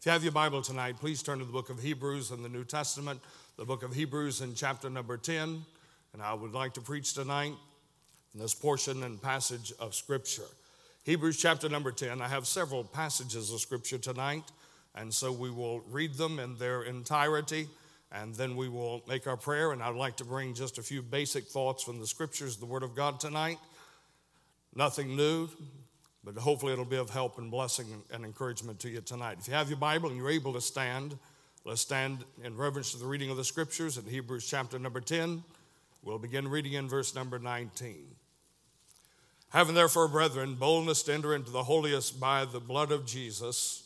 If 0.00 0.06
you 0.06 0.12
have 0.12 0.22
your 0.22 0.32
Bible 0.32 0.62
tonight, 0.62 0.96
please 0.98 1.22
turn 1.22 1.40
to 1.40 1.44
the 1.44 1.52
book 1.52 1.68
of 1.68 1.78
Hebrews 1.78 2.30
in 2.30 2.42
the 2.42 2.48
New 2.48 2.64
Testament, 2.64 3.20
the 3.58 3.66
book 3.66 3.82
of 3.82 3.94
Hebrews 3.94 4.40
in 4.40 4.54
chapter 4.54 4.88
number 4.88 5.18
10. 5.18 5.62
And 6.14 6.22
I 6.22 6.32
would 6.32 6.54
like 6.54 6.72
to 6.74 6.80
preach 6.80 7.12
tonight 7.12 7.52
in 8.32 8.40
this 8.40 8.54
portion 8.54 9.02
and 9.02 9.20
passage 9.20 9.74
of 9.78 9.94
Scripture. 9.94 10.48
Hebrews 11.02 11.36
chapter 11.36 11.68
number 11.68 11.92
10. 11.92 12.22
I 12.22 12.28
have 12.28 12.46
several 12.46 12.82
passages 12.82 13.52
of 13.52 13.60
Scripture 13.60 13.98
tonight, 13.98 14.44
and 14.94 15.12
so 15.12 15.32
we 15.32 15.50
will 15.50 15.80
read 15.80 16.14
them 16.14 16.38
in 16.38 16.56
their 16.56 16.84
entirety, 16.84 17.68
and 18.10 18.34
then 18.34 18.56
we 18.56 18.70
will 18.70 19.02
make 19.06 19.26
our 19.26 19.36
prayer. 19.36 19.72
And 19.72 19.82
I'd 19.82 19.96
like 19.96 20.16
to 20.16 20.24
bring 20.24 20.54
just 20.54 20.78
a 20.78 20.82
few 20.82 21.02
basic 21.02 21.44
thoughts 21.44 21.82
from 21.82 22.00
the 22.00 22.06
Scriptures, 22.06 22.56
the 22.56 22.64
Word 22.64 22.84
of 22.84 22.94
God 22.94 23.20
tonight. 23.20 23.58
Nothing 24.74 25.14
new, 25.14 25.50
but 26.24 26.36
hopefully 26.36 26.72
it'll 26.72 26.84
be 26.84 26.96
of 26.96 27.10
help 27.10 27.38
and 27.38 27.50
blessing 27.50 27.86
and 28.12 28.24
encouragement 28.24 28.78
to 28.80 28.90
you 28.90 29.00
tonight. 29.00 29.38
If 29.40 29.48
you 29.48 29.54
have 29.54 29.68
your 29.68 29.78
Bible 29.78 30.08
and 30.08 30.18
you're 30.18 30.30
able 30.30 30.52
to 30.52 30.60
stand, 30.60 31.18
let's 31.64 31.80
stand 31.80 32.24
in 32.44 32.56
reverence 32.56 32.92
to 32.92 32.98
the 32.98 33.06
reading 33.06 33.30
of 33.30 33.36
the 33.36 33.44
scriptures 33.44 33.96
in 33.96 34.04
Hebrews 34.04 34.46
chapter 34.48 34.78
number 34.78 35.00
10. 35.00 35.42
We'll 36.02 36.18
begin 36.18 36.48
reading 36.48 36.74
in 36.74 36.88
verse 36.88 37.14
number 37.14 37.38
19. 37.38 38.06
Having 39.50 39.74
therefore, 39.74 40.08
brethren, 40.08 40.54
boldness 40.54 41.02
to 41.04 41.14
enter 41.14 41.34
into 41.34 41.50
the 41.50 41.64
holiest 41.64 42.20
by 42.20 42.44
the 42.44 42.60
blood 42.60 42.92
of 42.92 43.04
Jesus, 43.04 43.84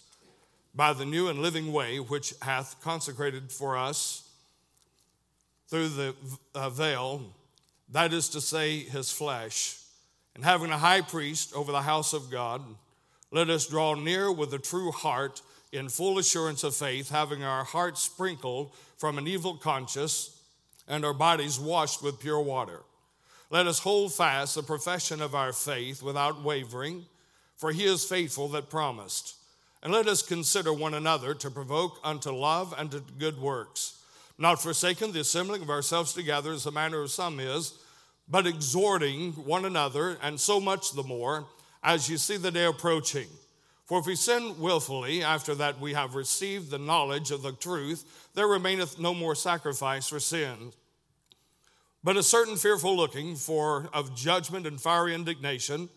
by 0.74 0.92
the 0.92 1.06
new 1.06 1.28
and 1.28 1.38
living 1.38 1.72
way 1.72 1.98
which 2.00 2.34
hath 2.42 2.82
consecrated 2.82 3.50
for 3.50 3.76
us 3.76 4.28
through 5.68 5.88
the 5.88 6.14
uh, 6.54 6.68
veil, 6.68 7.22
that 7.90 8.12
is 8.12 8.28
to 8.30 8.40
say, 8.40 8.80
his 8.80 9.10
flesh 9.10 9.78
and 10.34 10.44
having 10.44 10.70
a 10.70 10.78
high 10.78 11.00
priest 11.00 11.54
over 11.54 11.72
the 11.72 11.82
house 11.82 12.12
of 12.12 12.30
God, 12.30 12.62
let 13.30 13.50
us 13.50 13.66
draw 13.66 13.94
near 13.94 14.30
with 14.30 14.52
a 14.54 14.58
true 14.58 14.92
heart 14.92 15.42
in 15.72 15.88
full 15.88 16.18
assurance 16.18 16.62
of 16.62 16.74
faith, 16.74 17.10
having 17.10 17.42
our 17.42 17.64
hearts 17.64 18.02
sprinkled 18.02 18.72
from 18.96 19.18
an 19.18 19.26
evil 19.26 19.56
conscience 19.56 20.40
and 20.86 21.04
our 21.04 21.14
bodies 21.14 21.58
washed 21.58 22.02
with 22.02 22.20
pure 22.20 22.40
water. 22.40 22.80
Let 23.50 23.66
us 23.66 23.80
hold 23.80 24.12
fast 24.12 24.54
the 24.54 24.62
profession 24.62 25.20
of 25.20 25.34
our 25.34 25.52
faith 25.52 26.02
without 26.02 26.42
wavering, 26.42 27.06
for 27.56 27.72
he 27.72 27.84
is 27.84 28.04
faithful 28.04 28.48
that 28.48 28.70
promised. 28.70 29.36
And 29.82 29.92
let 29.92 30.08
us 30.08 30.22
consider 30.22 30.72
one 30.72 30.94
another 30.94 31.34
to 31.34 31.50
provoke 31.50 31.98
unto 32.02 32.30
love 32.30 32.74
and 32.76 32.90
to 32.90 33.02
good 33.18 33.38
works, 33.38 34.00
not 34.38 34.62
forsaking 34.62 35.12
the 35.12 35.20
assembling 35.20 35.62
of 35.62 35.70
ourselves 35.70 36.12
together 36.12 36.52
as 36.52 36.64
the 36.64 36.72
manner 36.72 37.02
of 37.02 37.10
some 37.10 37.38
is 37.38 37.78
but 38.28 38.46
exhorting 38.46 39.32
one 39.32 39.64
another, 39.64 40.18
and 40.22 40.40
so 40.40 40.60
much 40.60 40.92
the 40.92 41.02
more 41.02 41.46
as 41.82 42.08
you 42.08 42.16
see 42.16 42.36
the 42.36 42.50
day 42.50 42.64
approaching. 42.64 43.28
For 43.86 43.98
if 43.98 44.06
we 44.06 44.16
sin 44.16 44.58
wilfully 44.58 45.22
after 45.22 45.54
that 45.56 45.78
we 45.78 45.92
have 45.92 46.14
received 46.14 46.70
the 46.70 46.78
knowledge 46.78 47.30
of 47.30 47.42
the 47.42 47.52
truth, 47.52 48.28
there 48.34 48.48
remaineth 48.48 48.98
no 48.98 49.12
more 49.12 49.34
sacrifice 49.34 50.08
for 50.08 50.20
sin, 50.20 50.72
but 52.02 52.16
a 52.16 52.22
certain 52.22 52.56
fearful 52.56 52.96
looking 52.96 53.34
for 53.34 53.88
of 53.92 54.16
judgment 54.16 54.66
and 54.66 54.80
fiery 54.80 55.14
indignation, 55.14 55.88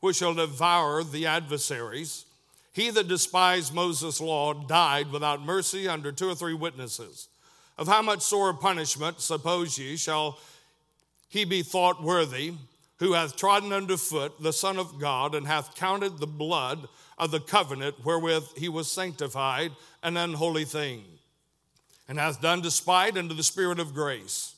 which 0.00 0.16
shall 0.16 0.34
devour 0.34 1.02
the 1.04 1.26
adversaries. 1.26 2.24
He 2.72 2.90
that 2.90 3.08
despised 3.08 3.74
Moses' 3.74 4.20
law 4.20 4.54
died 4.54 5.12
without 5.12 5.42
mercy 5.42 5.86
under 5.88 6.10
two 6.10 6.28
or 6.28 6.34
three 6.34 6.54
witnesses. 6.54 7.28
Of 7.78 7.86
how 7.86 8.02
much 8.02 8.22
sore 8.22 8.54
punishment, 8.54 9.20
suppose 9.20 9.78
ye, 9.78 9.96
shall 9.96 10.38
he 11.32 11.46
be 11.46 11.62
thought 11.62 12.02
worthy, 12.02 12.52
who 12.98 13.14
hath 13.14 13.36
trodden 13.36 13.72
under 13.72 13.96
foot 13.96 14.34
the 14.38 14.52
Son 14.52 14.78
of 14.78 15.00
God, 15.00 15.34
and 15.34 15.46
hath 15.46 15.74
counted 15.74 16.18
the 16.18 16.26
blood 16.26 16.86
of 17.16 17.30
the 17.30 17.40
covenant 17.40 18.04
wherewith 18.04 18.44
he 18.58 18.68
was 18.68 18.92
sanctified 18.92 19.72
an 20.02 20.18
unholy 20.18 20.66
thing, 20.66 21.04
and 22.06 22.18
hath 22.18 22.42
done 22.42 22.60
despite 22.60 23.16
unto 23.16 23.34
the 23.34 23.42
Spirit 23.42 23.80
of 23.80 23.94
grace. 23.94 24.56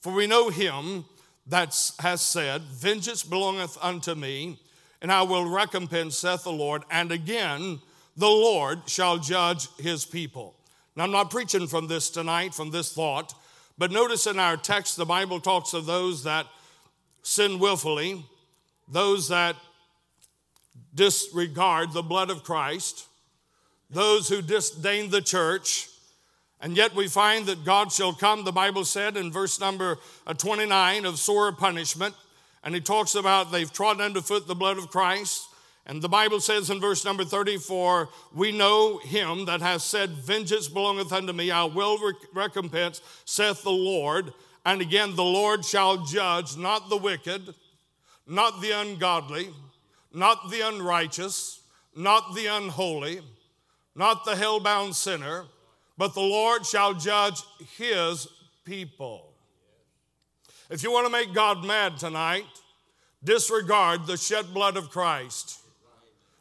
For 0.00 0.12
we 0.12 0.26
know 0.26 0.48
him 0.48 1.04
that 1.46 1.68
has 2.00 2.20
said, 2.20 2.62
Vengeance 2.62 3.22
belongeth 3.22 3.78
unto 3.80 4.16
me, 4.16 4.58
and 5.00 5.12
I 5.12 5.22
will 5.22 5.48
recompense, 5.48 6.18
saith 6.18 6.42
the 6.42 6.50
Lord. 6.50 6.82
And 6.90 7.12
again, 7.12 7.80
the 8.16 8.26
Lord 8.26 8.80
shall 8.86 9.18
judge 9.18 9.68
his 9.76 10.04
people. 10.04 10.56
Now, 10.96 11.04
I'm 11.04 11.12
not 11.12 11.30
preaching 11.30 11.68
from 11.68 11.86
this 11.86 12.10
tonight, 12.10 12.54
from 12.54 12.72
this 12.72 12.92
thought. 12.92 13.34
But 13.78 13.92
notice 13.92 14.26
in 14.26 14.40
our 14.40 14.56
text, 14.56 14.96
the 14.96 15.06
Bible 15.06 15.38
talks 15.38 15.72
of 15.72 15.86
those 15.86 16.24
that 16.24 16.46
sin 17.22 17.60
willfully, 17.60 18.24
those 18.88 19.28
that 19.28 19.54
disregard 20.94 21.92
the 21.92 22.02
blood 22.02 22.28
of 22.28 22.42
Christ, 22.42 23.06
those 23.88 24.28
who 24.28 24.42
disdain 24.42 25.10
the 25.10 25.22
church. 25.22 25.88
And 26.60 26.76
yet 26.76 26.94
we 26.94 27.06
find 27.06 27.46
that 27.46 27.64
God 27.64 27.92
shall 27.92 28.12
come, 28.12 28.44
the 28.44 28.50
Bible 28.50 28.84
said 28.84 29.16
in 29.16 29.30
verse 29.30 29.60
number 29.60 29.98
uh, 30.26 30.34
29 30.34 31.06
of 31.06 31.18
sore 31.20 31.52
punishment. 31.52 32.16
And 32.64 32.74
he 32.74 32.80
talks 32.80 33.14
about 33.14 33.52
they've 33.52 33.72
trodden 33.72 34.02
underfoot 34.02 34.48
the 34.48 34.56
blood 34.56 34.78
of 34.78 34.90
Christ. 34.90 35.47
And 35.88 36.02
the 36.02 36.08
Bible 36.08 36.38
says 36.40 36.68
in 36.68 36.80
verse 36.80 37.02
number 37.02 37.24
34, 37.24 38.10
we 38.34 38.52
know 38.52 38.98
him 38.98 39.46
that 39.46 39.62
has 39.62 39.82
said, 39.82 40.10
Vengeance 40.10 40.68
belongeth 40.68 41.12
unto 41.14 41.32
me, 41.32 41.50
I 41.50 41.64
will 41.64 41.98
recompense, 42.34 43.00
saith 43.24 43.62
the 43.62 43.70
Lord. 43.70 44.34
And 44.66 44.82
again, 44.82 45.16
the 45.16 45.24
Lord 45.24 45.64
shall 45.64 46.04
judge 46.04 46.58
not 46.58 46.90
the 46.90 46.98
wicked, 46.98 47.54
not 48.26 48.60
the 48.60 48.72
ungodly, 48.72 49.48
not 50.12 50.50
the 50.50 50.60
unrighteous, 50.60 51.62
not 51.96 52.34
the 52.34 52.46
unholy, 52.46 53.22
not 53.94 54.26
the 54.26 54.36
hell-bound 54.36 54.94
sinner, 54.94 55.46
but 55.96 56.12
the 56.12 56.20
Lord 56.20 56.66
shall 56.66 56.92
judge 56.92 57.40
his 57.78 58.28
people. 58.66 59.32
If 60.68 60.82
you 60.82 60.92
want 60.92 61.06
to 61.06 61.12
make 61.12 61.32
God 61.32 61.64
mad 61.64 61.96
tonight, 61.96 62.44
disregard 63.24 64.06
the 64.06 64.18
shed 64.18 64.52
blood 64.52 64.76
of 64.76 64.90
Christ 64.90 65.62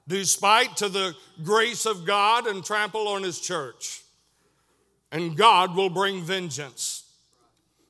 do 0.07 0.23
spite 0.23 0.77
to 0.77 0.89
the 0.89 1.15
grace 1.43 1.85
of 1.85 2.05
God 2.05 2.47
and 2.47 2.63
trample 2.63 3.07
on 3.07 3.23
his 3.23 3.39
church. 3.39 4.01
And 5.11 5.37
God 5.37 5.75
will 5.75 5.89
bring 5.89 6.21
vengeance. 6.21 7.03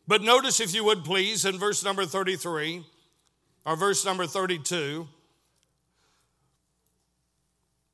But 0.07 0.21
notice, 0.21 0.59
if 0.59 0.73
you 0.73 0.83
would 0.85 1.03
please, 1.03 1.45
in 1.45 1.57
verse 1.57 1.83
number 1.83 2.05
33 2.05 2.83
or 3.65 3.75
verse 3.75 4.05
number 4.05 4.25
32, 4.25 5.07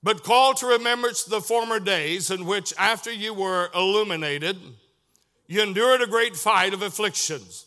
but 0.03 0.23
call 0.23 0.53
to 0.55 0.67
remembrance 0.67 1.23
the 1.23 1.41
former 1.41 1.79
days 1.79 2.29
in 2.29 2.45
which, 2.45 2.73
after 2.77 3.11
you 3.11 3.33
were 3.33 3.69
illuminated, 3.73 4.57
you 5.47 5.61
endured 5.61 6.01
a 6.01 6.07
great 6.07 6.35
fight 6.35 6.73
of 6.73 6.81
afflictions, 6.81 7.65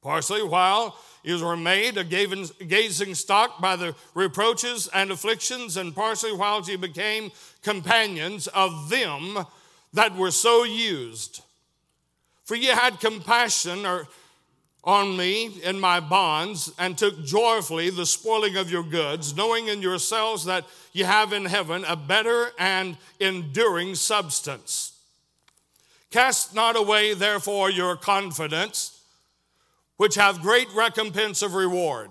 partially 0.00 0.42
while 0.42 0.96
you 1.22 1.44
were 1.44 1.56
made 1.56 1.96
a 1.96 2.04
gazing 2.04 3.14
stock 3.14 3.60
by 3.60 3.76
the 3.76 3.94
reproaches 4.14 4.88
and 4.88 5.10
afflictions, 5.10 5.76
and 5.76 5.94
partially 5.94 6.32
while 6.32 6.62
ye 6.62 6.76
became 6.76 7.30
companions 7.62 8.48
of 8.48 8.88
them 8.88 9.38
that 9.92 10.16
were 10.16 10.30
so 10.30 10.64
used. 10.64 11.42
For 12.44 12.56
ye 12.56 12.66
had 12.66 12.98
compassion 12.98 13.86
or, 13.86 14.08
on 14.84 15.16
me 15.16 15.60
in 15.62 15.78
my 15.78 16.00
bonds, 16.00 16.72
and 16.76 16.98
took 16.98 17.24
joyfully 17.24 17.88
the 17.90 18.04
spoiling 18.04 18.56
of 18.56 18.68
your 18.68 18.82
goods, 18.82 19.36
knowing 19.36 19.68
in 19.68 19.80
yourselves 19.80 20.44
that 20.46 20.64
ye 20.92 21.04
have 21.04 21.32
in 21.32 21.44
heaven 21.44 21.84
a 21.86 21.94
better 21.94 22.50
and 22.58 22.96
enduring 23.20 23.94
substance. 23.94 24.98
Cast 26.10 26.52
not 26.52 26.76
away, 26.76 27.14
therefore, 27.14 27.70
your 27.70 27.96
confidence 27.96 29.01
which 30.02 30.16
have 30.16 30.42
great 30.42 30.66
recompense 30.74 31.42
of 31.42 31.54
reward. 31.54 32.10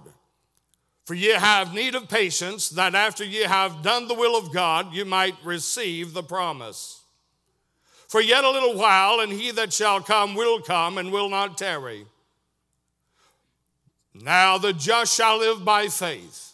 For 1.04 1.14
ye 1.14 1.32
have 1.32 1.74
need 1.74 1.94
of 1.94 2.08
patience, 2.08 2.70
that 2.70 2.96
after 2.96 3.26
ye 3.26 3.44
have 3.44 3.84
done 3.84 4.08
the 4.08 4.14
will 4.14 4.38
of 4.38 4.54
God, 4.54 4.94
you 4.94 5.04
might 5.04 5.36
receive 5.44 6.14
the 6.14 6.24
promise. 6.24 7.02
For 8.08 8.22
yet 8.22 8.46
a 8.46 8.50
little 8.50 8.78
while, 8.78 9.20
and 9.20 9.30
he 9.30 9.52
that 9.52 9.74
shall 9.74 10.00
come 10.00 10.36
will 10.36 10.62
come 10.62 10.98
and 10.98 11.12
will 11.12 11.28
not 11.28 11.58
tarry. 11.58 12.06
Now 14.14 14.58
the 14.58 14.72
just 14.72 15.14
shall 15.14 15.40
live 15.40 15.66
by 15.66 15.90
faith. 15.90 16.54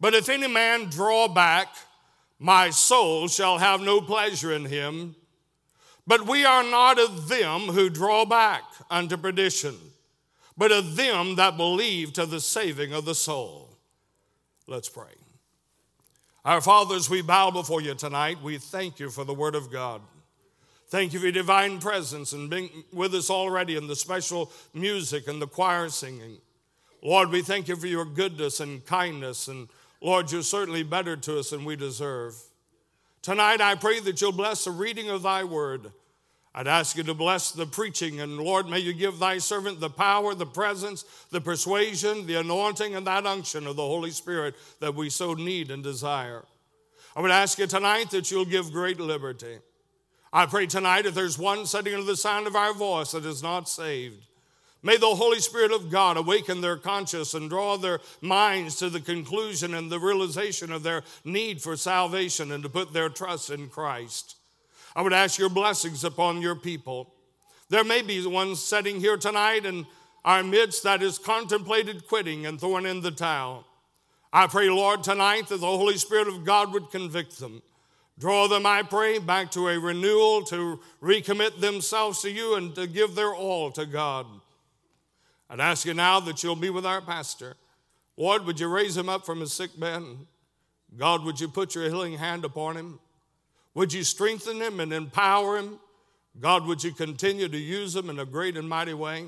But 0.00 0.14
if 0.14 0.30
any 0.30 0.48
man 0.48 0.86
draw 0.86 1.28
back, 1.28 1.68
my 2.38 2.70
soul 2.70 3.28
shall 3.28 3.58
have 3.58 3.82
no 3.82 4.00
pleasure 4.00 4.54
in 4.54 4.64
him. 4.64 5.16
But 6.06 6.26
we 6.26 6.46
are 6.46 6.64
not 6.64 6.98
of 6.98 7.28
them 7.28 7.60
who 7.60 7.90
draw 7.90 8.24
back 8.24 8.62
unto 8.90 9.18
perdition 9.18 9.91
but 10.62 10.70
of 10.70 10.94
them 10.94 11.34
that 11.34 11.56
believe 11.56 12.12
to 12.12 12.24
the 12.24 12.40
saving 12.40 12.92
of 12.92 13.04
the 13.04 13.16
soul. 13.16 13.68
Let's 14.68 14.88
pray. 14.88 15.10
Our 16.44 16.60
fathers, 16.60 17.10
we 17.10 17.20
bow 17.20 17.50
before 17.50 17.80
you 17.80 17.96
tonight. 17.96 18.40
We 18.40 18.58
thank 18.58 19.00
you 19.00 19.10
for 19.10 19.24
the 19.24 19.34
word 19.34 19.56
of 19.56 19.72
God. 19.72 20.02
Thank 20.86 21.14
you 21.14 21.18
for 21.18 21.24
your 21.24 21.32
divine 21.32 21.80
presence 21.80 22.32
and 22.32 22.48
being 22.48 22.70
with 22.92 23.12
us 23.12 23.28
already 23.28 23.74
in 23.74 23.88
the 23.88 23.96
special 23.96 24.52
music 24.72 25.26
and 25.26 25.42
the 25.42 25.48
choir 25.48 25.88
singing. 25.88 26.38
Lord, 27.02 27.30
we 27.30 27.42
thank 27.42 27.66
you 27.66 27.74
for 27.74 27.88
your 27.88 28.04
goodness 28.04 28.60
and 28.60 28.86
kindness. 28.86 29.48
And 29.48 29.68
Lord, 30.00 30.30
you're 30.30 30.42
certainly 30.42 30.84
better 30.84 31.16
to 31.16 31.40
us 31.40 31.50
than 31.50 31.64
we 31.64 31.74
deserve. 31.74 32.36
Tonight, 33.20 33.60
I 33.60 33.74
pray 33.74 33.98
that 33.98 34.20
you'll 34.20 34.30
bless 34.30 34.62
the 34.62 34.70
reading 34.70 35.10
of 35.10 35.24
thy 35.24 35.42
word. 35.42 35.90
I'd 36.54 36.68
ask 36.68 36.98
you 36.98 37.02
to 37.04 37.14
bless 37.14 37.50
the 37.50 37.64
preaching, 37.64 38.20
and 38.20 38.36
Lord, 38.36 38.68
may 38.68 38.78
you 38.78 38.92
give 38.92 39.18
thy 39.18 39.38
servant 39.38 39.80
the 39.80 39.88
power, 39.88 40.34
the 40.34 40.44
presence, 40.44 41.04
the 41.30 41.40
persuasion, 41.40 42.26
the 42.26 42.34
anointing, 42.34 42.94
and 42.94 43.06
that 43.06 43.24
unction 43.24 43.66
of 43.66 43.76
the 43.76 43.86
Holy 43.86 44.10
Spirit 44.10 44.54
that 44.80 44.94
we 44.94 45.08
so 45.08 45.32
need 45.32 45.70
and 45.70 45.82
desire. 45.82 46.44
I 47.16 47.22
would 47.22 47.30
ask 47.30 47.58
you 47.58 47.66
tonight 47.66 48.10
that 48.10 48.30
you'll 48.30 48.44
give 48.44 48.70
great 48.70 49.00
liberty. 49.00 49.58
I 50.30 50.44
pray 50.44 50.66
tonight 50.66 51.06
if 51.06 51.14
there's 51.14 51.38
one 51.38 51.64
sitting 51.64 51.94
under 51.94 52.06
the 52.06 52.16
sound 52.16 52.46
of 52.46 52.56
our 52.56 52.74
voice 52.74 53.12
that 53.12 53.24
is 53.24 53.42
not 53.42 53.66
saved, 53.66 54.26
may 54.82 54.98
the 54.98 55.14
Holy 55.14 55.40
Spirit 55.40 55.72
of 55.72 55.90
God 55.90 56.18
awaken 56.18 56.60
their 56.60 56.76
conscience 56.76 57.32
and 57.32 57.48
draw 57.48 57.78
their 57.78 58.00
minds 58.20 58.76
to 58.76 58.90
the 58.90 59.00
conclusion 59.00 59.72
and 59.72 59.90
the 59.90 60.00
realization 60.00 60.70
of 60.70 60.82
their 60.82 61.02
need 61.24 61.62
for 61.62 61.76
salvation 61.76 62.52
and 62.52 62.62
to 62.62 62.68
put 62.68 62.92
their 62.92 63.08
trust 63.08 63.48
in 63.48 63.68
Christ. 63.68 64.36
I 64.94 65.02
would 65.02 65.12
ask 65.12 65.38
your 65.38 65.48
blessings 65.48 66.04
upon 66.04 66.42
your 66.42 66.54
people. 66.54 67.14
There 67.68 67.84
may 67.84 68.02
be 68.02 68.26
one 68.26 68.56
sitting 68.56 69.00
here 69.00 69.16
tonight 69.16 69.64
in 69.64 69.86
our 70.24 70.42
midst 70.42 70.82
that 70.84 71.02
is 71.02 71.18
contemplated 71.18 72.06
quitting 72.06 72.46
and 72.46 72.60
throwing 72.60 72.86
in 72.86 73.00
the 73.00 73.10
towel. 73.10 73.66
I 74.32 74.46
pray, 74.46 74.68
Lord, 74.70 75.02
tonight 75.02 75.48
that 75.48 75.60
the 75.60 75.66
Holy 75.66 75.96
Spirit 75.96 76.28
of 76.28 76.44
God 76.44 76.72
would 76.72 76.90
convict 76.90 77.38
them. 77.38 77.62
Draw 78.18 78.48
them, 78.48 78.66
I 78.66 78.82
pray, 78.82 79.18
back 79.18 79.50
to 79.52 79.68
a 79.68 79.78
renewal, 79.78 80.42
to 80.44 80.80
recommit 81.02 81.60
themselves 81.60 82.20
to 82.22 82.30
you 82.30 82.56
and 82.56 82.74
to 82.74 82.86
give 82.86 83.14
their 83.14 83.34
all 83.34 83.70
to 83.72 83.86
God. 83.86 84.26
I'd 85.50 85.60
ask 85.60 85.84
you 85.84 85.94
now 85.94 86.20
that 86.20 86.42
you'll 86.42 86.56
be 86.56 86.70
with 86.70 86.86
our 86.86 87.00
pastor. 87.00 87.56
Lord, 88.16 88.46
would 88.46 88.60
you 88.60 88.68
raise 88.68 88.96
him 88.96 89.08
up 89.08 89.26
from 89.26 89.40
his 89.40 89.52
sick 89.52 89.78
bed? 89.78 90.02
God, 90.96 91.24
would 91.24 91.40
you 91.40 91.48
put 91.48 91.74
your 91.74 91.84
healing 91.84 92.18
hand 92.18 92.44
upon 92.44 92.76
him? 92.76 92.98
Would 93.74 93.92
you 93.92 94.04
strengthen 94.04 94.60
him 94.60 94.80
and 94.80 94.92
empower 94.92 95.56
him? 95.58 95.78
God, 96.40 96.66
would 96.66 96.82
you 96.82 96.92
continue 96.92 97.48
to 97.48 97.58
use 97.58 97.94
him 97.94 98.10
in 98.10 98.18
a 98.18 98.24
great 98.24 98.56
and 98.56 98.68
mighty 98.68 98.94
way? 98.94 99.26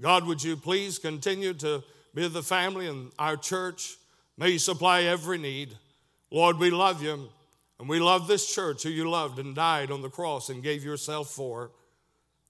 God, 0.00 0.26
would 0.26 0.42
you 0.42 0.56
please 0.56 0.98
continue 0.98 1.54
to 1.54 1.82
be 2.14 2.26
the 2.28 2.42
family 2.42 2.86
and 2.86 3.10
our 3.18 3.36
church? 3.36 3.96
May 4.36 4.50
you 4.50 4.58
supply 4.58 5.02
every 5.02 5.38
need. 5.38 5.76
Lord, 6.30 6.58
we 6.58 6.70
love 6.70 7.02
you 7.02 7.28
and 7.78 7.88
we 7.88 7.98
love 7.98 8.26
this 8.26 8.54
church 8.54 8.82
who 8.82 8.90
you 8.90 9.08
loved 9.08 9.38
and 9.38 9.54
died 9.54 9.90
on 9.90 10.02
the 10.02 10.10
cross 10.10 10.48
and 10.48 10.62
gave 10.62 10.84
yourself 10.84 11.30
for. 11.30 11.70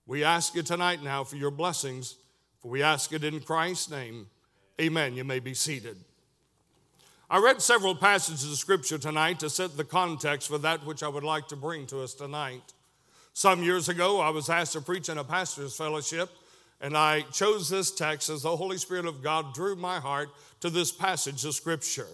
We 0.07 0.25
ask 0.25 0.55
you 0.55 0.63
tonight 0.63 1.03
now 1.03 1.25
for 1.25 1.37
your 1.37 1.53
blessings, 1.53 2.17
for 2.61 2.69
we 2.69 2.83
ask 2.83 3.13
it 3.13 3.23
in 3.23 3.41
Christ's 3.41 3.91
name. 3.91 4.27
Amen. 4.81 5.15
You 5.15 5.25
may 5.25 5.39
be 5.39 5.55
seated. 5.55 5.97
I 7.33 7.39
read 7.39 7.63
several 7.63 7.95
passages 7.95 8.51
of 8.51 8.59
scripture 8.59 8.99
tonight 8.99 9.39
to 9.39 9.49
set 9.49 9.77
the 9.77 9.85
context 9.85 10.49
for 10.49 10.59
that 10.59 10.85
which 10.85 11.05
I 11.05 11.09
would 11.09 11.23
like 11.23 11.47
to 11.49 11.57
bring 11.57 11.87
to 11.87 12.01
us 12.01 12.13
tonight. 12.13 12.73
Some 13.35 13.63
years 13.63 13.89
ago, 13.89 14.19
I 14.19 14.31
was 14.31 14.51
asked 14.51 14.73
to 14.73 14.81
preach 14.81 15.09
in 15.09 15.17
a 15.17 15.23
pastor's 15.23 15.77
fellowship, 15.77 16.29
and 16.81 16.97
I 16.97 17.21
chose 17.21 17.69
this 17.69 17.93
text 17.93 18.31
as 18.31 18.43
the 18.43 18.57
Holy 18.57 18.79
Spirit 18.79 19.07
of 19.07 19.23
God 19.23 19.55
drew 19.55 19.77
my 19.77 20.01
heart 20.01 20.31
to 20.59 20.71
this 20.71 20.91
passage 20.91 21.45
of 21.45 21.55
scripture. 21.55 22.09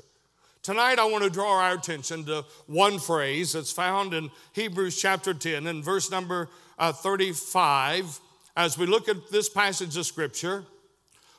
Tonight, 0.63 0.99
I 0.99 1.07
want 1.07 1.25
to 1.25 1.31
draw 1.31 1.63
our 1.63 1.73
attention 1.73 2.27
to 2.27 2.45
one 2.67 2.99
phrase 2.99 3.55
that's 3.55 3.73
found 3.73 4.13
in 4.13 4.31
Hebrews 4.53 5.01
chapter 5.01 5.33
10 5.33 5.67
and 5.67 5.83
verse 5.83 6.11
number 6.11 6.51
uh, 6.79 6.93
35. 6.93 8.21
As 8.55 8.77
we 8.77 8.85
look 8.85 9.09
at 9.09 9.31
this 9.31 9.49
passage 9.49 9.97
of 9.97 10.05
scripture, 10.05 10.67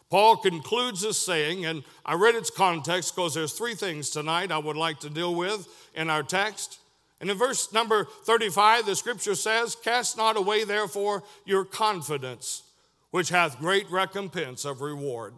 Paul 0.09 0.37
concludes 0.37 1.01
this 1.01 1.17
saying, 1.17 1.65
and 1.65 1.83
I 2.05 2.13
read 2.13 2.35
its 2.35 2.49
context 2.49 3.15
because 3.15 3.33
there's 3.33 3.53
three 3.53 3.75
things 3.75 4.09
tonight 4.09 4.51
I 4.51 4.57
would 4.57 4.77
like 4.77 4.99
to 5.01 5.09
deal 5.09 5.35
with 5.35 5.67
in 5.93 6.09
our 6.09 6.23
text. 6.23 6.79
And 7.19 7.29
in 7.29 7.37
verse 7.37 7.73
number 7.73 8.05
35, 8.23 8.85
the 8.85 8.95
scripture 8.95 9.35
says, 9.35 9.75
Cast 9.75 10.17
not 10.17 10.37
away, 10.37 10.63
therefore, 10.63 11.23
your 11.45 11.65
confidence, 11.65 12.63
which 13.11 13.29
hath 13.29 13.59
great 13.59 13.89
recompense 13.89 14.63
of 14.63 14.81
reward. 14.81 15.33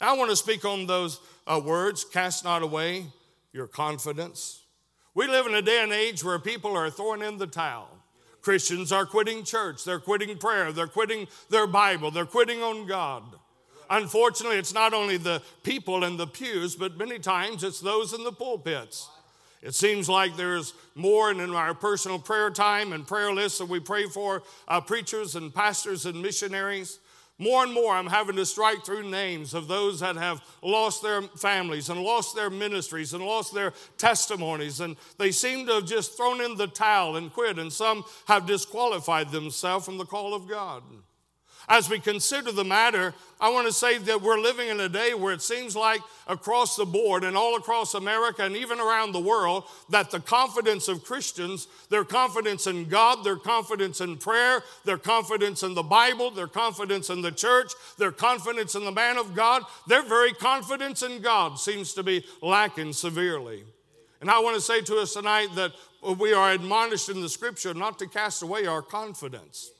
Now, 0.00 0.14
I 0.14 0.18
want 0.18 0.30
to 0.30 0.36
speak 0.36 0.64
on 0.64 0.86
those 0.86 1.20
uh, 1.46 1.60
words, 1.64 2.04
cast 2.04 2.44
not 2.44 2.62
away 2.62 3.06
your 3.52 3.66
confidence. 3.66 4.62
We 5.14 5.28
live 5.28 5.46
in 5.46 5.54
a 5.54 5.62
day 5.62 5.82
and 5.82 5.92
age 5.92 6.24
where 6.24 6.38
people 6.38 6.76
are 6.76 6.90
throwing 6.90 7.22
in 7.22 7.38
the 7.38 7.46
towel. 7.46 7.88
Christians 8.40 8.90
are 8.90 9.06
quitting 9.06 9.44
church, 9.44 9.84
they're 9.84 10.00
quitting 10.00 10.36
prayer, 10.36 10.72
they're 10.72 10.88
quitting 10.88 11.28
their 11.48 11.68
Bible, 11.68 12.10
they're 12.10 12.26
quitting 12.26 12.60
on 12.60 12.86
God. 12.86 13.22
Unfortunately, 13.92 14.56
it's 14.56 14.72
not 14.72 14.94
only 14.94 15.18
the 15.18 15.42
people 15.62 16.02
in 16.02 16.16
the 16.16 16.26
pews, 16.26 16.74
but 16.74 16.96
many 16.96 17.18
times 17.18 17.62
it's 17.62 17.78
those 17.78 18.14
in 18.14 18.24
the 18.24 18.32
pulpits. 18.32 19.06
It 19.60 19.74
seems 19.74 20.08
like 20.08 20.34
there's 20.34 20.72
more 20.94 21.30
in 21.30 21.40
our 21.54 21.74
personal 21.74 22.18
prayer 22.18 22.48
time 22.48 22.94
and 22.94 23.06
prayer 23.06 23.34
lists 23.34 23.58
that 23.58 23.68
we 23.68 23.80
pray 23.80 24.06
for 24.06 24.44
uh, 24.66 24.80
preachers 24.80 25.36
and 25.36 25.54
pastors 25.54 26.06
and 26.06 26.22
missionaries. 26.22 27.00
More 27.36 27.64
and 27.64 27.74
more, 27.74 27.94
I'm 27.94 28.06
having 28.06 28.36
to 28.36 28.46
strike 28.46 28.82
through 28.82 29.10
names 29.10 29.52
of 29.52 29.68
those 29.68 30.00
that 30.00 30.16
have 30.16 30.42
lost 30.62 31.02
their 31.02 31.20
families 31.20 31.90
and 31.90 32.02
lost 32.02 32.34
their 32.34 32.48
ministries 32.48 33.12
and 33.12 33.22
lost 33.22 33.52
their 33.52 33.74
testimonies. 33.98 34.80
And 34.80 34.96
they 35.18 35.32
seem 35.32 35.66
to 35.66 35.74
have 35.74 35.86
just 35.86 36.16
thrown 36.16 36.40
in 36.40 36.56
the 36.56 36.66
towel 36.66 37.16
and 37.16 37.30
quit. 37.30 37.58
And 37.58 37.70
some 37.70 38.04
have 38.26 38.46
disqualified 38.46 39.30
themselves 39.32 39.84
from 39.84 39.98
the 39.98 40.06
call 40.06 40.32
of 40.32 40.48
God. 40.48 40.82
As 41.68 41.88
we 41.88 42.00
consider 42.00 42.52
the 42.52 42.64
matter, 42.64 43.14
I 43.40 43.48
want 43.50 43.66
to 43.66 43.72
say 43.72 43.98
that 43.98 44.22
we're 44.22 44.38
living 44.38 44.68
in 44.68 44.80
a 44.80 44.88
day 44.88 45.14
where 45.14 45.32
it 45.32 45.42
seems 45.42 45.74
like 45.74 46.00
across 46.26 46.76
the 46.76 46.84
board 46.84 47.24
and 47.24 47.36
all 47.36 47.56
across 47.56 47.94
America 47.94 48.44
and 48.44 48.56
even 48.56 48.78
around 48.78 49.12
the 49.12 49.20
world 49.20 49.64
that 49.90 50.10
the 50.10 50.20
confidence 50.20 50.88
of 50.88 51.04
Christians, 51.04 51.66
their 51.88 52.04
confidence 52.04 52.66
in 52.66 52.88
God, 52.88 53.24
their 53.24 53.36
confidence 53.36 54.00
in 54.00 54.16
prayer, 54.16 54.62
their 54.84 54.98
confidence 54.98 55.62
in 55.62 55.74
the 55.74 55.82
Bible, 55.82 56.30
their 56.30 56.46
confidence 56.46 57.10
in 57.10 57.22
the 57.22 57.32
church, 57.32 57.72
their 57.98 58.12
confidence 58.12 58.74
in 58.74 58.84
the 58.84 58.92
man 58.92 59.16
of 59.16 59.34
God, 59.34 59.62
their 59.86 60.02
very 60.02 60.32
confidence 60.32 61.02
in 61.02 61.22
God 61.22 61.58
seems 61.58 61.94
to 61.94 62.02
be 62.02 62.24
lacking 62.42 62.92
severely. 62.92 63.64
And 64.20 64.30
I 64.30 64.38
want 64.38 64.54
to 64.54 64.60
say 64.60 64.82
to 64.82 64.98
us 64.98 65.14
tonight 65.14 65.48
that 65.56 65.72
we 66.18 66.32
are 66.32 66.52
admonished 66.52 67.08
in 67.08 67.20
the 67.20 67.28
scripture 67.28 67.74
not 67.74 67.98
to 67.98 68.06
cast 68.06 68.42
away 68.42 68.66
our 68.66 68.82
confidence. 68.82 69.72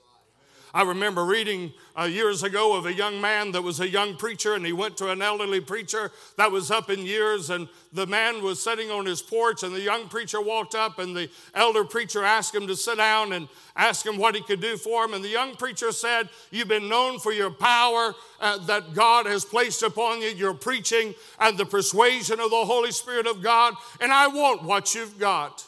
I 0.75 0.83
remember 0.85 1.27
reading 1.27 1.75
uh, 1.99 2.05
years 2.05 2.43
ago 2.43 2.75
of 2.75 2.87
a 2.87 2.95
young 2.95 3.21
man 3.21 3.53
that 3.53 3.61
was 3.61 3.81
a 3.81 3.89
young 3.89 4.17
preacher, 4.17 4.55
and 4.55 4.65
he 4.65 4.73
went 4.73 4.97
to 4.97 5.11
an 5.11 5.21
elderly 5.21 5.61
preacher 5.61 6.11
that 6.39 6.51
was 6.51 6.71
up 6.71 6.89
in 6.89 7.05
years, 7.05 7.51
and 7.51 7.69
the 7.93 8.07
man 8.07 8.43
was 8.43 8.63
sitting 8.63 8.91
on 8.91 9.05
his 9.05 9.21
porch, 9.21 9.63
and 9.63 9.75
the 9.75 9.83
young 9.83 10.09
preacher 10.09 10.41
walked 10.41 10.75
up, 10.75 10.99
and 10.99 11.15
the 11.15 11.29
elder 11.55 11.85
preacher 11.85 12.25
asked 12.25 12.55
him 12.55 12.67
to 12.69 12.75
sit 12.75 12.97
down 12.97 13.35
and 13.35 13.49
asked 13.77 14.07
him 14.07 14.17
what 14.17 14.35
he 14.35 14.41
could 14.41 14.63
do 14.63 14.79
for 14.79 15.05
him. 15.05 15.13
And 15.13 15.23
the 15.23 15.29
young 15.29 15.57
preacher 15.57 15.93
said, 15.93 16.31
You've 16.51 16.69
been 16.69 16.89
known 16.89 17.19
for 17.19 17.33
your 17.33 17.51
power 17.51 18.15
uh, 18.41 18.57
that 18.65 18.95
God 18.95 19.27
has 19.27 19.45
placed 19.45 19.83
upon 19.83 20.23
you, 20.23 20.29
your 20.29 20.55
preaching, 20.55 21.15
and 21.39 21.59
the 21.59 21.67
persuasion 21.67 22.41
of 22.41 22.51
the 22.51 22.65
Holy 22.65 22.93
Spirit 22.93 23.27
of 23.27 23.43
God, 23.43 23.75
and 24.01 24.11
I 24.11 24.29
want 24.29 24.63
what 24.63 24.95
you've 24.95 25.19
got. 25.19 25.67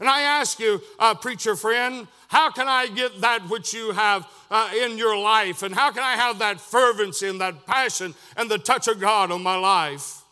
And 0.00 0.08
I 0.08 0.22
ask 0.22 0.58
you, 0.58 0.80
uh, 0.98 1.14
preacher 1.14 1.56
friend, 1.56 2.06
how 2.28 2.50
can 2.50 2.68
I 2.68 2.88
get 2.88 3.20
that 3.20 3.48
which 3.48 3.72
you 3.72 3.92
have 3.92 4.26
uh, 4.50 4.70
in 4.76 4.98
your 4.98 5.16
life? 5.16 5.62
And 5.62 5.74
how 5.74 5.90
can 5.90 6.02
I 6.02 6.14
have 6.14 6.40
that 6.40 6.60
fervency 6.60 7.28
and 7.28 7.40
that 7.40 7.66
passion 7.66 8.14
and 8.36 8.50
the 8.50 8.58
touch 8.58 8.88
of 8.88 9.00
God 9.00 9.30
on 9.30 9.42
my 9.42 9.56
life? 9.56 10.22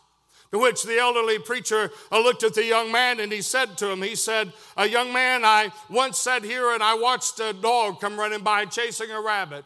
To 0.51 0.59
which 0.59 0.83
the 0.83 0.97
elderly 0.97 1.39
preacher 1.39 1.91
uh, 2.11 2.19
looked 2.19 2.43
at 2.43 2.53
the 2.53 2.63
young 2.63 2.91
man 2.91 3.19
and 3.19 3.31
he 3.31 3.41
said 3.41 3.77
to 3.79 3.89
him, 3.89 4.01
He 4.01 4.15
said, 4.15 4.53
A 4.77 4.87
young 4.87 5.11
man, 5.11 5.43
I 5.43 5.71
once 5.89 6.17
sat 6.17 6.43
here 6.43 6.71
and 6.71 6.83
I 6.83 6.95
watched 6.95 7.39
a 7.39 7.53
dog 7.53 7.99
come 7.99 8.17
running 8.17 8.41
by 8.41 8.65
chasing 8.65 9.11
a 9.11 9.21
rabbit. 9.21 9.65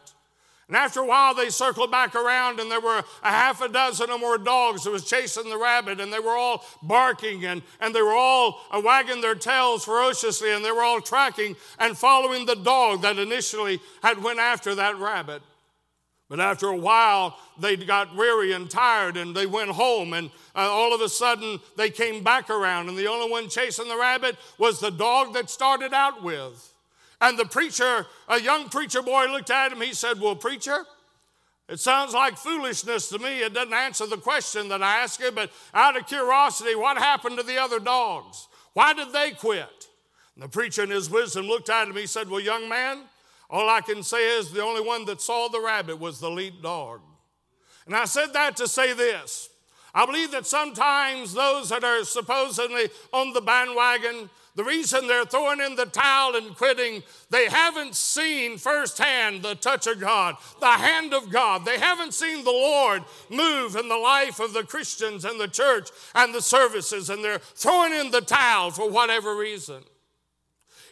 And 0.70 0.76
after 0.76 1.00
a 1.00 1.04
while, 1.04 1.34
they 1.34 1.50
circled 1.50 1.90
back 1.90 2.14
around, 2.14 2.60
and 2.60 2.70
there 2.70 2.80
were 2.80 3.02
a 3.24 3.28
half 3.28 3.60
a 3.60 3.68
dozen 3.68 4.08
or 4.08 4.20
more 4.20 4.38
dogs 4.38 4.84
that 4.84 4.92
was 4.92 5.04
chasing 5.04 5.50
the 5.50 5.58
rabbit, 5.58 5.98
and 5.98 6.12
they 6.12 6.20
were 6.20 6.36
all 6.36 6.64
barking, 6.80 7.44
and, 7.44 7.62
and 7.80 7.92
they 7.92 8.00
were 8.00 8.14
all 8.14 8.60
wagging 8.72 9.20
their 9.20 9.34
tails 9.34 9.84
ferociously, 9.84 10.52
and 10.52 10.64
they 10.64 10.70
were 10.70 10.84
all 10.84 11.00
tracking 11.00 11.56
and 11.80 11.98
following 11.98 12.46
the 12.46 12.54
dog 12.54 13.02
that 13.02 13.18
initially 13.18 13.80
had 14.00 14.22
went 14.22 14.38
after 14.38 14.76
that 14.76 14.96
rabbit. 14.96 15.42
But 16.28 16.38
after 16.38 16.68
a 16.68 16.76
while, 16.76 17.36
they 17.58 17.74
got 17.74 18.14
weary 18.14 18.52
and 18.52 18.70
tired, 18.70 19.16
and 19.16 19.34
they 19.34 19.46
went 19.46 19.70
home, 19.70 20.12
and 20.12 20.30
uh, 20.54 20.60
all 20.60 20.94
of 20.94 21.00
a 21.00 21.08
sudden, 21.08 21.58
they 21.76 21.90
came 21.90 22.22
back 22.22 22.48
around, 22.48 22.88
and 22.88 22.96
the 22.96 23.08
only 23.08 23.28
one 23.28 23.48
chasing 23.48 23.88
the 23.88 23.98
rabbit 23.98 24.36
was 24.56 24.78
the 24.78 24.92
dog 24.92 25.34
that 25.34 25.50
started 25.50 25.92
out 25.92 26.22
with. 26.22 26.69
And 27.20 27.38
the 27.38 27.44
preacher, 27.44 28.06
a 28.28 28.40
young 28.40 28.68
preacher 28.68 29.02
boy, 29.02 29.26
looked 29.26 29.50
at 29.50 29.72
him. 29.72 29.80
He 29.80 29.92
said, 29.92 30.20
Well, 30.20 30.36
preacher, 30.36 30.84
it 31.68 31.78
sounds 31.78 32.14
like 32.14 32.36
foolishness 32.36 33.08
to 33.10 33.18
me. 33.18 33.42
It 33.42 33.54
doesn't 33.54 33.72
answer 33.72 34.06
the 34.06 34.16
question 34.16 34.68
that 34.68 34.82
I 34.82 35.02
asked 35.02 35.20
you, 35.20 35.30
but 35.30 35.50
out 35.74 35.96
of 35.96 36.06
curiosity, 36.06 36.74
what 36.74 36.98
happened 36.98 37.38
to 37.38 37.44
the 37.44 37.58
other 37.58 37.78
dogs? 37.78 38.48
Why 38.72 38.92
did 38.92 39.12
they 39.12 39.32
quit? 39.32 39.88
And 40.34 40.44
the 40.44 40.48
preacher, 40.48 40.82
in 40.82 40.90
his 40.90 41.10
wisdom, 41.10 41.46
looked 41.46 41.68
at 41.68 41.88
him. 41.88 41.96
He 41.96 42.06
said, 42.06 42.30
Well, 42.30 42.40
young 42.40 42.68
man, 42.68 43.02
all 43.50 43.68
I 43.68 43.80
can 43.82 44.02
say 44.02 44.38
is 44.38 44.50
the 44.50 44.62
only 44.62 44.80
one 44.80 45.04
that 45.06 45.20
saw 45.20 45.48
the 45.48 45.60
rabbit 45.60 45.98
was 45.98 46.20
the 46.20 46.30
lead 46.30 46.62
dog. 46.62 47.00
And 47.86 47.94
I 47.94 48.04
said 48.04 48.32
that 48.32 48.56
to 48.56 48.68
say 48.68 48.92
this 48.92 49.50
I 49.94 50.06
believe 50.06 50.30
that 50.30 50.46
sometimes 50.46 51.34
those 51.34 51.68
that 51.70 51.84
are 51.84 52.04
supposedly 52.04 52.88
on 53.12 53.32
the 53.32 53.40
bandwagon, 53.40 54.30
the 54.56 54.64
reason 54.64 55.06
they're 55.06 55.24
throwing 55.24 55.60
in 55.60 55.76
the 55.76 55.86
towel 55.86 56.34
and 56.34 56.56
quitting, 56.56 57.02
they 57.30 57.48
haven't 57.48 57.94
seen 57.94 58.58
firsthand 58.58 59.42
the 59.42 59.54
touch 59.54 59.86
of 59.86 60.00
God, 60.00 60.36
the 60.60 60.66
hand 60.66 61.14
of 61.14 61.30
God. 61.30 61.64
They 61.64 61.78
haven't 61.78 62.14
seen 62.14 62.44
the 62.44 62.50
Lord 62.50 63.04
move 63.28 63.76
in 63.76 63.88
the 63.88 63.96
life 63.96 64.40
of 64.40 64.52
the 64.52 64.64
Christians 64.64 65.24
and 65.24 65.40
the 65.40 65.48
church 65.48 65.90
and 66.14 66.34
the 66.34 66.42
services, 66.42 67.10
and 67.10 67.22
they're 67.22 67.38
throwing 67.38 67.92
in 67.92 68.10
the 68.10 68.20
towel 68.20 68.72
for 68.72 68.90
whatever 68.90 69.36
reason. 69.36 69.82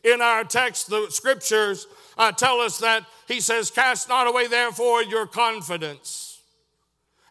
In 0.05 0.23
our 0.23 0.45
text, 0.45 0.89
the 0.89 1.09
scriptures 1.11 1.89
uh, 2.17 2.31
tell 2.31 2.61
us 2.61 2.79
that 2.79 3.05
he 3.27 3.41
says, 3.41 3.71
Cast 3.71 4.09
not 4.09 4.29
away, 4.29 4.47
therefore, 4.47 5.03
your 5.03 5.27
confidence. 5.27 6.41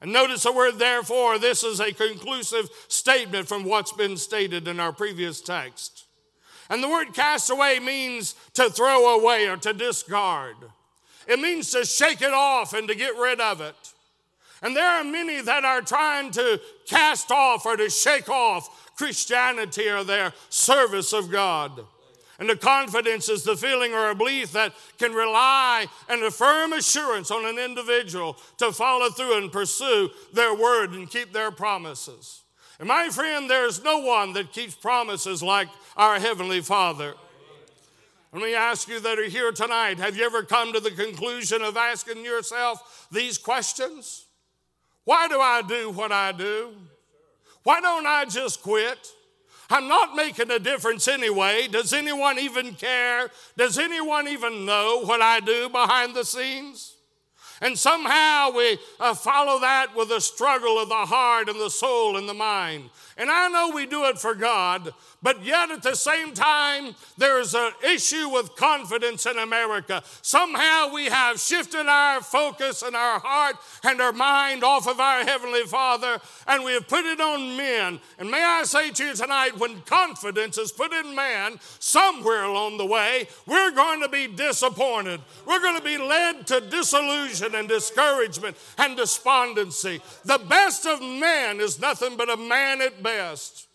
And 0.01 0.12
notice 0.13 0.43
the 0.43 0.51
word 0.51 0.77
therefore, 0.77 1.39
this 1.39 1.63
is 1.63 1.79
a 1.79 1.93
conclusive 1.93 2.69
statement 2.88 3.48
from 3.48 3.63
what's 3.63 3.93
been 3.93 4.17
stated 4.17 4.67
in 4.67 4.79
our 4.79 4.91
previous 4.91 5.41
text. 5.41 6.07
And 6.70 6.84
the 6.84 6.90
word 6.90 7.14
cast 7.14 7.50
away 7.50 7.80
means 7.80 8.36
to 8.54 8.70
throw 8.70 9.18
away 9.18 9.48
or 9.48 9.58
to 9.58 9.74
discard. 9.74 10.56
It 11.28 11.40
means 11.40 11.72
to 11.72 11.86
shake 11.86 12.22
it 12.22 12.34
off 12.34 12.74
and 12.74 12.88
to 12.88 12.96
get 12.96 13.16
rid 13.18 13.40
of 13.40 13.62
it. 13.62 13.76
And 14.62 14.76
there 14.76 14.88
are 14.88 15.04
many 15.04 15.42
that 15.42 15.66
are 15.66 15.82
trying 15.82 16.32
to 16.32 16.60
cast 16.88 17.32
off 17.32 17.66
or 17.66 17.78
to 17.78 17.90
shake 17.90 18.30
off 18.30 18.96
Christianity 18.98 19.88
or 19.88 20.04
their 20.04 20.34
service 20.50 21.14
of 21.14 21.30
God. 21.32 21.86
And 22.40 22.50
the 22.50 22.56
confidence 22.56 23.30
is 23.30 23.44
the 23.44 23.56
feeling 23.56 23.94
or 23.94 24.10
a 24.10 24.16
belief 24.16 24.52
that 24.52 24.74
can 25.00 25.14
rely 25.14 25.88
and 26.08 26.22
a 26.24 26.32
firm 26.32 26.74
assurance 26.74 27.32
on 27.32 27.46
an 27.46 27.58
individual 27.58 28.38
to 28.58 28.72
follow 28.72 29.10
through 29.10 29.38
and 29.38 29.52
pursue 29.52 30.10
their 30.34 30.54
word 30.54 30.92
and 30.92 31.10
keep 31.10 31.34
their 31.34 31.50
promises. 31.50 32.44
And 32.79 32.88
my 32.88 33.10
friend, 33.10 33.50
there's 33.50 33.84
no 33.84 34.00
one 34.00 34.34
that 34.34 34.53
keeps 34.53 34.75
promises 34.75 35.41
like 35.41 35.67
our 35.96 36.19
Heavenly 36.19 36.62
Father. 36.62 37.15
Let 38.34 38.43
me 38.43 38.53
ask 38.53 38.88
you 38.88 39.00
that 39.00 39.17
are 39.17 39.24
here 39.24 39.51
tonight 39.51 39.98
have 39.98 40.15
you 40.15 40.25
ever 40.25 40.43
come 40.43 40.74
to 40.74 40.79
the 40.79 40.91
conclusion 40.91 41.62
of 41.62 41.75
asking 41.77 42.24
yourself 42.24 43.07
these 43.12 43.38
questions? 43.38 44.25
Why 45.05 45.27
do 45.27 45.39
I 45.39 45.62
do 45.62 45.89
what 45.89 46.12
I 46.12 46.34
do? 46.34 46.74
Why 47.63 47.81
don't 47.81 48.05
I 48.05 48.25
just 48.25 48.62
quit? 48.62 49.12
I'm 49.69 49.88
not 49.88 50.15
making 50.15 50.51
a 50.51 50.60
difference 50.60 51.07
anyway. 51.07 51.67
Does 51.67 51.93
anyone 51.93 52.38
even 52.38 52.74
care? 52.74 53.29
Does 53.57 53.77
anyone 53.77 54.27
even 54.27 54.65
know 54.65 55.01
what 55.03 55.22
I 55.22 55.39
do 55.39 55.69
behind 55.69 56.13
the 56.13 56.24
scenes? 56.24 56.97
And 57.62 57.78
somehow 57.78 58.52
we 58.52 58.78
uh, 59.00 59.14
follow 59.14 59.60
that 59.62 59.96
with 59.96 60.12
a 60.12 60.22
struggle 60.22 60.80
of 60.80 60.90
the 60.90 60.96
heart 60.96 61.50
and 61.50 61.60
the 61.60 61.70
soul 61.70 62.18
and 62.18 62.28
the 62.30 62.34
mind. 62.34 62.90
And 63.18 63.32
I 63.32 63.48
know 63.48 63.72
we 63.74 63.88
do 63.88 64.06
it 64.06 64.20
for 64.20 64.36
God, 64.36 64.94
but 65.24 65.44
yet 65.44 65.72
at 65.72 65.82
the 65.82 65.96
same 65.96 66.36
time, 66.36 66.94
there's 67.18 67.56
an 67.56 67.72
issue 67.84 68.30
with 68.30 68.56
confidence 68.56 69.26
in 69.26 69.40
America. 69.40 70.04
Somehow 70.22 70.94
we 70.94 71.06
have 71.06 71.40
shifted 71.40 71.88
our 71.88 72.22
focus 72.22 72.84
and 72.84 72.96
our 72.96 73.20
heart 73.20 73.56
and 73.84 74.00
our 74.00 74.14
mind 74.14 74.64
off 74.64 74.88
of 74.88 75.00
our 75.00 75.24
Heavenly 75.24 75.64
Father 75.64 76.20
and 76.46 76.64
we 76.64 76.74
have 76.74 76.88
put 76.88 77.06
it 77.06 77.20
on 77.20 77.58
men. 77.58 78.00
And 78.20 78.30
may 78.30 78.44
I 78.44 78.64
say 78.64 78.92
to 78.92 79.06
you 79.06 79.16
tonight, 79.16 79.58
when 79.58 79.82
confidence 79.82 80.58
is 80.60 80.72
put 80.72 80.94
in 80.94 81.16
man, 81.16 81.60
somewhere 81.80 82.44
along 82.44 82.78
the 82.78 82.86
way, 82.86 83.28
we're 83.48 83.72
going 83.72 84.02
to 84.02 84.10
be 84.10 84.28
disappointed. 84.28 85.22
We're 85.46 85.62
going 85.62 85.78
to 85.78 85.84
be 85.84 85.98
led 85.98 86.46
to 86.48 86.62
disillusion 86.62 87.47
and 87.56 87.68
discouragement 87.68 88.58
and 88.77 88.98
despondency. 88.98 90.01
The 90.25 90.39
best 90.39 90.86
of 90.86 91.01
men 91.01 91.60
is 91.60 91.80
nothing 91.80 92.18
but 92.18 92.30
a 92.30 92.38
man 92.38 92.82
at 92.82 93.01
best. 93.01 93.68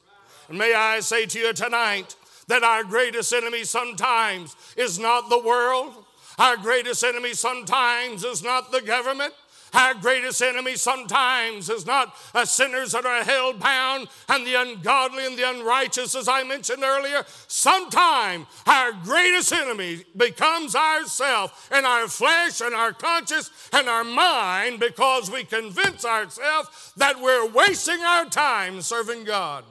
And 0.49 0.59
may 0.59 0.75
I 0.75 1.01
say 1.01 1.27
to 1.27 1.39
you 1.39 1.53
tonight 1.53 2.17
that 2.49 2.63
our 2.63 2.85
greatest 2.85 3.33
enemy 3.33 3.65
sometimes 3.65 4.57
is 4.77 4.99
not 4.99 5.31
the 5.31 5.39
world, 5.39 6.05
our 6.39 6.57
greatest 6.57 7.05
enemy 7.05 7.35
sometimes 7.35 8.25
is 8.25 8.43
not 8.43 8.73
the 8.73 8.81
government. 8.81 9.35
Our 9.75 9.95
greatest 9.95 10.43
enemy 10.43 10.77
sometimes 10.77 11.71
is 11.71 11.87
not 11.87 12.15
sinners 12.45 12.93
that 12.93 13.07
are 13.07 13.25
held 13.25 13.59
bound 13.59 14.09
and 14.29 14.47
the 14.47 14.55
ungodly 14.55 15.25
and 15.25 15.37
the 15.37 15.49
unrighteous, 15.49 16.15
as 16.15 16.29
I 16.29 16.43
mentioned 16.45 16.83
earlier. 16.83 17.25
Sometimes 17.49 18.47
our 18.67 18.93
greatest 18.93 19.53
enemy 19.53 20.05
becomes 20.15 20.75
ourself 20.75 21.69
and 21.73 21.87
our 21.87 22.07
flesh 22.09 22.61
and 22.61 22.75
our 22.75 22.93
conscience 22.93 23.51
and 23.73 23.89
our 23.89 24.05
mind 24.05 24.79
because 24.79 25.31
we 25.31 25.45
convince 25.45 26.05
ourselves 26.05 26.93
that 26.99 27.21
we're 27.21 27.49
wasting 27.49 28.01
our 28.01 28.27
time 28.27 28.83
serving 28.83 29.25
God. 29.25 29.65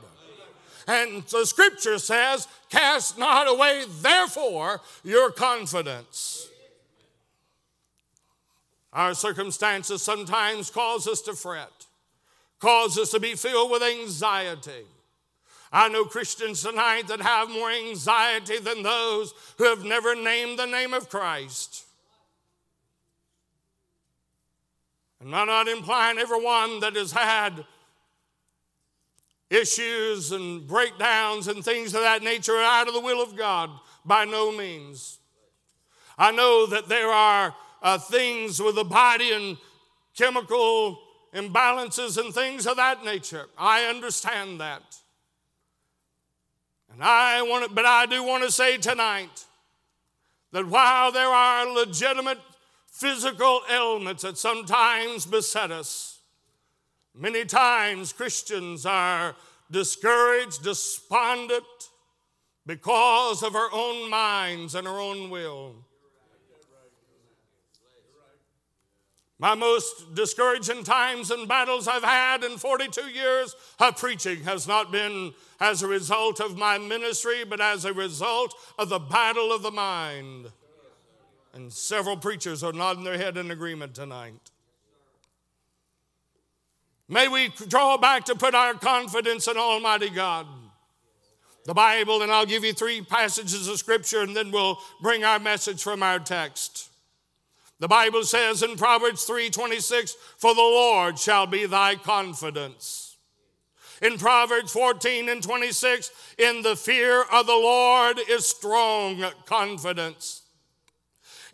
And 0.87 1.23
the 1.23 1.45
scripture 1.45 1.99
says, 1.99 2.47
Cast 2.69 3.19
not 3.19 3.47
away, 3.47 3.83
therefore, 4.01 4.81
your 5.03 5.29
confidence. 5.31 6.50
Our 8.93 9.13
circumstances 9.13 10.01
sometimes 10.01 10.69
cause 10.69 11.07
us 11.07 11.21
to 11.21 11.33
fret, 11.33 11.87
cause 12.59 12.97
us 12.97 13.11
to 13.11 13.19
be 13.19 13.35
filled 13.35 13.71
with 13.71 13.83
anxiety. 13.83 14.85
I 15.71 15.87
know 15.87 16.03
Christians 16.03 16.61
tonight 16.61 17.07
that 17.07 17.21
have 17.21 17.49
more 17.49 17.71
anxiety 17.71 18.59
than 18.59 18.83
those 18.83 19.33
who 19.57 19.63
have 19.63 19.85
never 19.85 20.15
named 20.15 20.59
the 20.59 20.65
name 20.65 20.93
of 20.93 21.09
Christ. 21.09 21.85
And 25.21 25.33
I'm 25.33 25.47
not 25.47 25.69
implying 25.69 26.17
everyone 26.17 26.81
that 26.81 26.95
has 26.95 27.11
had 27.11 27.63
issues 29.49 30.31
and 30.31 30.67
breakdowns 30.67 31.47
and 31.47 31.63
things 31.63 31.93
of 31.93 32.01
that 32.01 32.23
nature 32.23 32.55
are 32.55 32.81
out 32.81 32.87
of 32.87 32.93
the 32.93 33.01
will 33.01 33.21
of 33.21 33.37
God. 33.37 33.69
By 34.03 34.25
no 34.25 34.51
means. 34.51 35.19
I 36.17 36.31
know 36.31 36.65
that 36.65 36.89
there 36.89 37.09
are 37.09 37.55
uh, 37.81 37.97
things 37.97 38.61
with 38.61 38.75
the 38.75 38.83
body 38.83 39.31
and 39.31 39.57
chemical 40.15 40.99
imbalances 41.33 42.17
and 42.17 42.33
things 42.33 42.67
of 42.67 42.77
that 42.77 43.03
nature. 43.03 43.47
I 43.57 43.85
understand 43.85 44.59
that. 44.59 44.83
And 46.91 47.03
I 47.03 47.41
want 47.41 47.69
to, 47.69 47.73
but 47.73 47.85
I 47.85 48.05
do 48.05 48.23
want 48.23 48.43
to 48.43 48.51
say 48.51 48.77
tonight 48.77 49.45
that 50.51 50.67
while 50.67 51.11
there 51.11 51.27
are 51.27 51.65
legitimate 51.73 52.39
physical 52.91 53.61
ailments 53.71 54.23
that 54.23 54.37
sometimes 54.37 55.25
beset 55.25 55.71
us, 55.71 56.19
many 57.15 57.45
times 57.45 58.11
Christians 58.11 58.85
are 58.85 59.35
discouraged, 59.71 60.63
despondent 60.63 61.63
because 62.65 63.41
of 63.41 63.55
our 63.55 63.69
own 63.71 64.09
minds 64.09 64.75
and 64.75 64.85
our 64.85 64.99
own 64.99 65.29
will. 65.29 65.85
My 69.41 69.55
most 69.55 70.13
discouraging 70.13 70.83
times 70.83 71.31
and 71.31 71.47
battles 71.47 71.87
I've 71.87 72.03
had 72.03 72.43
in 72.43 72.59
42 72.59 73.09
years 73.09 73.55
of 73.79 73.97
preaching 73.97 74.43
has 74.43 74.67
not 74.67 74.91
been 74.91 75.33
as 75.59 75.81
a 75.81 75.87
result 75.87 76.39
of 76.39 76.59
my 76.59 76.77
ministry, 76.77 77.43
but 77.43 77.59
as 77.59 77.83
a 77.83 77.91
result 77.91 78.53
of 78.77 78.89
the 78.89 78.99
battle 78.99 79.51
of 79.51 79.63
the 79.63 79.71
mind. 79.71 80.51
And 81.55 81.73
several 81.73 82.17
preachers 82.17 82.63
are 82.63 82.71
nodding 82.71 83.03
their 83.03 83.17
head 83.17 83.35
in 83.35 83.49
agreement 83.49 83.95
tonight. 83.95 84.51
May 87.09 87.27
we 87.27 87.51
draw 87.67 87.97
back 87.97 88.25
to 88.25 88.35
put 88.35 88.53
our 88.53 88.75
confidence 88.75 89.47
in 89.47 89.57
Almighty 89.57 90.11
God. 90.11 90.45
The 91.65 91.73
Bible, 91.73 92.21
and 92.21 92.31
I'll 92.31 92.45
give 92.45 92.63
you 92.63 92.73
three 92.73 93.01
passages 93.01 93.67
of 93.67 93.79
Scripture, 93.79 94.21
and 94.21 94.35
then 94.35 94.51
we'll 94.51 94.77
bring 95.01 95.23
our 95.23 95.39
message 95.39 95.81
from 95.81 96.03
our 96.03 96.19
text. 96.19 96.90
The 97.81 97.87
Bible 97.87 98.23
says 98.23 98.61
in 98.61 98.77
Proverbs 98.77 99.25
3:26, 99.25 100.15
"For 100.37 100.53
the 100.53 100.61
Lord 100.61 101.17
shall 101.17 101.47
be 101.47 101.65
thy 101.65 101.95
confidence." 101.95 103.17
In 104.03 104.19
Proverbs 104.19 104.71
14 104.71 105.27
and 105.27 105.41
26, 105.41 106.11
in 106.37 106.61
the 106.61 106.75
fear 106.75 107.23
of 107.23 107.47
the 107.47 107.55
Lord 107.55 108.19
is 108.19 108.45
strong 108.45 109.33
confidence. 109.47 110.43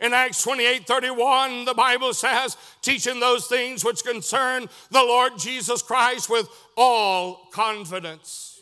In 0.02 0.12
Acts 0.12 0.42
28 0.42 0.86
31, 0.86 1.64
the 1.64 1.72
Bible 1.72 2.12
says, 2.12 2.58
teaching 2.82 3.20
those 3.20 3.46
things 3.46 3.82
which 3.82 4.04
concern 4.04 4.68
the 4.90 5.02
Lord 5.02 5.38
Jesus 5.38 5.80
Christ 5.80 6.28
with 6.28 6.46
all 6.76 7.46
confidence. 7.52 8.57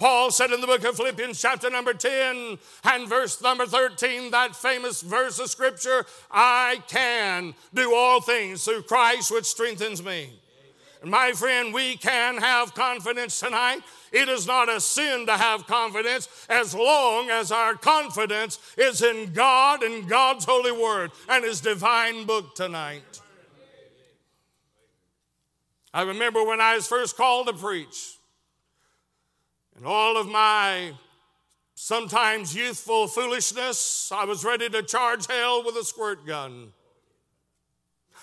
Paul 0.00 0.30
said 0.30 0.50
in 0.50 0.62
the 0.62 0.66
book 0.66 0.82
of 0.84 0.96
Philippians, 0.96 1.38
chapter 1.38 1.68
number 1.68 1.92
10 1.92 2.56
and 2.84 3.06
verse 3.06 3.42
number 3.42 3.66
13, 3.66 4.30
that 4.30 4.56
famous 4.56 5.02
verse 5.02 5.38
of 5.38 5.50
scripture, 5.50 6.06
I 6.30 6.82
can 6.88 7.54
do 7.74 7.94
all 7.94 8.22
things 8.22 8.64
through 8.64 8.84
Christ 8.84 9.30
which 9.30 9.44
strengthens 9.44 10.02
me. 10.02 10.30
And 11.02 11.10
my 11.10 11.32
friend, 11.32 11.74
we 11.74 11.98
can 11.98 12.38
have 12.38 12.72
confidence 12.72 13.40
tonight. 13.40 13.80
It 14.10 14.30
is 14.30 14.46
not 14.46 14.70
a 14.70 14.80
sin 14.80 15.26
to 15.26 15.36
have 15.36 15.66
confidence 15.66 16.46
as 16.48 16.74
long 16.74 17.28
as 17.28 17.52
our 17.52 17.74
confidence 17.74 18.58
is 18.78 19.02
in 19.02 19.34
God 19.34 19.82
and 19.82 20.08
God's 20.08 20.46
holy 20.46 20.72
word 20.72 21.10
and 21.28 21.44
his 21.44 21.60
divine 21.60 22.24
book 22.24 22.54
tonight. 22.54 23.20
I 25.92 26.02
remember 26.02 26.42
when 26.42 26.62
I 26.62 26.76
was 26.76 26.86
first 26.86 27.18
called 27.18 27.48
to 27.48 27.52
preach. 27.52 28.16
And 29.80 29.86
all 29.86 30.18
of 30.18 30.28
my 30.28 30.92
sometimes 31.74 32.54
youthful 32.54 33.08
foolishness. 33.08 34.12
I 34.14 34.26
was 34.26 34.44
ready 34.44 34.68
to 34.68 34.82
charge 34.82 35.26
hell 35.26 35.64
with 35.64 35.74
a 35.76 35.84
squirt 35.84 36.26
gun. 36.26 36.74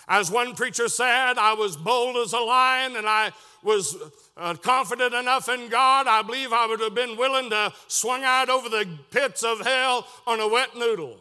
As 0.07 0.29
one 0.29 0.53
preacher 0.53 0.87
said, 0.87 1.39
I 1.39 1.55
was 1.55 1.75
bold 1.75 2.15
as 2.17 2.33
a 2.33 2.39
lion 2.39 2.95
and 2.95 3.07
I 3.07 3.31
was 3.63 3.97
uh, 4.37 4.53
confident 4.53 5.15
enough 5.15 5.49
in 5.49 5.67
God. 5.67 6.05
I 6.05 6.21
believe 6.21 6.53
I 6.53 6.67
would 6.67 6.79
have 6.79 6.93
been 6.93 7.17
willing 7.17 7.49
to 7.49 7.73
swing 7.87 8.23
out 8.23 8.49
over 8.49 8.69
the 8.69 8.87
pits 9.09 9.41
of 9.41 9.61
hell 9.61 10.05
on 10.27 10.39
a 10.39 10.47
wet 10.47 10.77
noodle. 10.77 11.19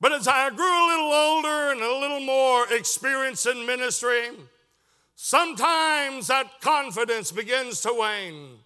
But 0.00 0.12
as 0.12 0.28
I 0.28 0.50
grew 0.50 0.64
a 0.64 0.86
little 0.86 1.12
older 1.12 1.72
and 1.72 1.80
a 1.80 1.98
little 1.98 2.20
more 2.20 2.72
experienced 2.72 3.48
in 3.48 3.66
ministry, 3.66 4.28
sometimes 5.14 6.28
that 6.28 6.60
confidence 6.60 7.32
begins 7.32 7.80
to 7.82 7.92
wane. 7.92 8.58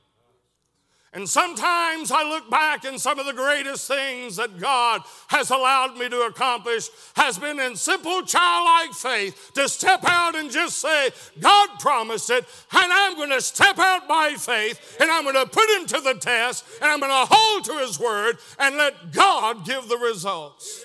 And 1.14 1.26
sometimes 1.26 2.12
I 2.12 2.22
look 2.22 2.50
back 2.50 2.84
and 2.84 3.00
some 3.00 3.18
of 3.18 3.24
the 3.24 3.32
greatest 3.32 3.88
things 3.88 4.36
that 4.36 4.58
God 4.58 5.00
has 5.28 5.50
allowed 5.50 5.96
me 5.96 6.08
to 6.10 6.20
accomplish 6.22 6.90
has 7.16 7.38
been 7.38 7.58
in 7.58 7.76
simple 7.76 8.22
childlike 8.22 8.92
faith 8.92 9.52
to 9.54 9.68
step 9.70 10.04
out 10.04 10.36
and 10.36 10.50
just 10.50 10.78
say, 10.78 11.10
God 11.40 11.70
promised 11.80 12.28
it, 12.28 12.44
and 12.72 12.92
I'm 12.92 13.16
going 13.16 13.30
to 13.30 13.40
step 13.40 13.78
out 13.78 14.06
by 14.06 14.34
faith, 14.36 14.98
and 15.00 15.10
I'm 15.10 15.22
going 15.22 15.34
to 15.34 15.46
put 15.46 15.68
him 15.70 15.86
to 15.86 16.00
the 16.00 16.14
test, 16.14 16.66
and 16.82 16.90
I'm 16.90 17.00
going 17.00 17.10
to 17.10 17.34
hold 17.34 17.64
to 17.64 17.78
his 17.78 17.98
word, 17.98 18.36
and 18.58 18.76
let 18.76 19.10
God 19.10 19.64
give 19.64 19.88
the 19.88 19.96
results. 19.96 20.84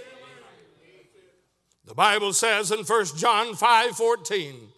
The 1.86 1.94
Bible 1.96 2.32
says 2.32 2.72
in 2.72 2.80
1 2.80 3.06
John 3.18 3.56
5 3.56 3.92
14, 3.92 4.70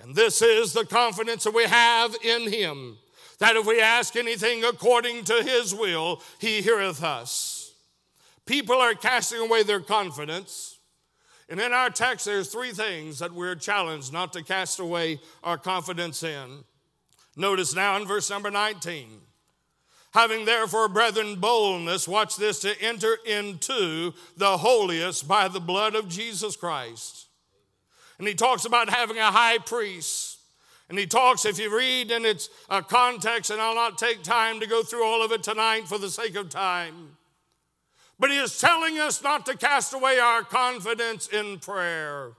and 0.00 0.14
this 0.14 0.42
is 0.42 0.72
the 0.72 0.86
confidence 0.86 1.44
that 1.44 1.54
we 1.54 1.64
have 1.64 2.14
in 2.22 2.52
him 2.52 2.98
that 3.42 3.56
if 3.56 3.66
we 3.66 3.80
ask 3.80 4.14
anything 4.14 4.62
according 4.62 5.24
to 5.24 5.42
his 5.42 5.74
will, 5.74 6.22
he 6.38 6.62
heareth 6.62 7.02
us. 7.02 7.74
People 8.46 8.76
are 8.76 8.94
casting 8.94 9.40
away 9.40 9.64
their 9.64 9.80
confidence. 9.80 10.78
And 11.48 11.58
in 11.58 11.72
our 11.72 11.90
text, 11.90 12.24
there's 12.24 12.52
three 12.52 12.70
things 12.70 13.18
that 13.18 13.32
we're 13.32 13.56
challenged 13.56 14.12
not 14.12 14.32
to 14.34 14.44
cast 14.44 14.78
away 14.78 15.18
our 15.42 15.58
confidence 15.58 16.22
in. 16.22 16.62
Notice 17.36 17.74
now 17.74 17.96
in 17.96 18.06
verse 18.06 18.30
number 18.30 18.48
19. 18.48 19.08
Having 20.14 20.44
therefore, 20.44 20.88
brethren, 20.88 21.40
boldness, 21.40 22.06
watch 22.06 22.36
this, 22.36 22.60
to 22.60 22.80
enter 22.80 23.16
into 23.26 24.12
the 24.36 24.58
holiest 24.58 25.26
by 25.26 25.48
the 25.48 25.58
blood 25.58 25.96
of 25.96 26.08
Jesus 26.08 26.54
Christ. 26.54 27.26
And 28.22 28.28
he 28.28 28.36
talks 28.36 28.64
about 28.64 28.88
having 28.88 29.18
a 29.18 29.32
high 29.32 29.58
priest 29.58 30.38
and 30.88 30.96
he 30.96 31.06
talks, 31.06 31.44
if 31.44 31.58
you 31.58 31.76
read 31.76 32.12
in 32.12 32.24
its 32.24 32.50
uh, 32.70 32.82
context, 32.82 33.50
and 33.50 33.60
I'll 33.60 33.74
not 33.74 33.98
take 33.98 34.22
time 34.22 34.60
to 34.60 34.66
go 34.68 34.84
through 34.84 35.04
all 35.04 35.24
of 35.24 35.32
it 35.32 35.42
tonight 35.42 35.88
for 35.88 35.98
the 35.98 36.08
sake 36.08 36.36
of 36.36 36.48
time, 36.48 37.16
but 38.20 38.30
he 38.30 38.36
is 38.36 38.60
telling 38.60 38.96
us 39.00 39.24
not 39.24 39.44
to 39.46 39.56
cast 39.56 39.92
away 39.92 40.20
our 40.20 40.44
confidence 40.44 41.26
in 41.26 41.58
prayer. 41.58 42.30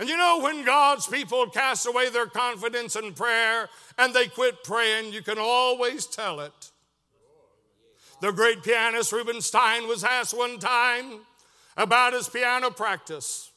And 0.00 0.08
you 0.08 0.16
know, 0.16 0.40
when 0.42 0.64
God's 0.64 1.06
people 1.06 1.48
cast 1.48 1.86
away 1.86 2.10
their 2.10 2.26
confidence 2.26 2.96
in 2.96 3.14
prayer 3.14 3.68
and 3.98 4.12
they 4.12 4.26
quit 4.26 4.64
praying, 4.64 5.12
you 5.12 5.22
can 5.22 5.38
always 5.38 6.06
tell 6.06 6.40
it. 6.40 6.72
The 8.20 8.32
great 8.32 8.64
pianist 8.64 9.12
Rubinstein 9.12 9.86
was 9.86 10.02
asked 10.02 10.36
one 10.36 10.58
time 10.58 11.20
about 11.76 12.14
his 12.14 12.28
piano 12.28 12.72
practice. 12.72 13.47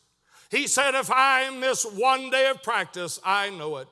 He 0.52 0.68
said, 0.68 0.94
If 0.94 1.10
I 1.10 1.50
miss 1.50 1.86
one 1.86 2.30
day 2.30 2.50
of 2.50 2.62
practice, 2.62 3.20
I 3.26 3.50
know 3.50 3.78
it. 3.78 3.88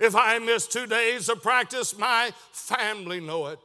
If 0.00 0.16
I 0.16 0.38
miss 0.40 0.66
two 0.66 0.86
days 0.86 1.28
of 1.28 1.42
practice, 1.42 1.96
my 1.96 2.32
family 2.52 3.20
know 3.20 3.46
it. 3.46 3.60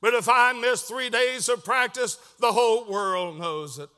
But 0.00 0.14
if 0.14 0.28
I 0.28 0.52
miss 0.52 0.82
three 0.82 1.08
days 1.08 1.48
of 1.48 1.64
practice, 1.64 2.18
the 2.38 2.52
whole 2.52 2.84
world 2.84 3.38
knows 3.38 3.78
it. 3.78 3.88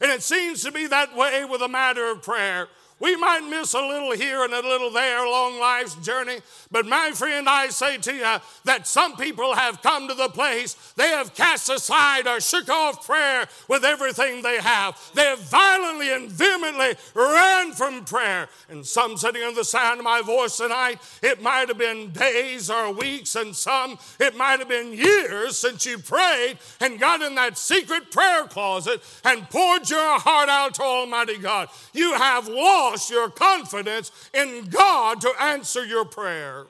And 0.00 0.10
it 0.10 0.22
seems 0.22 0.62
to 0.64 0.72
be 0.72 0.86
that 0.86 1.14
way 1.14 1.44
with 1.44 1.60
a 1.60 1.68
matter 1.68 2.10
of 2.10 2.22
prayer. 2.22 2.68
We 3.00 3.14
might 3.16 3.48
miss 3.48 3.74
a 3.74 3.80
little 3.80 4.12
here 4.12 4.42
and 4.42 4.52
a 4.52 4.60
little 4.60 4.90
there 4.90 5.24
along 5.24 5.60
life's 5.60 5.94
journey, 5.96 6.38
but 6.70 6.84
my 6.84 7.12
friend, 7.12 7.48
I 7.48 7.68
say 7.68 7.96
to 7.98 8.12
you 8.12 8.36
that 8.64 8.86
some 8.88 9.16
people 9.16 9.54
have 9.54 9.82
come 9.82 10.08
to 10.08 10.14
the 10.14 10.28
place 10.28 10.74
they 10.96 11.08
have 11.08 11.34
cast 11.34 11.70
aside 11.70 12.26
or 12.26 12.40
shook 12.40 12.68
off 12.68 13.06
prayer 13.06 13.46
with 13.68 13.84
everything 13.84 14.42
they 14.42 14.58
have. 14.58 14.98
They 15.14 15.24
have 15.24 15.38
violently 15.38 16.12
and 16.12 16.28
vehemently 16.28 16.96
ran 17.14 17.72
from 17.72 18.04
prayer. 18.04 18.48
And 18.68 18.84
some 18.84 19.16
sitting 19.16 19.42
on 19.42 19.54
the 19.54 19.64
sound 19.64 20.00
of 20.00 20.04
my 20.04 20.20
voice 20.20 20.56
tonight, 20.56 20.98
it 21.22 21.40
might 21.40 21.68
have 21.68 21.78
been 21.78 22.10
days 22.10 22.68
or 22.68 22.92
weeks, 22.92 23.36
and 23.36 23.54
some 23.54 23.98
it 24.18 24.36
might 24.36 24.58
have 24.58 24.68
been 24.68 24.92
years 24.92 25.56
since 25.56 25.86
you 25.86 25.98
prayed 25.98 26.58
and 26.80 26.98
got 26.98 27.22
in 27.22 27.36
that 27.36 27.56
secret 27.56 28.10
prayer 28.10 28.44
closet 28.44 29.00
and 29.24 29.48
poured 29.50 29.88
your 29.88 30.18
heart 30.18 30.48
out 30.48 30.74
to 30.74 30.82
Almighty 30.82 31.38
God. 31.38 31.68
You 31.92 32.14
have 32.14 32.48
lost 32.48 32.87
lost 32.88 33.10
your 33.10 33.28
confidence 33.28 34.10
in 34.32 34.66
God 34.66 35.20
to 35.20 35.32
answer 35.40 35.84
your 35.84 36.04
prayer. 36.04 36.66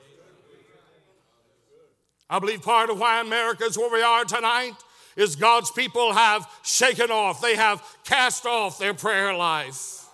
I 2.29 2.39
believe 2.39 2.61
part 2.61 2.89
of 2.89 2.99
why 2.99 3.21
America 3.21 3.63
is 3.63 3.77
where 3.77 3.91
we 3.91 4.03
are 4.03 4.25
tonight 4.25 4.75
is 5.15 5.35
God's 5.35 5.71
people 5.71 6.13
have 6.13 6.47
shaken 6.63 7.09
off, 7.09 7.41
they 7.41 7.55
have 7.55 7.81
cast 8.03 8.45
off 8.45 8.77
their 8.77 8.93
prayer 8.93 9.33
life. 9.33 10.05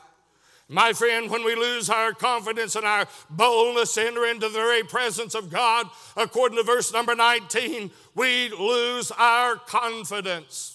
My 0.67 0.93
friend, 0.93 1.29
when 1.29 1.43
we 1.43 1.53
lose 1.53 1.89
our 1.89 2.13
confidence 2.13 2.75
and 2.75 2.85
our 2.85 3.07
boldness 3.29 3.93
to 3.95 4.07
enter 4.07 4.25
into 4.25 4.47
the 4.47 4.53
very 4.53 4.83
presence 4.83 5.35
of 5.35 5.51
God, 5.51 5.87
according 6.17 6.57
to 6.57 6.63
verse 6.63 6.91
number 6.91 7.15
19, 7.15 7.91
we 8.15 8.49
lose 8.49 9.11
our 9.11 9.57
confidence. 9.57 10.74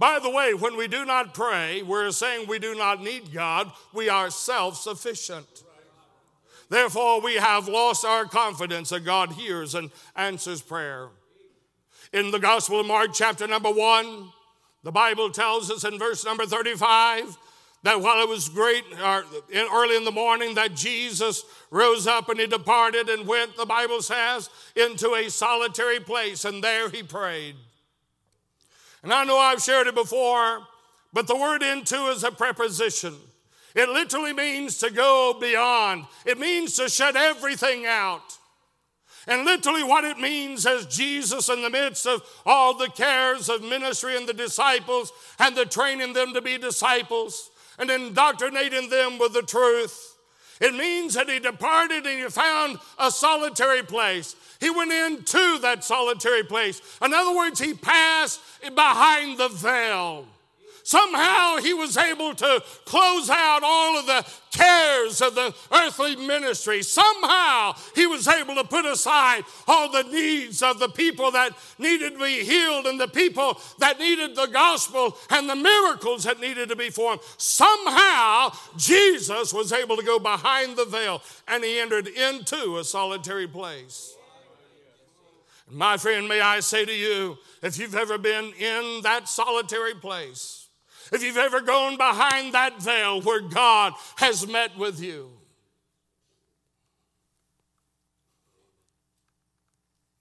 By 0.00 0.18
the 0.18 0.30
way, 0.30 0.54
when 0.54 0.78
we 0.78 0.88
do 0.88 1.04
not 1.04 1.34
pray, 1.34 1.82
we're 1.82 2.10
saying 2.10 2.48
we 2.48 2.58
do 2.58 2.74
not 2.74 3.02
need 3.02 3.34
God, 3.34 3.70
we 3.92 4.08
are 4.08 4.30
self 4.30 4.78
sufficient. 4.78 5.62
Therefore, 6.70 7.20
we 7.20 7.34
have 7.34 7.68
lost 7.68 8.06
our 8.06 8.24
confidence 8.24 8.88
that 8.88 9.04
God 9.04 9.32
hears 9.32 9.74
and 9.74 9.90
answers 10.16 10.62
prayer. 10.62 11.08
In 12.14 12.30
the 12.30 12.38
Gospel 12.38 12.80
of 12.80 12.86
Mark, 12.86 13.10
chapter 13.12 13.46
number 13.46 13.70
one, 13.70 14.30
the 14.84 14.90
Bible 14.90 15.30
tells 15.30 15.70
us 15.70 15.84
in 15.84 15.98
verse 15.98 16.24
number 16.24 16.46
35 16.46 17.36
that 17.82 18.00
while 18.00 18.22
it 18.22 18.28
was 18.28 18.48
great, 18.48 18.84
uh, 19.02 19.20
early 19.54 19.96
in 19.98 20.04
the 20.04 20.12
morning, 20.12 20.54
that 20.54 20.74
Jesus 20.74 21.44
rose 21.70 22.06
up 22.06 22.30
and 22.30 22.40
he 22.40 22.46
departed 22.46 23.10
and 23.10 23.26
went, 23.26 23.54
the 23.54 23.66
Bible 23.66 24.00
says, 24.00 24.48
into 24.76 25.14
a 25.14 25.28
solitary 25.28 26.00
place, 26.00 26.46
and 26.46 26.64
there 26.64 26.88
he 26.88 27.02
prayed. 27.02 27.56
And 29.02 29.12
I 29.12 29.24
know 29.24 29.38
I've 29.38 29.62
shared 29.62 29.86
it 29.86 29.94
before, 29.94 30.60
but 31.12 31.26
the 31.26 31.36
word 31.36 31.62
into 31.62 32.08
is 32.08 32.24
a 32.24 32.30
preposition. 32.30 33.14
It 33.74 33.88
literally 33.88 34.32
means 34.32 34.78
to 34.78 34.90
go 34.90 35.36
beyond, 35.40 36.04
it 36.26 36.38
means 36.38 36.76
to 36.76 36.88
shut 36.88 37.16
everything 37.16 37.86
out. 37.86 38.36
And 39.26 39.44
literally, 39.44 39.84
what 39.84 40.04
it 40.04 40.18
means 40.18 40.64
is 40.64 40.86
Jesus, 40.86 41.50
in 41.50 41.62
the 41.62 41.70
midst 41.70 42.06
of 42.06 42.22
all 42.46 42.76
the 42.76 42.88
cares 42.88 43.48
of 43.48 43.62
ministry 43.62 44.16
and 44.16 44.26
the 44.26 44.32
disciples, 44.32 45.12
and 45.38 45.54
the 45.54 45.66
training 45.66 46.14
them 46.14 46.32
to 46.32 46.40
be 46.40 46.56
disciples, 46.58 47.50
and 47.78 47.90
indoctrinating 47.90 48.88
them 48.88 49.18
with 49.18 49.34
the 49.34 49.42
truth, 49.42 50.16
it 50.60 50.74
means 50.74 51.14
that 51.14 51.28
he 51.28 51.38
departed 51.38 52.06
and 52.06 52.22
he 52.22 52.28
found 52.28 52.78
a 52.98 53.10
solitary 53.10 53.82
place. 53.82 54.36
He 54.60 54.70
went 54.70 54.92
into 54.92 55.58
that 55.60 55.82
solitary 55.82 56.44
place. 56.44 56.80
In 57.02 57.14
other 57.14 57.34
words, 57.34 57.58
he 57.58 57.74
passed 57.74 58.40
behind 58.74 59.38
the 59.38 59.48
veil. 59.48 60.26
Somehow 60.82 61.58
he 61.58 61.72
was 61.72 61.96
able 61.96 62.34
to 62.34 62.62
close 62.84 63.30
out 63.30 63.60
all 63.62 63.98
of 63.98 64.06
the 64.06 64.26
cares 64.50 65.20
of 65.20 65.34
the 65.34 65.54
earthly 65.72 66.16
ministry. 66.16 66.82
Somehow 66.82 67.74
he 67.94 68.06
was 68.06 68.26
able 68.26 68.54
to 68.56 68.64
put 68.64 68.84
aside 68.84 69.44
all 69.68 69.90
the 69.90 70.02
needs 70.02 70.62
of 70.62 70.78
the 70.78 70.88
people 70.88 71.30
that 71.30 71.52
needed 71.78 72.14
to 72.14 72.18
be 72.18 72.44
healed 72.44 72.86
and 72.86 72.98
the 72.98 73.08
people 73.08 73.60
that 73.78 73.98
needed 73.98 74.34
the 74.34 74.46
gospel 74.46 75.16
and 75.30 75.48
the 75.48 75.56
miracles 75.56 76.24
that 76.24 76.40
needed 76.40 76.68
to 76.68 76.76
be 76.76 76.90
formed. 76.90 77.20
Somehow 77.36 78.52
Jesus 78.76 79.52
was 79.52 79.72
able 79.72 79.96
to 79.96 80.04
go 80.04 80.18
behind 80.18 80.76
the 80.76 80.86
veil 80.86 81.22
and 81.46 81.62
he 81.62 81.78
entered 81.78 82.08
into 82.08 82.78
a 82.78 82.84
solitary 82.84 83.46
place. 83.46 84.16
My 85.70 85.96
friend, 85.96 86.28
may 86.28 86.40
I 86.40 86.60
say 86.60 86.84
to 86.84 86.92
you, 86.92 87.38
if 87.62 87.78
you've 87.78 87.94
ever 87.94 88.18
been 88.18 88.52
in 88.58 89.02
that 89.02 89.28
solitary 89.28 89.94
place, 89.94 90.68
if 91.12 91.22
you've 91.22 91.36
ever 91.36 91.60
gone 91.60 91.96
behind 91.96 92.54
that 92.54 92.82
veil 92.82 93.20
where 93.20 93.40
God 93.40 93.92
has 94.16 94.46
met 94.46 94.76
with 94.76 95.00
you, 95.00 95.30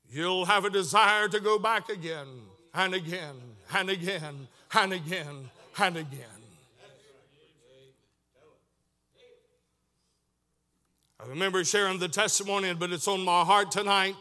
you'll 0.09 0.45
have 0.45 0.65
a 0.65 0.69
desire 0.69 1.27
to 1.27 1.39
go 1.39 1.57
back 1.57 1.89
again 1.89 2.27
and 2.73 2.93
again 2.93 3.35
and 3.73 3.89
again 3.89 4.47
and 4.73 4.93
again 4.93 5.49
and 5.79 5.97
again. 5.97 6.25
I 11.21 11.27
remember 11.27 11.63
sharing 11.65 11.99
the 11.99 12.07
testimony, 12.07 12.73
but 12.73 12.91
it's 12.91 13.07
on 13.07 13.25
my 13.25 13.43
heart 13.43 13.71
tonight. 13.71 14.15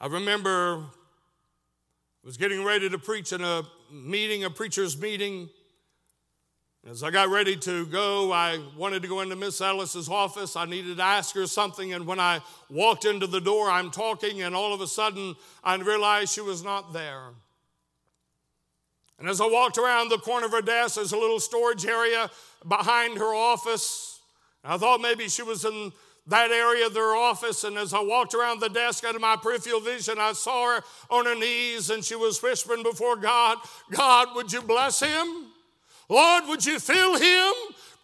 I 0.00 0.06
remember 0.06 0.76
I 0.76 2.26
was 2.26 2.36
getting 2.36 2.64
ready 2.64 2.88
to 2.88 2.98
preach 2.98 3.32
in 3.32 3.42
a 3.42 3.62
meeting, 3.90 4.44
a 4.44 4.50
preacher's 4.50 4.96
meeting. 4.96 5.48
As 6.88 7.02
I 7.02 7.10
got 7.10 7.30
ready 7.30 7.56
to 7.56 7.84
go, 7.86 8.32
I 8.32 8.60
wanted 8.76 9.02
to 9.02 9.08
go 9.08 9.22
into 9.22 9.34
Miss 9.34 9.60
Ellis's 9.60 10.08
office. 10.08 10.54
I 10.54 10.66
needed 10.66 10.98
to 10.98 11.02
ask 11.02 11.34
her 11.34 11.48
something, 11.48 11.94
and 11.94 12.06
when 12.06 12.20
I 12.20 12.40
walked 12.70 13.06
into 13.06 13.26
the 13.26 13.40
door, 13.40 13.68
I'm 13.68 13.90
talking, 13.90 14.42
and 14.42 14.54
all 14.54 14.72
of 14.72 14.80
a 14.80 14.86
sudden 14.86 15.34
I 15.64 15.74
realized 15.74 16.32
she 16.32 16.42
was 16.42 16.62
not 16.62 16.92
there. 16.92 17.30
And 19.18 19.28
as 19.28 19.40
I 19.40 19.46
walked 19.46 19.78
around 19.78 20.10
the 20.10 20.18
corner 20.18 20.46
of 20.46 20.52
her 20.52 20.62
desk, 20.62 20.94
there's 20.94 21.10
a 21.10 21.18
little 21.18 21.40
storage 21.40 21.84
area 21.84 22.30
behind 22.68 23.18
her 23.18 23.34
office. 23.34 24.20
I 24.62 24.78
thought 24.78 25.00
maybe 25.00 25.28
she 25.28 25.42
was 25.42 25.64
in 25.64 25.92
that 26.28 26.50
area 26.50 26.86
of 26.86 26.94
their 26.94 27.16
office. 27.16 27.64
And 27.64 27.76
as 27.76 27.92
I 27.92 28.00
walked 28.00 28.34
around 28.34 28.60
the 28.60 28.68
desk 28.68 29.04
out 29.04 29.14
of 29.14 29.20
my 29.20 29.36
peripheral 29.36 29.80
vision, 29.80 30.18
I 30.18 30.32
saw 30.32 30.76
her 30.76 30.82
on 31.10 31.26
her 31.26 31.34
knees 31.34 31.90
and 31.90 32.04
she 32.04 32.14
was 32.14 32.42
whispering 32.42 32.82
before 32.82 33.16
God, 33.16 33.58
God, 33.90 34.28
would 34.34 34.52
you 34.52 34.62
bless 34.62 35.00
him? 35.00 35.46
Lord, 36.08 36.44
would 36.48 36.64
you 36.64 36.78
fill 36.78 37.18
him? 37.18 37.52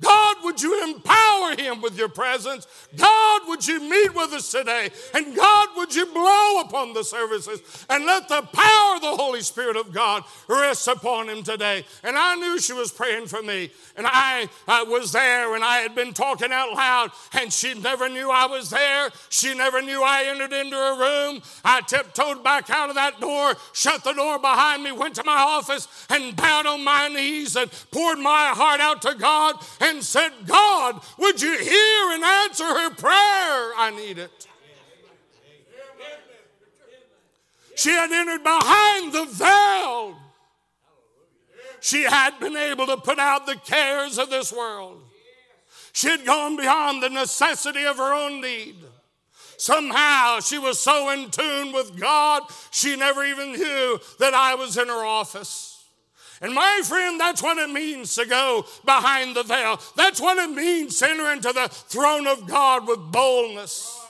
God, 0.01 0.37
would 0.43 0.61
you 0.61 0.83
empower 0.83 1.57
him 1.57 1.81
with 1.81 1.97
your 1.97 2.09
presence? 2.09 2.67
God, 2.97 3.43
would 3.47 3.65
you 3.65 3.81
meet 3.81 4.13
with 4.15 4.33
us 4.33 4.51
today? 4.51 4.91
And 5.15 5.37
God, 5.37 5.69
would 5.77 5.95
you 5.95 6.07
blow 6.07 6.61
upon 6.63 6.95
the 6.95 7.05
services 7.05 7.61
and 7.89 8.05
let 8.05 8.29
the 8.29 8.43
power 8.43 8.97
of 8.97 9.03
the 9.03 9.17
Holy 9.17 9.41
Spirit 9.41 9.77
of 9.77 9.93
God 9.93 10.25
rest 10.49 10.89
upon 10.89 11.29
him 11.29 11.45
today? 11.45 11.85
And 12.03 12.19
I 12.19 12.35
knew 12.35 12.59
she 12.59 12.73
was 12.73 12.91
praying 12.91 13.29
for 13.29 13.41
me. 13.41 13.71
And 13.97 14.05
I, 14.09 14.49
I 14.67 14.83
was 14.83 15.13
there 15.13 15.55
and 15.55 15.63
I 15.63 15.79
had 15.79 15.95
been 15.95 16.13
talking 16.13 16.51
out 16.51 16.73
loud, 16.73 17.11
and 17.33 17.53
she 17.53 17.75
never 17.75 18.09
knew 18.09 18.31
I 18.31 18.47
was 18.47 18.71
there. 18.71 19.11
She 19.29 19.55
never 19.55 19.81
knew 19.81 20.03
I 20.03 20.25
entered 20.25 20.53
into 20.53 20.77
her 20.77 20.99
room. 20.99 21.41
I 21.65 21.83
tiptoed 21.83 22.43
back 22.43 22.69
out 22.69 22.89
of 22.89 22.97
that 22.97 23.21
door, 23.21 23.55
shut 23.73 24.03
the 24.03 24.13
door 24.13 24.41
behind 24.41 24.83
me, 24.83 24.91
went 24.91 25.15
to 25.17 25.25
my 25.25 25.39
office, 25.39 25.87
and 26.11 26.35
bowed 26.35 26.67
on 26.67 26.83
my 26.83 27.07
knees 27.07 27.55
and 27.55 27.71
poured 27.93 28.19
my 28.19 28.49
heart 28.49 28.81
out 28.81 29.01
to 29.03 29.15
God 29.15 29.55
and 29.85 30.03
said, 30.03 30.31
God, 30.47 31.01
would 31.19 31.43
you 31.43 31.59
hear 31.59 32.11
and 32.13 32.25
answer 32.25 32.65
her 32.65 32.91
prayer? 32.91 33.73
I 33.77 33.93
need 33.95 34.19
it. 34.19 34.49
She 37.77 37.91
had 37.91 38.11
entered 38.11 38.43
behind 38.43 39.13
the 39.13 39.27
veil. 39.27 40.17
She 41.81 42.05
had 42.05 42.41
been 42.41 42.57
able 42.57 42.87
to 42.87 42.97
put 42.97 43.19
out 43.19 43.47
the 43.47 43.57
cares 43.57 44.17
of 44.17 44.31
this 44.31 44.53
world. 44.53 45.03
She 45.93 46.09
had 46.09 46.25
gone 46.25 46.57
beyond 46.57 47.03
the 47.03 47.11
necessity 47.11 47.85
of 47.85 47.99
her 47.99 48.15
own 48.15 48.41
need. 48.41 48.77
Somehow 49.59 50.41
she 50.41 50.59
was 50.59 50.81
so 50.81 51.11
in 51.11 51.31
tune 51.31 51.73
with 51.73 52.01
God, 52.01 52.43
she 52.71 52.97
never 52.97 53.25
even 53.25 53.53
knew 53.53 54.01
that 54.19 54.35
I 54.35 54.55
was 54.55 54.79
in 54.79 54.89
her 54.89 55.05
office. 55.05 55.74
And 56.45 56.53
my 56.53 56.83
friend, 56.85 57.19
that's 57.19 57.43
what 57.43 57.57
it 57.57 57.71
means 57.71 58.15
to 58.17 58.27
go 58.27 58.67
behind 58.85 59.35
the 59.35 59.45
veil. 59.45 59.81
That's 59.97 60.21
what 60.21 60.37
it 60.37 60.55
means 60.55 60.99
to 60.99 61.09
enter 61.09 61.33
into 61.33 61.55
the 61.55 61.69
throne 61.69 62.27
of 62.27 62.47
God 62.47 62.87
with 62.87 62.99
boldness. 63.11 64.07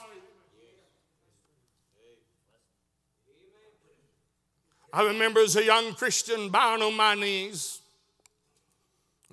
I 4.91 5.03
remember 5.03 5.39
as 5.39 5.55
a 5.55 5.63
young 5.63 5.93
Christian 5.93 6.49
bowing 6.49 6.81
on 6.81 6.97
my 6.97 7.15
knees 7.15 7.79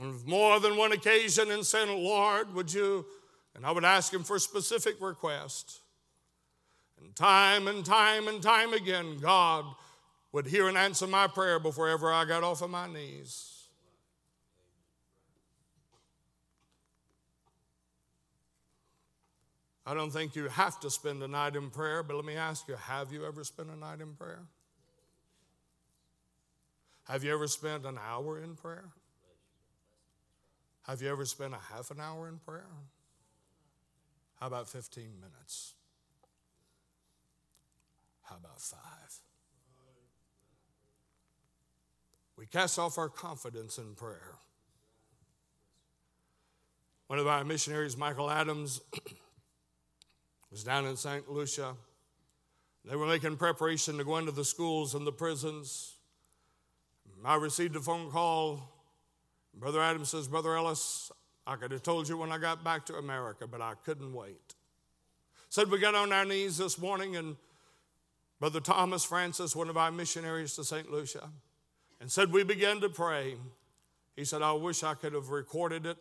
on 0.01 0.21
more 0.25 0.61
than 0.61 0.77
one 0.77 0.93
occasion 0.93 1.51
and 1.51 1.67
saying, 1.67 2.05
Lord, 2.05 2.55
would 2.55 2.73
you? 2.73 3.05
And 3.57 3.67
I 3.67 3.73
would 3.73 3.85
ask 3.85 4.15
him 4.15 4.23
for 4.23 4.39
specific 4.39 5.01
requests. 5.01 5.81
And 7.01 7.17
time 7.17 7.67
and 7.67 7.85
time 7.85 8.29
and 8.29 8.41
time 8.41 8.73
again, 8.73 9.19
God 9.19 9.65
would 10.33 10.47
hear 10.47 10.67
and 10.67 10.77
answer 10.77 11.07
my 11.07 11.27
prayer 11.27 11.59
before 11.59 11.89
ever 11.89 12.13
I 12.13 12.25
got 12.25 12.43
off 12.43 12.63
of 12.63 12.71
my 12.71 12.91
knees. 12.91 13.63
I 19.85 19.95
don't 19.95 20.11
think 20.11 20.37
you 20.37 20.49
have 20.49 20.79
to 20.81 20.91
spend 20.91 21.23
a 21.23 21.29
night 21.29 21.57
in 21.57 21.71
prayer, 21.71 22.03
but 22.03 22.17
let 22.17 22.25
me 22.25 22.37
ask 22.37 22.69
you 22.69 22.77
have 22.77 23.13
you 23.13 23.27
ever 23.27 23.45
spent 23.45 23.69
a 23.69 23.77
night 23.77 24.01
in 24.01 24.15
prayer? 24.15 24.43
Have 27.09 27.25
you 27.25 27.35
ever 27.35 27.49
spent 27.49 27.85
an 27.85 27.99
hour 27.99 28.41
in 28.41 28.55
prayer? 28.55 28.85
Have 30.83 31.03
you 31.03 31.11
ever 31.11 31.25
spent 31.25 31.53
a 31.53 31.75
half 31.75 31.91
an 31.91 32.01
hour 32.01 32.29
in 32.29 32.39
prayer? 32.39 32.67
How 34.41 34.47
about 34.47 34.69
15 34.69 35.05
minutes? 35.21 35.75
How 38.23 38.37
about 38.37 38.61
five? 38.61 39.22
We 42.43 42.47
cast 42.47 42.77
off 42.77 42.99
our 42.99 43.09
confidence 43.09 43.79
in 43.79 43.95
prayer. 43.95 44.35
One 47.07 47.21
of 47.21 47.29
our 47.29 47.45
missionaries, 47.45 47.97
Michael 47.97 48.29
Adams, 48.29 48.81
was 50.51 50.65
down 50.65 50.85
in 50.87 50.97
St. 50.97 51.31
Lucia. 51.31 51.77
They 52.85 52.97
were 52.97 53.07
making 53.07 53.37
preparation 53.37 53.97
to 53.97 54.03
go 54.03 54.19
into 54.19 54.33
the 54.33 54.45
schools 54.45 54.97
and 54.97 55.07
the 55.07 55.13
prisons. 55.13 55.95
I 57.25 57.37
received 57.37 57.77
a 57.77 57.81
phone 57.81 58.11
call. 58.11 58.61
Brother 59.55 59.81
Adams 59.81 60.09
says, 60.09 60.27
Brother 60.27 60.57
Ellis, 60.57 61.13
I 61.47 61.55
could 61.55 61.71
have 61.71 61.85
told 61.85 62.09
you 62.09 62.17
when 62.17 62.33
I 62.33 62.39
got 62.39 62.65
back 62.65 62.87
to 62.87 62.97
America, 62.97 63.47
but 63.47 63.61
I 63.61 63.75
couldn't 63.85 64.13
wait. 64.13 64.57
Said 65.49 65.71
we 65.71 65.79
got 65.79 65.95
on 65.95 66.13
our 66.13 66.25
knees 66.25 66.59
this 66.59 66.77
morning, 66.77 67.15
and 67.15 67.37
Brother 68.41 68.59
Thomas 68.59 69.05
Francis, 69.05 69.55
one 69.55 69.69
of 69.69 69.77
our 69.77 69.93
missionaries 69.93 70.57
to 70.57 70.65
St. 70.65 70.91
Lucia, 70.91 71.31
and 72.03 72.11
said, 72.11 72.33
We 72.33 72.43
began 72.43 72.81
to 72.81 72.89
pray. 72.91 73.37
He 74.17 74.25
said, 74.25 74.43
I 74.43 74.53
wish 74.53 74.83
I 74.83 74.93
could 74.95 75.15
have 75.15 75.31
recorded 75.31 75.87
it, 75.87 75.97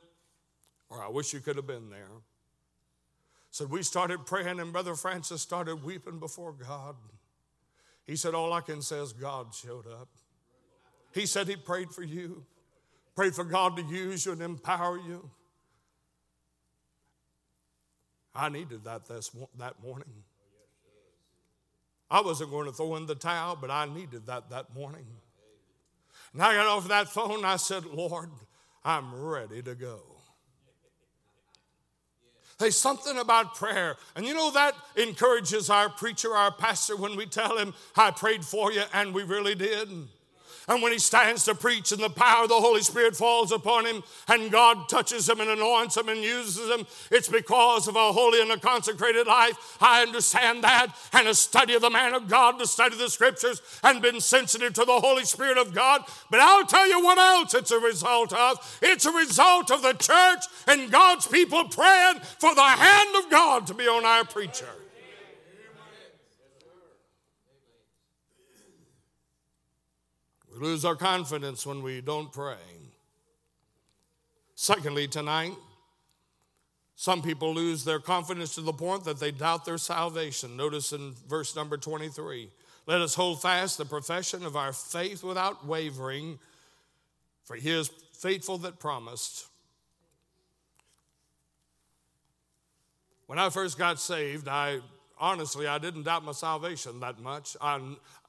or 0.89 1.01
I 1.01 1.07
wish 1.07 1.31
you 1.31 1.39
could 1.39 1.55
have 1.55 1.67
been 1.67 1.89
there. 1.89 2.09
Said, 3.51 3.69
We 3.69 3.83
started 3.83 4.25
praying, 4.25 4.59
and 4.59 4.73
Brother 4.73 4.95
Francis 4.95 5.41
started 5.43 5.83
weeping 5.83 6.17
before 6.19 6.53
God. 6.53 6.95
He 8.07 8.15
said, 8.15 8.33
All 8.33 8.51
I 8.51 8.61
can 8.61 8.81
say 8.81 8.97
is 8.97 9.13
God 9.13 9.53
showed 9.53 9.85
up. 9.85 10.09
He 11.13 11.27
said 11.27 11.47
he 11.47 11.55
prayed 11.55 11.91
for 11.91 12.03
you, 12.03 12.45
prayed 13.15 13.35
for 13.35 13.43
God 13.43 13.77
to 13.77 13.83
use 13.83 14.25
you 14.25 14.31
and 14.31 14.41
empower 14.41 14.97
you. 14.97 15.29
I 18.33 18.49
needed 18.49 18.85
that 18.85 19.05
this, 19.05 19.29
that 19.59 19.83
morning. 19.83 20.07
I 22.09 22.21
wasn't 22.21 22.49
going 22.49 22.65
to 22.65 22.73
throw 22.73 22.95
in 22.95 23.05
the 23.05 23.15
towel, 23.15 23.55
but 23.59 23.69
I 23.69 23.85
needed 23.85 24.25
that 24.25 24.49
that 24.49 24.73
morning. 24.73 25.05
And 26.33 26.41
I 26.41 26.53
got 26.55 26.67
off 26.67 26.87
that 26.87 27.09
phone 27.09 27.37
and 27.37 27.45
I 27.45 27.57
said, 27.57 27.85
Lord, 27.85 28.29
I'm 28.83 29.13
ready 29.13 29.61
to 29.63 29.75
go. 29.75 30.01
There's 32.57 32.77
something 32.77 33.17
about 33.17 33.55
prayer. 33.55 33.97
And 34.15 34.25
you 34.25 34.35
know, 34.35 34.51
that 34.51 34.75
encourages 34.95 35.69
our 35.69 35.89
preacher, 35.89 36.35
our 36.35 36.51
pastor, 36.51 36.95
when 36.95 37.17
we 37.17 37.25
tell 37.25 37.57
him, 37.57 37.73
I 37.97 38.11
prayed 38.11 38.45
for 38.45 38.71
you, 38.71 38.83
and 38.93 39.15
we 39.15 39.23
really 39.23 39.55
did. 39.55 39.89
And 40.67 40.81
when 40.81 40.91
he 40.91 40.99
stands 40.99 41.45
to 41.45 41.55
preach 41.55 41.91
and 41.91 42.01
the 42.01 42.09
power 42.09 42.43
of 42.43 42.49
the 42.49 42.55
Holy 42.55 42.81
Spirit 42.81 43.15
falls 43.15 43.51
upon 43.51 43.85
him 43.85 44.03
and 44.27 44.51
God 44.51 44.89
touches 44.89 45.27
him 45.27 45.39
and 45.39 45.49
anoints 45.49 45.97
him 45.97 46.09
and 46.09 46.21
uses 46.21 46.69
him, 46.69 46.85
it's 47.09 47.27
because 47.27 47.87
of 47.87 47.95
a 47.95 48.13
holy 48.13 48.41
and 48.41 48.51
a 48.51 48.59
consecrated 48.59 49.27
life. 49.27 49.77
I 49.81 50.01
understand 50.01 50.63
that. 50.63 50.95
And 51.13 51.27
a 51.27 51.33
study 51.33 51.73
of 51.73 51.81
the 51.81 51.89
man 51.89 52.13
of 52.13 52.27
God, 52.27 52.59
to 52.59 52.67
study 52.67 52.95
the 52.95 53.09
scriptures 53.09 53.61
and 53.83 54.01
been 54.01 54.21
sensitive 54.21 54.73
to 54.73 54.85
the 54.85 54.99
Holy 54.99 55.25
Spirit 55.25 55.57
of 55.57 55.73
God. 55.73 56.01
But 56.29 56.39
I'll 56.39 56.65
tell 56.65 56.87
you 56.87 57.03
what 57.03 57.17
else 57.17 57.53
it's 57.53 57.71
a 57.71 57.79
result 57.79 58.33
of. 58.33 58.79
It's 58.81 59.05
a 59.05 59.11
result 59.11 59.71
of 59.71 59.81
the 59.81 59.93
church 59.93 60.43
and 60.67 60.91
God's 60.91 61.27
people 61.27 61.65
praying 61.65 62.19
for 62.39 62.53
the 62.55 62.61
hand 62.61 63.15
of 63.23 63.29
God 63.31 63.67
to 63.67 63.73
be 63.73 63.87
on 63.87 64.05
our 64.05 64.25
preacher. 64.25 64.67
Lose 70.61 70.85
our 70.85 70.95
confidence 70.95 71.65
when 71.65 71.81
we 71.81 72.01
don't 72.01 72.31
pray. 72.31 72.55
Secondly, 74.55 75.07
tonight, 75.07 75.53
some 76.95 77.23
people 77.23 77.53
lose 77.53 77.83
their 77.83 77.99
confidence 77.99 78.53
to 78.55 78.61
the 78.61 78.71
point 78.71 79.03
that 79.05 79.19
they 79.19 79.31
doubt 79.31 79.65
their 79.65 79.79
salvation. 79.79 80.55
Notice 80.55 80.93
in 80.93 81.15
verse 81.27 81.55
number 81.55 81.77
23 81.77 82.49
let 82.87 83.01
us 83.01 83.15
hold 83.15 83.41
fast 83.41 83.77
the 83.77 83.85
profession 83.85 84.45
of 84.45 84.55
our 84.55 84.73
faith 84.73 85.23
without 85.23 85.65
wavering, 85.65 86.39
for 87.43 87.55
he 87.55 87.69
is 87.69 87.89
faithful 88.13 88.57
that 88.59 88.79
promised. 88.79 89.47
When 93.27 93.39
I 93.39 93.49
first 93.49 93.77
got 93.77 93.99
saved, 93.99 94.47
I 94.47 94.79
honestly 95.19 95.67
I 95.67 95.77
didn't 95.77 96.03
doubt 96.03 96.25
my 96.25 96.33
salvation 96.33 96.99
that 96.99 97.19
much. 97.19 97.55
I, 97.61 97.79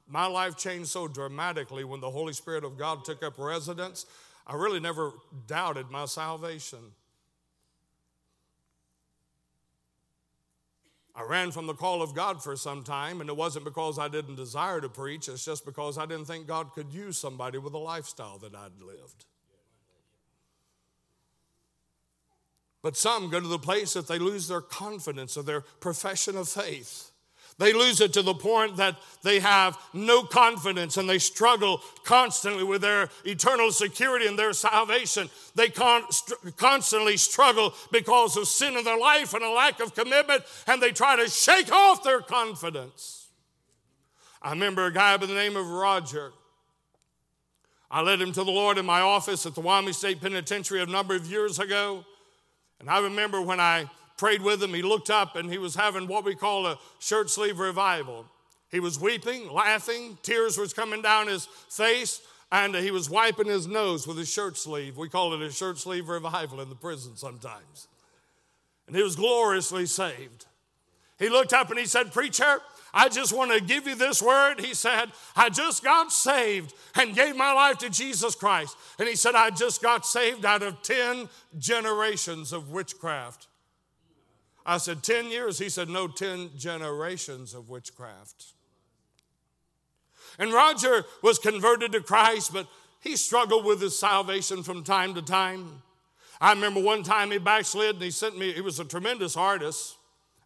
my 0.06 0.26
life 0.26 0.56
changed 0.56 0.88
so 0.88 1.08
dramatically 1.08 1.84
when 1.84 2.00
the 2.00 2.10
Holy 2.10 2.32
Spirit 2.32 2.64
of 2.64 2.78
God 2.78 3.04
took 3.04 3.22
up 3.22 3.38
residence. 3.38 4.06
I 4.46 4.54
really 4.54 4.80
never 4.80 5.12
doubted 5.46 5.90
my 5.90 6.04
salvation. 6.06 6.80
I 11.14 11.22
ran 11.24 11.50
from 11.50 11.66
the 11.66 11.74
call 11.74 12.00
of 12.00 12.14
God 12.14 12.42
for 12.42 12.56
some 12.56 12.82
time, 12.82 13.20
and 13.20 13.28
it 13.28 13.36
wasn't 13.36 13.66
because 13.66 13.98
I 13.98 14.08
didn't 14.08 14.36
desire 14.36 14.80
to 14.80 14.88
preach, 14.88 15.28
it's 15.28 15.44
just 15.44 15.66
because 15.66 15.98
I 15.98 16.06
didn't 16.06 16.24
think 16.24 16.46
God 16.46 16.72
could 16.72 16.92
use 16.92 17.18
somebody 17.18 17.58
with 17.58 17.74
a 17.74 17.78
lifestyle 17.78 18.38
that 18.38 18.54
I'd 18.54 18.80
lived. 18.80 19.26
But 22.80 22.96
some 22.96 23.30
go 23.30 23.40
to 23.40 23.46
the 23.46 23.58
place 23.58 23.92
that 23.92 24.08
they 24.08 24.18
lose 24.18 24.48
their 24.48 24.60
confidence 24.60 25.36
or 25.36 25.42
their 25.42 25.60
profession 25.60 26.36
of 26.36 26.48
faith. 26.48 27.11
They 27.58 27.72
lose 27.72 28.00
it 28.00 28.12
to 28.14 28.22
the 28.22 28.34
point 28.34 28.76
that 28.78 28.96
they 29.22 29.38
have 29.40 29.78
no 29.92 30.22
confidence 30.22 30.96
and 30.96 31.08
they 31.08 31.18
struggle 31.18 31.80
constantly 32.04 32.64
with 32.64 32.80
their 32.80 33.08
eternal 33.24 33.70
security 33.70 34.26
and 34.26 34.38
their 34.38 34.52
salvation. 34.52 35.28
They 35.54 35.68
con- 35.68 36.04
constantly 36.56 37.16
struggle 37.16 37.74
because 37.90 38.36
of 38.36 38.48
sin 38.48 38.76
in 38.76 38.84
their 38.84 38.98
life 38.98 39.34
and 39.34 39.44
a 39.44 39.50
lack 39.50 39.80
of 39.80 39.94
commitment, 39.94 40.42
and 40.66 40.82
they 40.82 40.90
try 40.92 41.16
to 41.16 41.28
shake 41.28 41.70
off 41.70 42.02
their 42.02 42.20
confidence. 42.20 43.28
I 44.40 44.50
remember 44.50 44.86
a 44.86 44.92
guy 44.92 45.16
by 45.18 45.26
the 45.26 45.34
name 45.34 45.56
of 45.56 45.68
Roger. 45.68 46.32
I 47.90 48.00
led 48.00 48.20
him 48.20 48.32
to 48.32 48.42
the 48.42 48.50
Lord 48.50 48.78
in 48.78 48.86
my 48.86 49.02
office 49.02 49.44
at 49.44 49.54
the 49.54 49.60
Wyoming 49.60 49.92
State 49.92 50.20
Penitentiary 50.20 50.80
a 50.80 50.86
number 50.86 51.14
of 51.14 51.26
years 51.26 51.58
ago. 51.58 52.04
And 52.80 52.88
I 52.88 53.00
remember 53.00 53.40
when 53.40 53.60
I 53.60 53.88
prayed 54.22 54.40
with 54.40 54.62
him, 54.62 54.72
he 54.72 54.82
looked 54.82 55.10
up 55.10 55.34
and 55.34 55.50
he 55.50 55.58
was 55.58 55.74
having 55.74 56.06
what 56.06 56.24
we 56.24 56.36
call 56.36 56.64
a 56.68 56.78
shirt 57.00 57.28
sleeve 57.28 57.58
revival. 57.58 58.24
He 58.70 58.78
was 58.78 58.96
weeping, 58.96 59.52
laughing, 59.52 60.16
tears 60.22 60.56
was 60.56 60.72
coming 60.72 61.02
down 61.02 61.26
his 61.26 61.46
face, 61.68 62.22
and 62.52 62.72
he 62.76 62.92
was 62.92 63.10
wiping 63.10 63.48
his 63.48 63.66
nose 63.66 64.06
with 64.06 64.16
his 64.16 64.30
shirt 64.30 64.56
sleeve. 64.56 64.96
We 64.96 65.08
call 65.08 65.34
it 65.34 65.42
a 65.42 65.50
shirt 65.50 65.76
sleeve 65.76 66.08
revival 66.08 66.60
in 66.60 66.68
the 66.68 66.76
prison 66.76 67.16
sometimes. 67.16 67.88
And 68.86 68.94
he 68.94 69.02
was 69.02 69.16
gloriously 69.16 69.86
saved. 69.86 70.46
He 71.18 71.28
looked 71.28 71.52
up 71.52 71.70
and 71.70 71.78
he 71.80 71.86
said, 71.86 72.12
Preacher, 72.12 72.60
I 72.94 73.08
just 73.08 73.32
want 73.32 73.50
to 73.50 73.60
give 73.60 73.88
you 73.88 73.96
this 73.96 74.22
word. 74.22 74.60
He 74.60 74.74
said, 74.74 75.10
I 75.34 75.48
just 75.48 75.82
got 75.82 76.12
saved 76.12 76.74
and 76.94 77.16
gave 77.16 77.34
my 77.34 77.52
life 77.52 77.78
to 77.78 77.90
Jesus 77.90 78.36
Christ. 78.36 78.76
And 79.00 79.08
he 79.08 79.16
said, 79.16 79.34
I 79.34 79.50
just 79.50 79.82
got 79.82 80.06
saved 80.06 80.44
out 80.44 80.62
of 80.62 80.80
10 80.82 81.28
generations 81.58 82.52
of 82.52 82.70
witchcraft. 82.70 83.48
I 84.64 84.78
said, 84.78 85.02
10 85.02 85.26
years? 85.26 85.58
He 85.58 85.68
said, 85.68 85.88
No, 85.88 86.08
10 86.08 86.50
generations 86.56 87.54
of 87.54 87.68
witchcraft. 87.68 88.52
And 90.38 90.52
Roger 90.52 91.04
was 91.22 91.38
converted 91.38 91.92
to 91.92 92.00
Christ, 92.00 92.52
but 92.52 92.66
he 93.00 93.16
struggled 93.16 93.64
with 93.64 93.80
his 93.80 93.98
salvation 93.98 94.62
from 94.62 94.84
time 94.84 95.14
to 95.14 95.22
time. 95.22 95.82
I 96.40 96.52
remember 96.52 96.80
one 96.80 97.02
time 97.02 97.30
he 97.30 97.38
backslid 97.38 97.96
and 97.96 98.04
he 98.04 98.10
sent 98.10 98.38
me, 98.38 98.52
he 98.52 98.60
was 98.60 98.80
a 98.80 98.84
tremendous 98.84 99.36
artist. 99.36 99.96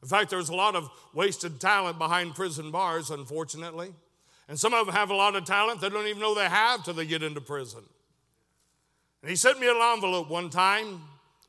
In 0.03 0.09
fact, 0.09 0.31
there's 0.31 0.49
a 0.49 0.55
lot 0.55 0.75
of 0.75 0.91
wasted 1.15 1.61
talent 1.61 1.99
behind 1.99 2.35
prison 2.35 2.71
bars, 2.71 3.11
unfortunately. 3.11 3.93
And 4.49 4.59
some 4.59 4.75
of 4.75 4.87
them 4.87 4.95
have 4.95 5.11
a 5.11 5.15
lot 5.15 5.37
of 5.37 5.45
talent 5.45 5.81
they 5.81 5.89
don't 5.89 6.07
even 6.07 6.21
know 6.21 6.35
they 6.35 6.49
have 6.49 6.85
till 6.85 6.95
they 6.95 7.07
get 7.07 7.23
into 7.23 7.41
prison. 7.41 7.83
And 9.23 9.31
he 9.31 9.37
sent 9.37 9.59
me 9.59 9.69
an 9.69 9.77
envelope 9.77 10.29
one 10.29 10.51
time 10.51 11.01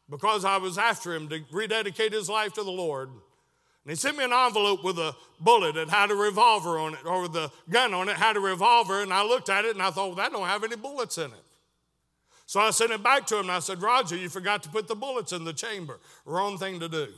because 0.09 0.45
I 0.45 0.57
was 0.57 0.77
after 0.77 1.13
him 1.13 1.27
to 1.29 1.41
rededicate 1.51 2.13
his 2.13 2.29
life 2.29 2.53
to 2.53 2.63
the 2.63 2.71
Lord. 2.71 3.09
And 3.09 3.91
he 3.91 3.95
sent 3.95 4.17
me 4.17 4.23
an 4.23 4.33
envelope 4.33 4.83
with 4.83 4.97
a 4.99 5.15
bullet 5.39 5.75
that 5.75 5.89
had 5.89 6.11
a 6.11 6.15
revolver 6.15 6.77
on 6.77 6.93
it, 6.93 7.05
or 7.05 7.27
the 7.27 7.51
gun 7.69 7.93
on 7.93 8.09
it 8.09 8.17
had 8.17 8.35
a 8.35 8.39
revolver. 8.39 9.01
And 9.01 9.13
I 9.13 9.23
looked 9.23 9.49
at 9.49 9.65
it 9.65 9.75
and 9.75 9.81
I 9.81 9.91
thought, 9.91 10.07
well, 10.07 10.15
that 10.15 10.31
don't 10.31 10.47
have 10.47 10.63
any 10.63 10.75
bullets 10.75 11.17
in 11.17 11.31
it. 11.31 11.43
So 12.45 12.61
I 12.61 12.71
sent 12.71 12.91
it 12.91 13.03
back 13.03 13.25
to 13.27 13.35
him 13.35 13.43
and 13.43 13.51
I 13.51 13.59
said, 13.59 13.81
Roger, 13.81 14.15
you 14.15 14.29
forgot 14.29 14.63
to 14.63 14.69
put 14.69 14.87
the 14.87 14.95
bullets 14.95 15.33
in 15.33 15.43
the 15.43 15.53
chamber. 15.53 15.99
Wrong 16.25 16.57
thing 16.57 16.79
to 16.79 16.87
do. 16.87 17.09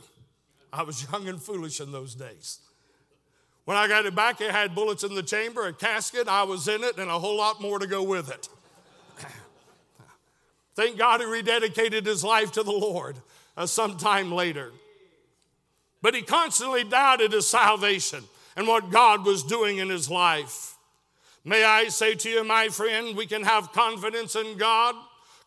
I 0.72 0.82
was 0.82 1.06
young 1.10 1.28
and 1.28 1.40
foolish 1.40 1.80
in 1.80 1.92
those 1.92 2.14
days. 2.14 2.58
When 3.64 3.76
I 3.76 3.86
got 3.86 4.06
it 4.06 4.14
back, 4.14 4.40
it 4.40 4.50
had 4.50 4.74
bullets 4.74 5.04
in 5.04 5.14
the 5.14 5.22
chamber, 5.22 5.66
a 5.66 5.72
casket, 5.72 6.26
I 6.26 6.42
was 6.42 6.66
in 6.66 6.82
it, 6.82 6.98
and 6.98 7.10
a 7.10 7.18
whole 7.18 7.36
lot 7.36 7.60
more 7.60 7.78
to 7.78 7.86
go 7.86 8.02
with 8.02 8.30
it. 8.30 8.48
Thank 10.80 10.96
God 10.96 11.20
he 11.20 11.26
rededicated 11.26 12.06
his 12.06 12.24
life 12.24 12.52
to 12.52 12.62
the 12.62 12.72
Lord 12.72 13.16
uh, 13.54 13.66
sometime 13.66 14.32
later. 14.32 14.72
But 16.00 16.14
he 16.14 16.22
constantly 16.22 16.84
doubted 16.84 17.32
his 17.32 17.46
salvation 17.46 18.24
and 18.56 18.66
what 18.66 18.88
God 18.88 19.26
was 19.26 19.42
doing 19.42 19.76
in 19.76 19.90
his 19.90 20.08
life. 20.08 20.78
May 21.44 21.64
I 21.64 21.88
say 21.88 22.14
to 22.14 22.30
you, 22.30 22.44
my 22.44 22.68
friend, 22.68 23.14
we 23.14 23.26
can 23.26 23.42
have 23.42 23.72
confidence 23.72 24.36
in 24.36 24.56
God 24.56 24.94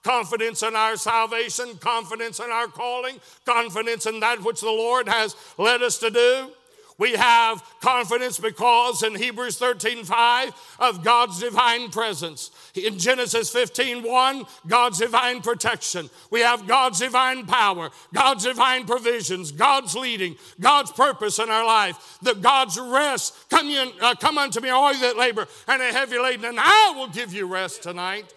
confidence 0.04 0.62
in 0.62 0.76
our 0.76 0.98
salvation, 0.98 1.78
confidence 1.78 2.40
in 2.40 2.52
our 2.52 2.68
calling, 2.68 3.20
confidence 3.46 4.06
in 4.06 4.20
that 4.20 4.44
which 4.44 4.60
the 4.60 4.68
Lord 4.68 5.08
has 5.08 5.34
led 5.58 5.82
us 5.82 5.98
to 6.00 6.12
do. 6.12 6.52
We 6.98 7.14
have 7.14 7.64
confidence 7.82 8.40
because 8.40 9.04
in 9.04 9.16
Hebrews 9.16 9.58
13 9.58 10.04
5 10.04 10.78
of 10.80 11.04
God's 11.04 11.40
divine 11.40 11.90
presence. 11.90 12.52
In 12.76 13.00
Genesis 13.00 13.50
15 13.50 14.04
1, 14.04 14.46
God's 14.68 15.00
divine 15.00 15.42
protection. 15.42 16.10
We 16.30 16.42
have 16.42 16.68
God's 16.68 17.00
divine 17.00 17.46
power, 17.46 17.90
God's 18.14 18.44
divine 18.44 18.86
provisions, 18.86 19.52
God's 19.52 19.96
leading, 19.96 20.36
God's 20.60 20.92
purpose 20.92 21.40
in 21.40 21.50
our 21.50 21.66
life. 21.66 22.18
That 22.22 22.42
God's 22.42 22.80
rest. 22.80 23.36
Come, 23.50 23.70
in, 23.70 23.92
uh, 24.02 24.16
come 24.16 24.38
unto 24.38 24.62
me, 24.62 24.70
all 24.70 24.94
you 24.94 25.00
that 25.02 25.18
labor 25.18 25.48
and 25.68 25.82
are 25.82 25.92
heavy 25.92 26.20
laden, 26.20 26.46
and 26.46 26.60
I 26.60 26.94
will 26.96 27.08
give 27.08 27.34
you 27.34 27.48
rest 27.48 27.84
tonight. 27.84 28.34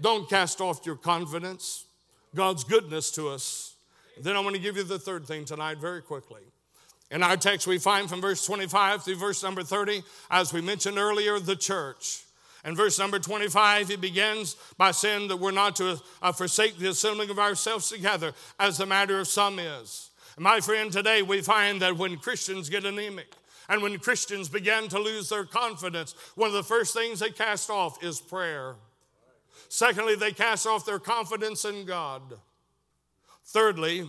Don't 0.00 0.28
cast 0.28 0.60
off 0.60 0.84
your 0.84 0.96
confidence, 0.96 1.86
God's 2.34 2.64
goodness 2.64 3.10
to 3.12 3.28
us. 3.28 3.76
Then 4.20 4.36
I 4.36 4.40
want 4.40 4.56
to 4.56 4.62
give 4.62 4.76
you 4.76 4.82
the 4.82 4.98
third 4.98 5.26
thing 5.26 5.44
tonight 5.44 5.78
very 5.78 6.02
quickly. 6.02 6.42
In 7.10 7.22
our 7.22 7.36
text, 7.36 7.66
we 7.66 7.78
find 7.78 8.08
from 8.08 8.20
verse 8.20 8.44
25 8.44 9.04
through 9.04 9.16
verse 9.16 9.42
number 9.42 9.62
30, 9.62 10.02
as 10.30 10.52
we 10.52 10.60
mentioned 10.60 10.98
earlier, 10.98 11.38
the 11.38 11.54
church. 11.54 12.24
In 12.64 12.74
verse 12.74 12.98
number 12.98 13.20
25, 13.20 13.88
he 13.88 13.96
begins 13.96 14.56
by 14.76 14.90
saying 14.90 15.28
that 15.28 15.36
we're 15.36 15.52
not 15.52 15.76
to 15.76 16.00
uh, 16.20 16.32
forsake 16.32 16.78
the 16.78 16.90
assembling 16.90 17.30
of 17.30 17.38
ourselves 17.38 17.88
together, 17.88 18.32
as 18.58 18.78
the 18.78 18.86
matter 18.86 19.20
of 19.20 19.28
some 19.28 19.60
is. 19.60 20.10
And 20.34 20.42
my 20.42 20.60
friend, 20.60 20.90
today 20.92 21.22
we 21.22 21.42
find 21.42 21.80
that 21.82 21.96
when 21.96 22.16
Christians 22.16 22.68
get 22.68 22.84
anemic, 22.84 23.28
and 23.68 23.82
when 23.82 23.98
Christians 23.98 24.48
begin 24.48 24.88
to 24.88 24.98
lose 24.98 25.28
their 25.28 25.44
confidence, 25.44 26.14
one 26.34 26.48
of 26.48 26.54
the 26.54 26.62
first 26.62 26.92
things 26.92 27.20
they 27.20 27.30
cast 27.30 27.70
off 27.70 28.02
is 28.02 28.20
prayer. 28.20 28.74
Secondly, 29.68 30.14
they 30.14 30.32
cast 30.32 30.66
off 30.66 30.86
their 30.86 30.98
confidence 30.98 31.64
in 31.64 31.84
God. 31.84 32.22
Thirdly, 33.44 34.08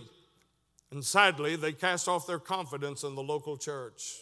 and 0.90 1.04
sadly, 1.04 1.56
they 1.56 1.72
cast 1.72 2.08
off 2.08 2.26
their 2.26 2.38
confidence 2.38 3.02
in 3.02 3.14
the 3.14 3.22
local 3.22 3.56
church. 3.56 4.20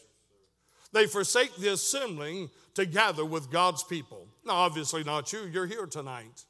They 0.92 1.06
forsake 1.06 1.54
the 1.56 1.72
assembling 1.72 2.50
to 2.74 2.86
gather 2.86 3.24
with 3.24 3.50
God's 3.50 3.84
people. 3.84 4.26
Now, 4.44 4.54
obviously, 4.54 5.04
not 5.04 5.32
you, 5.32 5.44
you're 5.44 5.66
here 5.66 5.86
tonight. 5.86 6.44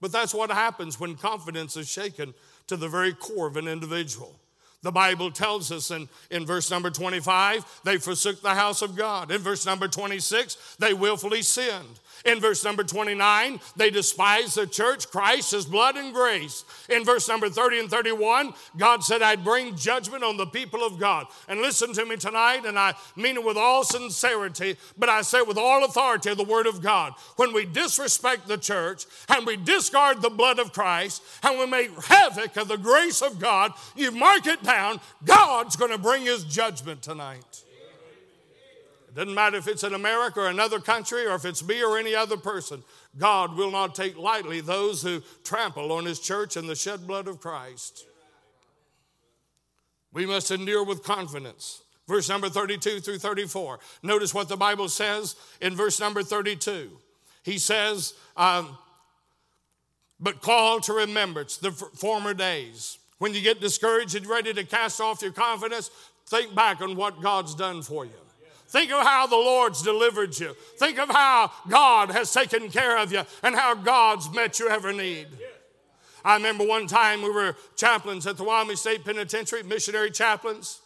But 0.00 0.12
that's 0.12 0.34
what 0.34 0.50
happens 0.50 0.98
when 0.98 1.14
confidence 1.14 1.76
is 1.76 1.88
shaken 1.88 2.34
to 2.66 2.76
the 2.76 2.88
very 2.88 3.12
core 3.12 3.46
of 3.46 3.56
an 3.56 3.68
individual. 3.68 4.38
The 4.84 4.92
Bible 4.92 5.30
tells 5.30 5.72
us 5.72 5.90
in, 5.90 6.10
in 6.30 6.44
verse 6.44 6.70
number 6.70 6.90
25, 6.90 7.80
they 7.84 7.96
forsook 7.96 8.42
the 8.42 8.50
house 8.50 8.82
of 8.82 8.94
God. 8.94 9.30
In 9.30 9.40
verse 9.40 9.64
number 9.64 9.88
26, 9.88 10.76
they 10.78 10.92
willfully 10.92 11.40
sinned. 11.40 12.00
In 12.24 12.40
verse 12.40 12.64
number 12.64 12.82
29, 12.82 13.60
they 13.76 13.90
despise 13.90 14.54
the 14.54 14.66
church, 14.66 15.10
Christ, 15.10 15.52
his 15.52 15.66
blood 15.66 15.96
and 15.96 16.14
grace. 16.14 16.64
In 16.88 17.04
verse 17.04 17.28
number 17.28 17.50
30 17.50 17.80
and 17.80 17.90
31, 17.90 18.54
God 18.78 19.04
said, 19.04 19.20
I'd 19.20 19.44
bring 19.44 19.76
judgment 19.76 20.24
on 20.24 20.38
the 20.38 20.46
people 20.46 20.82
of 20.84 20.98
God. 20.98 21.26
And 21.48 21.60
listen 21.60 21.92
to 21.92 22.06
me 22.06 22.16
tonight, 22.16 22.64
and 22.64 22.78
I 22.78 22.94
mean 23.14 23.36
it 23.36 23.44
with 23.44 23.58
all 23.58 23.84
sincerity, 23.84 24.76
but 24.96 25.10
I 25.10 25.20
say 25.20 25.42
with 25.42 25.58
all 25.58 25.84
authority 25.84 26.30
of 26.30 26.38
the 26.38 26.44
word 26.44 26.66
of 26.66 26.82
God. 26.82 27.12
When 27.36 27.52
we 27.52 27.66
disrespect 27.66 28.48
the 28.48 28.58
church 28.58 29.04
and 29.28 29.46
we 29.46 29.56
discard 29.56 30.22
the 30.22 30.30
blood 30.30 30.58
of 30.58 30.72
Christ 30.72 31.22
and 31.42 31.58
we 31.58 31.66
make 31.66 31.90
havoc 32.04 32.56
of 32.56 32.68
the 32.68 32.78
grace 32.78 33.20
of 33.20 33.38
God, 33.38 33.72
you 33.96 34.10
mark 34.10 34.46
it 34.46 34.62
down, 34.62 34.73
God's 35.24 35.76
going 35.76 35.90
to 35.90 35.98
bring 35.98 36.22
his 36.22 36.44
judgment 36.44 37.02
tonight. 37.02 37.64
It 39.08 39.14
doesn't 39.14 39.34
matter 39.34 39.56
if 39.58 39.68
it's 39.68 39.84
in 39.84 39.94
America 39.94 40.40
or 40.40 40.48
another 40.48 40.80
country 40.80 41.24
or 41.24 41.36
if 41.36 41.44
it's 41.44 41.64
me 41.64 41.84
or 41.84 41.96
any 41.96 42.16
other 42.16 42.36
person. 42.36 42.82
God 43.16 43.56
will 43.56 43.70
not 43.70 43.94
take 43.94 44.18
lightly 44.18 44.60
those 44.60 45.02
who 45.02 45.22
trample 45.44 45.92
on 45.92 46.04
his 46.04 46.18
church 46.18 46.56
and 46.56 46.68
the 46.68 46.74
shed 46.74 47.06
blood 47.06 47.28
of 47.28 47.40
Christ. 47.40 48.06
We 50.12 50.26
must 50.26 50.50
endure 50.50 50.84
with 50.84 51.04
confidence. 51.04 51.82
Verse 52.08 52.28
number 52.28 52.48
32 52.48 53.00
through 53.00 53.18
34. 53.18 53.78
Notice 54.02 54.34
what 54.34 54.48
the 54.48 54.56
Bible 54.56 54.88
says 54.88 55.36
in 55.60 55.76
verse 55.76 56.00
number 56.00 56.24
32. 56.24 56.90
He 57.44 57.58
says, 57.58 58.14
um, 58.36 58.76
But 60.18 60.40
call 60.42 60.80
to 60.80 60.92
remembrance 60.92 61.56
the 61.56 61.70
former 61.70 62.34
days. 62.34 62.98
When 63.18 63.34
you 63.34 63.40
get 63.40 63.60
discouraged 63.60 64.14
and 64.16 64.26
ready 64.26 64.52
to 64.52 64.64
cast 64.64 65.00
off 65.00 65.22
your 65.22 65.32
confidence, 65.32 65.90
think 66.26 66.54
back 66.54 66.80
on 66.80 66.96
what 66.96 67.22
God's 67.22 67.54
done 67.54 67.82
for 67.82 68.04
you. 68.04 68.12
Think 68.68 68.90
of 68.90 69.06
how 69.06 69.26
the 69.26 69.36
Lord's 69.36 69.82
delivered 69.82 70.38
you. 70.38 70.56
Think 70.78 70.98
of 70.98 71.08
how 71.08 71.52
God 71.68 72.10
has 72.10 72.32
taken 72.32 72.70
care 72.70 72.98
of 72.98 73.12
you 73.12 73.22
and 73.42 73.54
how 73.54 73.74
God's 73.74 74.32
met 74.34 74.58
your 74.58 74.68
every 74.68 74.96
need. 74.96 75.28
I 76.24 76.34
remember 76.34 76.66
one 76.66 76.86
time 76.86 77.22
we 77.22 77.30
were 77.30 77.54
chaplains 77.76 78.26
at 78.26 78.36
the 78.36 78.44
Wyoming 78.44 78.76
State 78.76 79.04
Penitentiary, 79.04 79.62
missionary 79.62 80.10
chaplains, 80.10 80.80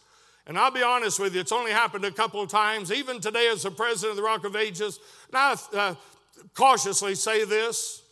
And 0.45 0.57
I'll 0.57 0.69
be 0.69 0.83
honest 0.83 1.19
with 1.19 1.33
you, 1.33 1.41
it's 1.41 1.51
only 1.51 1.71
happened 1.71 2.05
a 2.05 2.11
couple 2.11 2.41
of 2.41 2.49
times. 2.49 2.91
Even 2.91 3.21
today, 3.21 3.49
as 3.51 3.63
the 3.63 3.71
president 3.71 4.11
of 4.11 4.17
the 4.17 4.23
Rock 4.23 4.43
of 4.43 4.55
Ages, 4.55 4.99
and 5.29 5.37
I 5.37 5.55
uh, 5.73 5.95
cautiously 6.53 7.15
say 7.15 7.45
this 7.45 8.03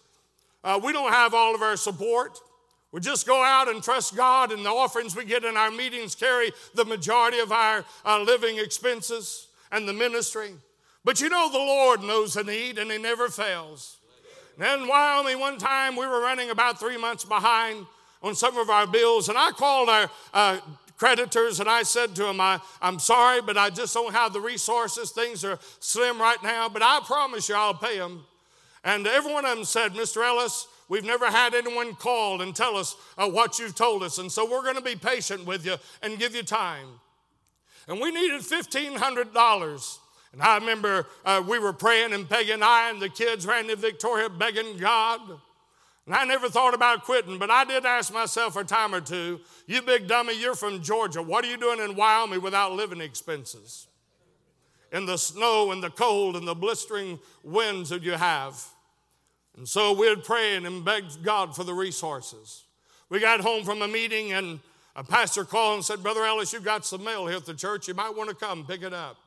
uh, 0.63 0.79
we 0.83 0.91
don't 0.91 1.11
have 1.11 1.33
all 1.33 1.53
of 1.53 1.61
our 1.61 1.77
support. 1.77 2.39
We 2.91 3.01
just 3.01 3.27
go 3.27 3.43
out 3.43 3.67
and 3.67 3.83
trust 3.83 4.15
God, 4.15 4.51
and 4.51 4.65
the 4.65 4.69
offerings 4.69 5.15
we 5.15 5.25
get 5.25 5.43
in 5.43 5.57
our 5.57 5.71
meetings 5.71 6.15
carry 6.15 6.51
the 6.73 6.85
majority 6.85 7.39
of 7.39 7.51
our 7.51 7.83
uh, 8.05 8.21
living 8.21 8.57
expenses 8.59 9.47
and 9.71 9.87
the 9.87 9.93
ministry. 9.93 10.51
But 11.03 11.19
you 11.19 11.29
know, 11.29 11.49
the 11.51 11.57
Lord 11.57 12.01
knows 12.01 12.33
the 12.33 12.43
need, 12.43 12.77
and 12.77 12.89
He 12.91 12.97
never 12.97 13.27
fails. 13.29 13.97
And 14.57 14.81
in 14.81 14.87
Wyoming, 14.87 15.39
one 15.39 15.57
time 15.57 15.95
we 15.95 16.07
were 16.07 16.21
running 16.21 16.49
about 16.49 16.79
three 16.79 16.97
months 16.97 17.25
behind 17.25 17.85
on 18.23 18.35
some 18.35 18.57
of 18.57 18.69
our 18.69 18.87
bills, 18.87 19.29
and 19.29 19.37
I 19.37 19.51
called 19.51 19.89
our 19.89 20.09
uh, 20.33 20.59
creditors 20.97 21.59
and 21.59 21.69
I 21.69 21.83
said 21.83 22.15
to 22.15 22.23
them, 22.23 22.41
I, 22.41 22.59
I'm 22.81 22.99
sorry, 22.99 23.41
but 23.41 23.57
I 23.57 23.69
just 23.69 23.93
don't 23.93 24.13
have 24.13 24.33
the 24.33 24.41
resources. 24.41 25.11
Things 25.11 25.45
are 25.45 25.59
slim 25.79 26.19
right 26.19 26.41
now, 26.43 26.67
but 26.67 26.81
I 26.81 26.99
promise 27.05 27.47
you 27.47 27.55
I'll 27.55 27.73
pay 27.73 27.97
them. 27.97 28.25
And 28.83 29.05
every 29.05 29.31
one 29.31 29.45
of 29.45 29.55
them 29.55 29.65
said, 29.65 29.93
Mr. 29.93 30.25
Ellis, 30.25 30.67
we've 30.89 31.03
never 31.03 31.27
had 31.27 31.53
anyone 31.53 31.95
call 31.95 32.41
and 32.41 32.55
tell 32.55 32.77
us 32.77 32.95
uh, 33.17 33.29
what 33.29 33.59
you've 33.59 33.75
told 33.75 34.03
us. 34.03 34.17
And 34.17 34.31
so 34.31 34.49
we're 34.49 34.63
going 34.63 34.75
to 34.75 34.81
be 34.81 34.95
patient 34.95 35.45
with 35.45 35.65
you 35.65 35.75
and 36.01 36.19
give 36.19 36.35
you 36.35 36.43
time. 36.43 36.87
And 37.87 37.99
we 37.99 38.11
needed 38.11 38.41
$1,500. 38.41 39.97
And 40.33 40.41
I 40.41 40.57
remember 40.57 41.07
uh, 41.25 41.41
we 41.47 41.57
were 41.57 41.73
praying, 41.73 42.13
and 42.13 42.29
Peggy 42.29 42.51
and 42.51 42.63
I 42.63 42.89
and 42.89 43.01
the 43.01 43.09
kids 43.09 43.45
ran 43.45 43.67
to 43.67 43.75
Victoria 43.75 44.29
begging 44.29 44.77
God. 44.77 45.21
And 46.05 46.15
I 46.15 46.23
never 46.23 46.47
thought 46.47 46.73
about 46.73 47.03
quitting, 47.03 47.37
but 47.37 47.51
I 47.51 47.65
did 47.65 47.85
ask 47.85 48.13
myself 48.13 48.55
a 48.55 48.63
time 48.63 48.95
or 48.95 49.01
two, 49.01 49.41
you 49.65 49.81
big 49.81 50.07
dummy, 50.07 50.39
you're 50.39 50.55
from 50.55 50.81
Georgia. 50.81 51.21
What 51.21 51.43
are 51.43 51.49
you 51.49 51.57
doing 51.57 51.79
in 51.79 51.95
Wyoming 51.95 52.41
without 52.41 52.71
living 52.71 53.01
expenses? 53.01 53.87
In 54.93 55.05
the 55.05 55.17
snow 55.17 55.73
and 55.73 55.83
the 55.83 55.89
cold 55.89 56.37
and 56.37 56.47
the 56.47 56.55
blistering 56.55 57.19
winds 57.43 57.89
that 57.89 58.03
you 58.03 58.13
have. 58.13 58.63
And 59.57 59.67
so 59.67 59.91
we'd 59.91 60.23
pray 60.23 60.55
and 60.55 60.85
beg 60.85 61.03
God 61.23 61.55
for 61.55 61.63
the 61.63 61.73
resources. 61.73 62.63
We 63.09 63.19
got 63.19 63.39
home 63.39 63.63
from 63.63 63.81
a 63.81 63.87
meeting 63.87 64.31
and 64.33 64.59
a 64.95 65.03
pastor 65.03 65.43
called 65.43 65.75
and 65.75 65.85
said, 65.85 66.03
Brother 66.03 66.23
Ellis, 66.23 66.53
you've 66.53 66.63
got 66.63 66.85
some 66.85 67.03
mail 67.03 67.25
here 67.25 67.37
at 67.37 67.45
the 67.45 67.55
church. 67.55 67.87
You 67.87 67.95
might 67.95 68.15
want 68.15 68.29
to 68.29 68.35
come 68.35 68.65
pick 68.65 68.83
it 68.83 68.93
up. 68.93 69.17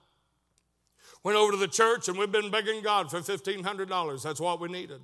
Went 1.25 1.37
over 1.37 1.53
to 1.53 1.59
the 1.59 1.69
church 1.69 2.09
and 2.09 2.17
we've 2.17 2.31
been 2.31 2.51
begging 2.51 2.81
God 2.81 3.11
for 3.11 3.19
$1,500. 3.19 4.23
That's 4.23 4.41
what 4.41 4.61
we 4.61 4.69
needed. 4.69 5.01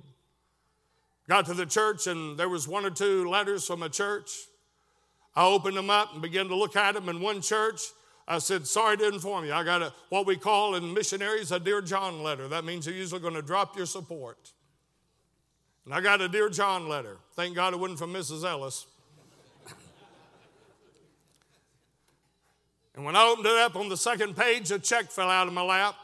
Got 1.27 1.45
to 1.47 1.53
the 1.53 1.65
church 1.65 2.07
and 2.07 2.37
there 2.37 2.49
was 2.49 2.67
one 2.67 2.85
or 2.85 2.89
two 2.89 3.29
letters 3.29 3.67
from 3.67 3.83
a 3.83 3.89
church. 3.89 4.31
I 5.35 5.45
opened 5.45 5.75
them 5.75 5.89
up 5.89 6.13
and 6.13 6.21
began 6.21 6.47
to 6.47 6.55
look 6.55 6.75
at 6.77 6.95
them. 6.95 7.09
In 7.09 7.19
one 7.19 7.41
church, 7.41 7.81
I 8.27 8.39
said, 8.39 8.65
Sorry 8.65 8.97
to 8.97 9.07
inform 9.09 9.45
you, 9.45 9.53
I 9.53 9.63
got 9.63 9.81
a, 9.81 9.93
what 10.09 10.25
we 10.25 10.37
call 10.37 10.75
in 10.75 10.93
missionaries 10.93 11.51
a 11.51 11.59
Dear 11.59 11.81
John 11.81 12.23
letter. 12.23 12.47
That 12.47 12.65
means 12.65 12.87
you're 12.87 12.95
usually 12.95 13.21
going 13.21 13.35
to 13.35 13.41
drop 13.41 13.77
your 13.77 13.85
support. 13.85 14.53
And 15.87 15.95
I 15.95 16.01
got 16.01 16.19
a 16.19 16.27
Dear 16.27 16.49
John 16.49 16.89
letter. 16.89 17.15
Thank 17.33 17.55
God 17.55 17.71
it 17.71 17.79
wasn't 17.79 17.97
from 17.97 18.13
Mrs. 18.13 18.43
Ellis. 18.43 18.87
and 22.93 23.05
when 23.05 23.15
I 23.15 23.25
opened 23.25 23.47
it 23.47 23.55
up 23.55 23.77
on 23.77 23.87
the 23.87 23.95
second 23.95 24.35
page, 24.35 24.69
a 24.69 24.79
check 24.79 25.09
fell 25.09 25.29
out 25.29 25.47
of 25.47 25.53
my 25.53 25.61
lap. 25.61 25.95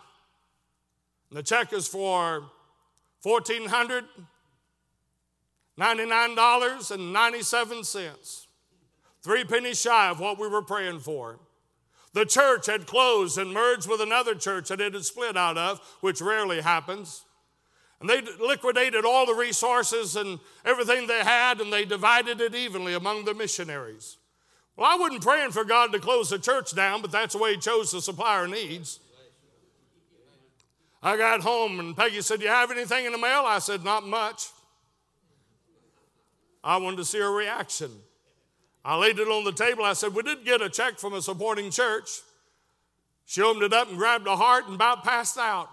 And 1.30 1.38
the 1.38 1.44
check 1.44 1.74
is 1.74 1.86
for 1.86 2.46
1400 3.24 4.06
$99.97. 5.78 8.48
Three 9.22 9.44
pennies 9.44 9.82
shy 9.82 10.08
of 10.08 10.22
what 10.22 10.40
we 10.40 10.48
were 10.48 10.62
praying 10.62 11.02
for. 11.02 11.40
The 12.14 12.26
church 12.26 12.68
had 12.68 12.88
closed 12.88 13.38
and 13.38 13.52
merged 13.52 13.90
with 13.90 14.00
another 14.00 14.34
church 14.34 14.70
that 14.70 14.80
it 14.80 14.94
had 14.94 15.04
split 15.04 15.36
out 15.36 15.58
of, 15.58 15.82
which 16.00 16.22
rarely 16.22 16.62
happens. 16.62 17.26
And 18.04 18.10
they 18.10 18.22
liquidated 18.46 19.06
all 19.06 19.26
the 19.26 19.34
resources 19.34 20.18
and 20.18 20.38
everything 20.66 21.08
they 21.08 21.24
had, 21.24 21.62
and 21.62 21.72
they 21.72 21.86
divided 21.86 22.42
it 22.42 22.54
evenly 22.54 22.96
among 22.96 23.24
the 23.24 23.34
missionaries. 23.34 24.18
Well, 24.76 24.92
I 24.92 24.98
wasn't 24.98 25.24
praying 25.24 25.52
for 25.52 25.64
God 25.64 25.94
to 25.94 26.00
close 26.00 26.30
the 26.30 26.38
church 26.38 26.76
down, 26.76 27.02
but 27.02 27.12
that's 27.12 27.32
the 27.32 27.40
way 27.40 27.54
He 27.54 27.62
chose 27.62 27.92
to 27.92 28.02
supply 28.02 28.36
our 28.36 28.48
needs. 28.50 29.00
I 31.02 31.16
got 31.16 31.44
home, 31.44 31.80
and 31.80 31.96
Peggy 31.96 32.22
said, 32.22 32.40
Do 32.40 32.46
you 32.46 32.52
have 32.52 32.72
anything 32.72 33.06
in 33.06 33.14
the 33.14 33.18
mail? 33.18 33.44
I 33.46 33.60
said, 33.60 33.86
Not 33.86 34.06
much. 34.06 34.50
I 36.62 36.76
wanted 36.76 36.98
to 36.98 37.06
see 37.06 37.20
her 37.20 37.32
reaction. 37.32 37.90
I 38.84 38.98
laid 38.98 39.18
it 39.18 39.30
on 39.30 39.46
the 39.46 39.54
table. 39.54 39.86
I 39.86 39.94
said, 39.94 40.14
We 40.14 40.24
did 40.24 40.44
get 40.44 40.62
a 40.62 40.68
check 40.68 41.00
from 41.00 41.14
a 41.14 41.22
supporting 41.22 41.72
church. 41.72 42.10
She 43.26 43.42
opened 43.42 43.64
it 43.64 43.72
up 43.72 43.88
and 43.88 43.98
grabbed 43.98 44.28
a 44.28 44.36
heart 44.36 44.66
and 44.66 44.76
about 44.76 45.06
passed 45.06 45.38
out. 45.38 45.70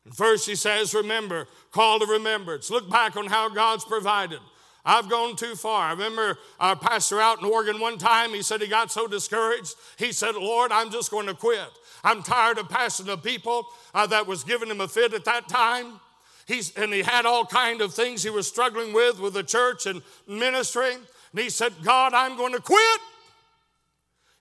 And 0.05 0.15
first 0.15 0.47
he 0.47 0.55
says, 0.55 0.93
Remember, 0.93 1.47
call 1.71 1.99
to 1.99 2.05
remembrance. 2.05 2.71
Look 2.71 2.89
back 2.89 3.17
on 3.17 3.27
how 3.27 3.49
God's 3.49 3.85
provided. 3.85 4.39
I've 4.85 5.09
gone 5.09 5.35
too 5.35 5.55
far. 5.55 5.87
I 5.87 5.91
remember 5.91 6.37
our 6.59 6.75
pastor 6.75 7.19
out 7.19 7.39
in 7.39 7.45
Oregon 7.45 7.79
one 7.79 7.97
time, 7.97 8.31
he 8.31 8.43
said 8.43 8.61
he 8.61 8.67
got 8.67 8.91
so 8.91 9.07
discouraged. 9.07 9.73
He 9.97 10.11
said, 10.11 10.35
Lord, 10.35 10.71
I'm 10.71 10.91
just 10.91 11.09
going 11.09 11.25
to 11.25 11.33
quit. 11.33 11.67
I'm 12.03 12.21
tired 12.21 12.59
of 12.59 12.69
passing 12.69 13.07
the 13.07 13.17
people 13.17 13.65
uh, 13.95 14.05
that 14.07 14.27
was 14.27 14.43
giving 14.43 14.69
him 14.69 14.81
a 14.81 14.87
fit 14.87 15.13
at 15.13 15.25
that 15.25 15.49
time. 15.49 15.99
He's, 16.45 16.75
and 16.75 16.93
he 16.93 17.01
had 17.01 17.25
all 17.25 17.45
kind 17.45 17.81
of 17.81 17.93
things 17.93 18.23
he 18.23 18.29
was 18.29 18.47
struggling 18.47 18.93
with 18.93 19.19
with 19.19 19.33
the 19.33 19.43
church 19.43 19.87
and 19.87 20.01
ministry. 20.27 20.93
And 20.93 21.39
he 21.39 21.49
said, 21.49 21.73
God, 21.83 22.13
I'm 22.13 22.37
going 22.37 22.53
to 22.53 22.61
quit. 22.61 23.01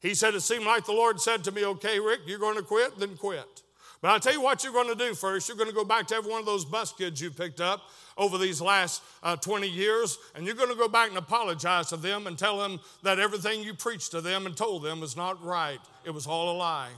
He 0.00 0.14
said, 0.14 0.34
it 0.34 0.42
seemed 0.42 0.66
like 0.66 0.84
the 0.84 0.92
Lord 0.92 1.18
said 1.18 1.42
to 1.44 1.52
me, 1.52 1.64
okay, 1.64 1.98
Rick, 1.98 2.20
you're 2.26 2.38
going 2.38 2.56
to 2.56 2.62
quit, 2.62 2.98
then 2.98 3.16
quit. 3.16 3.62
But 4.02 4.10
I'll 4.10 4.20
tell 4.20 4.34
you 4.34 4.42
what 4.42 4.62
you're 4.62 4.72
going 4.74 4.88
to 4.88 4.94
do 4.94 5.14
first. 5.14 5.48
You're 5.48 5.56
going 5.56 5.70
to 5.70 5.74
go 5.74 5.84
back 5.84 6.06
to 6.08 6.14
every 6.14 6.30
one 6.30 6.40
of 6.40 6.44
those 6.44 6.66
bus 6.66 6.92
kids 6.92 7.22
you 7.22 7.30
picked 7.30 7.62
up 7.62 7.80
over 8.18 8.36
these 8.36 8.60
last 8.60 9.02
uh, 9.22 9.34
20 9.34 9.66
years, 9.66 10.18
and 10.34 10.44
you're 10.44 10.54
going 10.54 10.68
to 10.68 10.74
go 10.74 10.88
back 10.88 11.08
and 11.08 11.16
apologize 11.16 11.88
to 11.88 11.96
them 11.96 12.26
and 12.26 12.38
tell 12.38 12.58
them 12.58 12.80
that 13.02 13.18
everything 13.18 13.62
you 13.62 13.72
preached 13.72 14.10
to 14.10 14.20
them 14.20 14.44
and 14.44 14.54
told 14.54 14.82
them 14.82 15.00
was 15.00 15.16
not 15.16 15.42
right. 15.42 15.80
It 16.04 16.10
was 16.10 16.26
all 16.26 16.54
a 16.54 16.56
lie. 16.56 16.90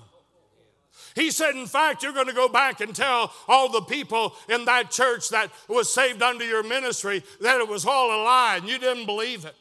He 1.14 1.30
said, 1.30 1.54
in 1.54 1.66
fact, 1.66 2.02
you're 2.02 2.12
going 2.12 2.26
to 2.26 2.34
go 2.34 2.48
back 2.48 2.80
and 2.80 2.94
tell 2.94 3.32
all 3.48 3.70
the 3.70 3.80
people 3.82 4.34
in 4.48 4.64
that 4.66 4.90
church 4.90 5.30
that 5.30 5.50
was 5.68 5.92
saved 5.92 6.22
under 6.22 6.44
your 6.44 6.62
ministry 6.62 7.22
that 7.40 7.60
it 7.60 7.68
was 7.68 7.86
all 7.86 8.08
a 8.08 8.20
lie 8.22 8.56
and 8.58 8.68
you 8.68 8.78
didn't 8.78 9.06
believe 9.06 9.44
it. 9.44 9.56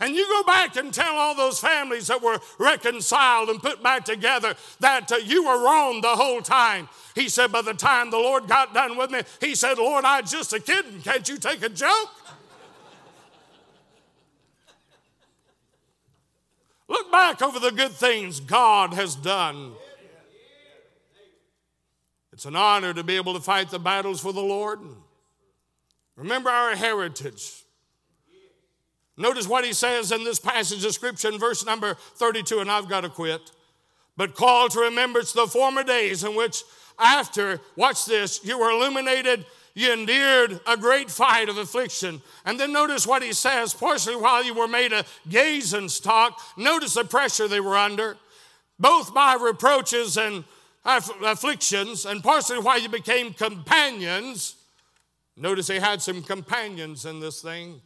And 0.00 0.14
you 0.14 0.26
go 0.26 0.42
back 0.44 0.76
and 0.76 0.92
tell 0.92 1.14
all 1.14 1.34
those 1.34 1.60
families 1.60 2.08
that 2.08 2.20
were 2.20 2.38
reconciled 2.58 3.48
and 3.48 3.62
put 3.62 3.82
back 3.82 4.04
together 4.04 4.54
that 4.80 5.10
uh, 5.10 5.16
you 5.16 5.44
were 5.44 5.64
wrong 5.64 6.00
the 6.00 6.08
whole 6.08 6.42
time. 6.42 6.88
He 7.14 7.28
said, 7.28 7.50
by 7.50 7.62
the 7.62 7.72
time 7.72 8.10
the 8.10 8.18
Lord 8.18 8.46
got 8.46 8.74
done 8.74 8.98
with 8.98 9.10
me, 9.10 9.22
he 9.40 9.54
said, 9.54 9.78
Lord, 9.78 10.04
I 10.04 10.20
was 10.20 10.30
just 10.30 10.52
a 10.52 10.60
kid. 10.60 10.84
Can't 11.02 11.26
you 11.28 11.38
take 11.38 11.62
a 11.62 11.68
joke? 11.70 12.10
Look 16.88 17.10
back 17.10 17.42
over 17.42 17.58
the 17.58 17.72
good 17.72 17.92
things 17.92 18.38
God 18.38 18.92
has 18.92 19.16
done. 19.16 19.72
It's 22.36 22.44
an 22.44 22.54
honor 22.54 22.92
to 22.92 23.02
be 23.02 23.16
able 23.16 23.32
to 23.32 23.40
fight 23.40 23.70
the 23.70 23.78
battles 23.78 24.20
for 24.20 24.30
the 24.30 24.42
Lord. 24.42 24.78
Remember 26.16 26.50
our 26.50 26.76
heritage. 26.76 27.62
Notice 29.16 29.48
what 29.48 29.64
he 29.64 29.72
says 29.72 30.12
in 30.12 30.22
this 30.22 30.38
passage 30.38 30.84
of 30.84 30.92
scripture 30.92 31.28
in 31.28 31.38
verse 31.38 31.64
number 31.64 31.94
32, 32.16 32.58
and 32.58 32.70
I've 32.70 32.90
got 32.90 33.00
to 33.00 33.08
quit. 33.08 33.40
But 34.18 34.34
call 34.34 34.68
to 34.68 34.80
remembrance 34.80 35.32
the 35.32 35.46
former 35.46 35.82
days 35.82 36.24
in 36.24 36.36
which, 36.36 36.62
after, 36.98 37.58
watch 37.74 38.04
this, 38.04 38.44
you 38.44 38.58
were 38.58 38.68
illuminated, 38.70 39.46
you 39.74 39.94
endured 39.94 40.60
a 40.66 40.76
great 40.76 41.10
fight 41.10 41.48
of 41.48 41.56
affliction. 41.56 42.20
And 42.44 42.60
then 42.60 42.70
notice 42.70 43.06
what 43.06 43.22
he 43.22 43.32
says, 43.32 43.72
partially 43.72 44.14
while 44.14 44.44
you 44.44 44.52
were 44.52 44.68
made 44.68 44.92
a 44.92 45.06
gazing 45.26 45.88
stock, 45.88 46.38
notice 46.58 46.92
the 46.92 47.04
pressure 47.04 47.48
they 47.48 47.60
were 47.60 47.78
under, 47.78 48.18
both 48.78 49.14
by 49.14 49.38
reproaches 49.40 50.18
and 50.18 50.44
afflictions, 50.86 52.06
and 52.06 52.22
partially 52.22 52.58
why 52.58 52.76
you 52.76 52.88
became 52.88 53.32
companions. 53.32 54.56
Notice 55.36 55.68
he 55.68 55.76
had 55.76 56.00
some 56.00 56.22
companions 56.22 57.04
in 57.04 57.20
this 57.20 57.42
thing 57.42 57.80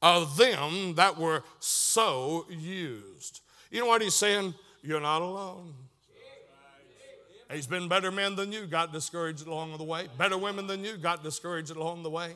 of 0.00 0.36
them 0.36 0.94
that 0.94 1.18
were 1.18 1.42
so 1.58 2.46
used. 2.48 3.40
You 3.70 3.80
know 3.80 3.86
what 3.86 4.00
he's 4.00 4.14
saying? 4.14 4.54
You're 4.82 5.00
not 5.00 5.20
alone. 5.20 5.74
He's 7.52 7.66
been 7.66 7.88
better 7.88 8.10
men 8.10 8.36
than 8.36 8.52
you, 8.52 8.66
got 8.66 8.92
discouraged 8.92 9.46
along 9.46 9.76
the 9.78 9.84
way. 9.84 10.08
Better 10.18 10.36
women 10.36 10.66
than 10.66 10.84
you, 10.84 10.98
got 10.98 11.22
discouraged 11.22 11.74
along 11.74 12.02
the 12.02 12.10
way. 12.10 12.34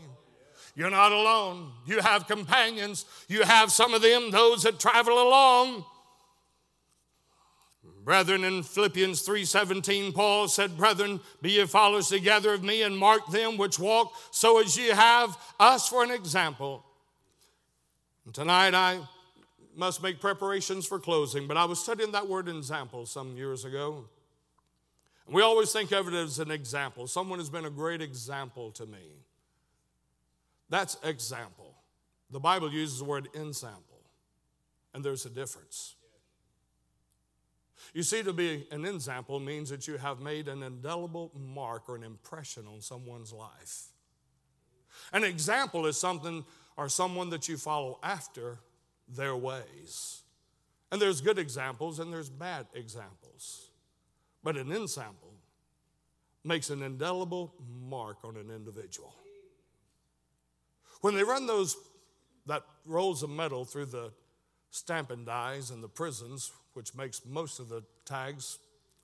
You're 0.75 0.91
not 0.91 1.13
alone. 1.13 1.71
You 1.87 2.01
have 2.01 2.27
companions. 2.27 3.05
You 3.29 3.43
have 3.43 3.71
some 3.71 3.93
of 3.93 4.01
them, 4.01 4.31
those 4.31 4.63
that 4.63 4.81
travel 4.81 5.15
along. 5.15 5.85
Brethren, 8.05 8.43
in 8.43 8.65
Philippians 8.65 9.23
3:17, 9.27 10.13
Paul 10.13 10.49
said, 10.49 10.77
Brethren, 10.77 11.21
be 11.41 11.53
ye 11.53 11.67
followers 11.67 12.09
together 12.09 12.53
of 12.53 12.65
me, 12.65 12.83
and 12.83 12.99
mark 12.99 13.29
them 13.31 13.57
which 13.57 13.79
walk, 13.79 14.13
so 14.33 14.59
as 14.61 14.77
ye 14.77 14.89
have 14.89 15.37
us 15.61 15.89
for 15.89 16.03
an 16.03 16.11
example. 16.11 16.85
And 18.25 18.35
tonight 18.35 18.75
I 18.75 19.01
must 19.77 20.03
make 20.03 20.21
preparations 20.21 20.85
for 20.85 20.99
closing, 20.99 21.47
but 21.47 21.57
I 21.57 21.65
was 21.65 21.81
studying 21.81 22.13
that 22.13 22.29
word 22.29 22.49
example 22.49 23.07
some 23.07 23.37
years 23.37 23.65
ago. 23.65 24.05
We 25.29 25.43
always 25.43 25.73
think 25.73 25.93
of 25.93 26.09
it 26.09 26.15
as 26.15 26.41
an 26.41 26.51
example. 26.51 27.07
Someone 27.07 27.39
has 27.39 27.49
been 27.49 27.65
a 27.65 27.71
great 27.71 28.03
example 28.03 28.73
to 28.73 28.85
me. 28.85 29.23
That's 30.69 30.97
example. 31.05 31.75
The 32.31 32.41
Bible 32.41 32.73
uses 32.73 32.99
the 32.99 33.05
word 33.05 33.29
ensample, 33.35 34.03
and 34.93 35.05
there's 35.05 35.25
a 35.25 35.31
difference. 35.31 35.95
You 37.93 38.03
see, 38.03 38.23
to 38.23 38.33
be 38.33 38.67
an 38.71 38.85
example 38.85 39.39
means 39.39 39.69
that 39.69 39.87
you 39.87 39.99
have 39.99 40.21
made 40.21 40.49
an 40.49 40.63
indelible 40.63 41.31
mark 41.39 41.89
or 41.89 41.97
an 41.97 42.03
impression 42.03 42.67
on 42.67 42.81
someone's 42.81 43.33
life. 43.33 43.89
An 45.13 45.25
example 45.25 45.87
is 45.87 45.99
something 45.99 46.45
or 46.77 46.89
someone 46.89 47.31
that 47.31 47.49
you 47.49 47.57
follow 47.59 47.99
after 48.03 48.59
their 49.09 49.37
ways. 49.37 50.23
And 50.91 51.01
there's 51.01 51.21
good 51.21 51.39
examples 51.39 51.99
and 51.99 52.13
there's 52.13 52.31
bad 52.31 52.67
examples. 52.75 53.69
But 54.43 54.57
an 54.57 54.69
ensample 54.69 55.35
makes 56.45 56.71
an 56.71 56.83
indelible 56.83 57.55
mark 57.89 58.19
on 58.25 58.37
an 58.37 58.51
individual. 58.51 59.15
When 61.03 61.15
they 61.15 61.25
run 61.25 61.47
those 61.47 61.77
that 62.47 62.63
rolls 62.87 63.23
of 63.23 63.31
metal 63.31 63.65
through 63.65 63.87
the 63.87 64.13
stamping 64.71 65.25
dies 65.25 65.71
in 65.71 65.81
the 65.81 65.89
prisons, 65.89 66.53
which 66.75 66.95
makes 66.95 67.23
most 67.27 67.61
of 67.61 67.69
the 67.69 67.83
tags 68.05 68.59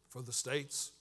for 0.09 0.23
the 0.23 0.33
states, 0.33 0.93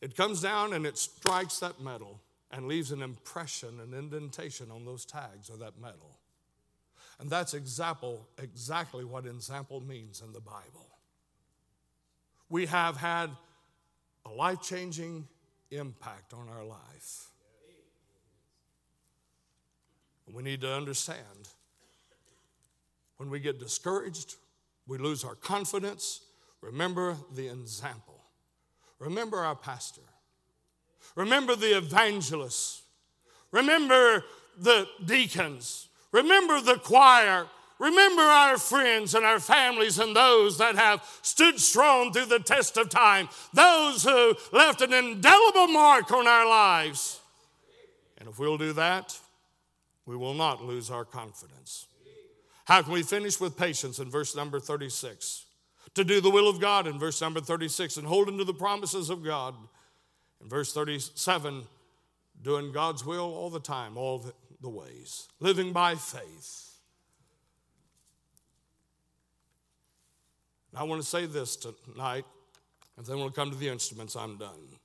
it 0.00 0.16
comes 0.16 0.40
down 0.40 0.72
and 0.72 0.86
it 0.86 0.96
strikes 0.96 1.58
that 1.60 1.80
metal 1.80 2.20
and 2.50 2.66
leaves 2.66 2.92
an 2.92 3.02
impression, 3.02 3.80
an 3.80 3.94
indentation 3.94 4.70
on 4.70 4.84
those 4.84 5.04
tags 5.04 5.50
or 5.50 5.56
that 5.58 5.80
metal. 5.80 6.18
And 7.20 7.28
that's 7.28 7.54
example, 7.54 8.28
exactly 8.40 9.04
what 9.04 9.26
example 9.26 9.80
means 9.80 10.22
in 10.22 10.32
the 10.32 10.40
Bible. 10.40 10.86
We 12.48 12.66
have 12.66 12.96
had 12.96 13.30
a 14.24 14.30
life 14.30 14.62
changing 14.62 15.26
impact 15.70 16.32
on 16.32 16.48
our 16.48 16.64
life. 16.64 17.28
We 20.32 20.42
need 20.42 20.60
to 20.60 20.72
understand 20.72 21.48
when 23.16 23.30
we 23.30 23.40
get 23.40 23.58
discouraged, 23.58 24.36
we 24.88 24.98
lose 24.98 25.22
our 25.22 25.34
confidence. 25.34 26.22
Remember 26.62 27.16
the 27.34 27.48
example. 27.48 28.24
Remember 28.98 29.38
our 29.38 29.54
pastor. 29.54 30.02
Remember 31.14 31.54
the 31.54 31.76
evangelists. 31.76 32.82
Remember 33.52 34.24
the 34.58 34.88
deacons. 35.04 35.88
Remember 36.10 36.60
the 36.60 36.78
choir. 36.78 37.46
Remember 37.78 38.22
our 38.22 38.58
friends 38.58 39.14
and 39.14 39.24
our 39.24 39.38
families 39.38 39.98
and 39.98 40.16
those 40.16 40.58
that 40.58 40.74
have 40.74 41.04
stood 41.22 41.60
strong 41.60 42.12
through 42.12 42.26
the 42.26 42.40
test 42.40 42.76
of 42.76 42.88
time, 42.88 43.28
those 43.54 44.02
who 44.02 44.34
left 44.52 44.80
an 44.80 44.92
indelible 44.92 45.68
mark 45.68 46.10
on 46.10 46.26
our 46.26 46.48
lives. 46.48 47.20
And 48.16 48.28
if 48.28 48.38
we'll 48.38 48.58
do 48.58 48.72
that, 48.72 49.16
we 50.06 50.16
will 50.16 50.34
not 50.34 50.64
lose 50.64 50.90
our 50.90 51.04
confidence. 51.04 51.87
How 52.68 52.82
can 52.82 52.92
we 52.92 53.02
finish 53.02 53.40
with 53.40 53.56
patience 53.56 53.98
in 53.98 54.10
verse 54.10 54.36
number 54.36 54.60
36? 54.60 55.46
To 55.94 56.04
do 56.04 56.20
the 56.20 56.28
will 56.28 56.50
of 56.50 56.60
God 56.60 56.86
in 56.86 56.98
verse 56.98 57.18
number 57.18 57.40
36 57.40 57.96
and 57.96 58.06
holding 58.06 58.36
to 58.36 58.44
the 58.44 58.52
promises 58.52 59.08
of 59.08 59.24
God. 59.24 59.54
In 60.42 60.50
verse 60.50 60.74
37, 60.74 61.62
doing 62.42 62.70
God's 62.70 63.06
will 63.06 63.34
all 63.34 63.48
the 63.48 63.58
time, 63.58 63.96
all 63.96 64.22
the, 64.60 64.68
ways, 64.68 65.28
living 65.40 65.72
by 65.72 65.94
faith. 65.94 66.76
I 70.76 70.82
want 70.82 71.00
to 71.00 71.08
say 71.08 71.24
this 71.24 71.56
tonight, 71.56 72.26
and 72.98 73.06
then 73.06 73.16
we'll 73.16 73.30
come 73.30 73.50
to 73.50 73.56
the 73.56 73.68
instruments. 73.68 74.14
I'm 74.14 74.36
done. 74.36 74.76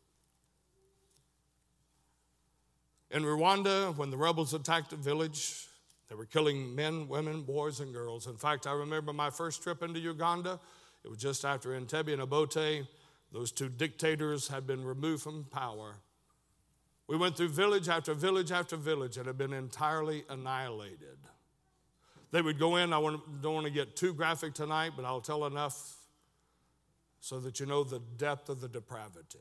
In 3.11 3.23
Rwanda, 3.23 3.93
when 3.97 4.09
the 4.09 4.15
rebels 4.17 4.53
attacked 4.53 4.91
the 4.91 4.95
village, 4.95 5.67
they 6.09 6.15
were 6.15 6.25
killing 6.25 6.75
men, 6.75 7.07
women, 7.07 7.43
boys, 7.43 7.79
and 7.79 7.93
girls. 7.93 8.27
In 8.27 8.37
fact, 8.37 8.67
I 8.67 8.73
remember 8.73 9.13
my 9.13 9.29
first 9.29 9.63
trip 9.63 9.81
into 9.81 9.99
Uganda. 9.99 10.59
It 11.03 11.09
was 11.09 11.17
just 11.17 11.43
after 11.45 11.69
Entebbe 11.69 12.13
and 12.13 12.21
Obote 12.21 12.85
those 13.33 13.51
two 13.51 13.67
dictators 13.67 14.47
had 14.47 14.67
been 14.67 14.85
removed 14.85 15.23
from 15.23 15.45
power. 15.45 15.95
We 17.07 17.17
went 17.17 17.35
through 17.35 17.49
village 17.49 17.89
after 17.89 18.13
village 18.13 18.51
after 18.51 18.77
village 18.77 19.17
and 19.17 19.25
had 19.25 19.39
been 19.39 19.53
entirely 19.53 20.23
annihilated. 20.29 21.17
They 22.31 22.41
would 22.41 22.59
go 22.59 22.75
in, 22.77 22.93
I 22.93 23.01
don't 23.01 23.53
want 23.53 23.65
to 23.65 23.71
get 23.71 23.95
too 23.95 24.13
graphic 24.13 24.53
tonight, 24.53 24.93
but 24.95 25.03
I'll 25.03 25.19
tell 25.19 25.45
enough 25.45 25.97
so 27.19 27.39
that 27.39 27.59
you 27.59 27.65
know 27.65 27.83
the 27.83 28.01
depth 28.17 28.49
of 28.49 28.61
the 28.61 28.67
depravity. 28.67 29.39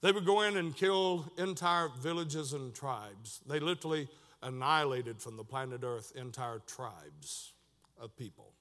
They 0.00 0.12
would 0.12 0.26
go 0.26 0.42
in 0.42 0.56
and 0.56 0.76
kill 0.76 1.32
entire 1.38 1.88
villages 2.00 2.52
and 2.52 2.74
tribes. 2.74 3.40
They 3.48 3.60
literally 3.60 4.08
annihilated 4.44 5.20
from 5.20 5.36
the 5.36 5.44
planet 5.44 5.80
Earth 5.82 6.12
entire 6.14 6.60
tribes 6.66 7.52
of 8.00 8.16
people. 8.16 8.52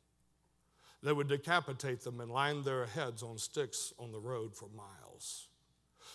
They 1.04 1.12
would 1.12 1.28
decapitate 1.28 2.02
them 2.02 2.22
and 2.22 2.32
line 2.32 2.64
their 2.64 2.86
heads 2.86 3.24
on 3.24 3.38
sticks 3.38 3.94
on 4.00 4.12
the 4.12 4.20
road 4.20 4.56
for 4.56 4.70
miles. 4.76 5.48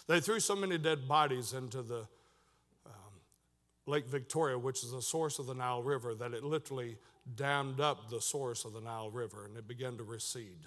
They 0.06 0.20
threw 0.20 0.40
so 0.40 0.56
many 0.56 0.78
dead 0.78 1.06
bodies 1.06 1.52
into 1.52 1.82
the 1.82 2.08
um, 2.86 3.20
Lake 3.86 4.06
Victoria, 4.08 4.58
which 4.58 4.82
is 4.82 4.92
the 4.92 5.02
source 5.02 5.38
of 5.38 5.46
the 5.46 5.54
Nile 5.54 5.82
River, 5.82 6.14
that 6.14 6.32
it 6.32 6.42
literally 6.42 6.96
dammed 7.36 7.80
up 7.80 8.08
the 8.08 8.20
source 8.20 8.64
of 8.64 8.72
the 8.72 8.80
Nile 8.80 9.10
River 9.10 9.44
and 9.44 9.56
it 9.58 9.68
began 9.68 9.98
to 9.98 10.02
recede. 10.02 10.66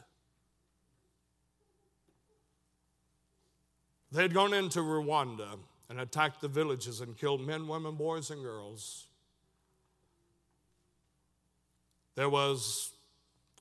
They 4.12 4.22
had 4.22 4.34
gone 4.34 4.54
into 4.54 4.80
Rwanda 4.80 5.58
and 5.92 6.00
attacked 6.00 6.40
the 6.40 6.48
villages 6.48 7.02
and 7.02 7.18
killed 7.18 7.46
men, 7.46 7.68
women, 7.68 7.96
boys, 7.96 8.32
and 8.32 8.42
girls. 8.42 9.08
There 12.16 12.30
was 12.30 12.94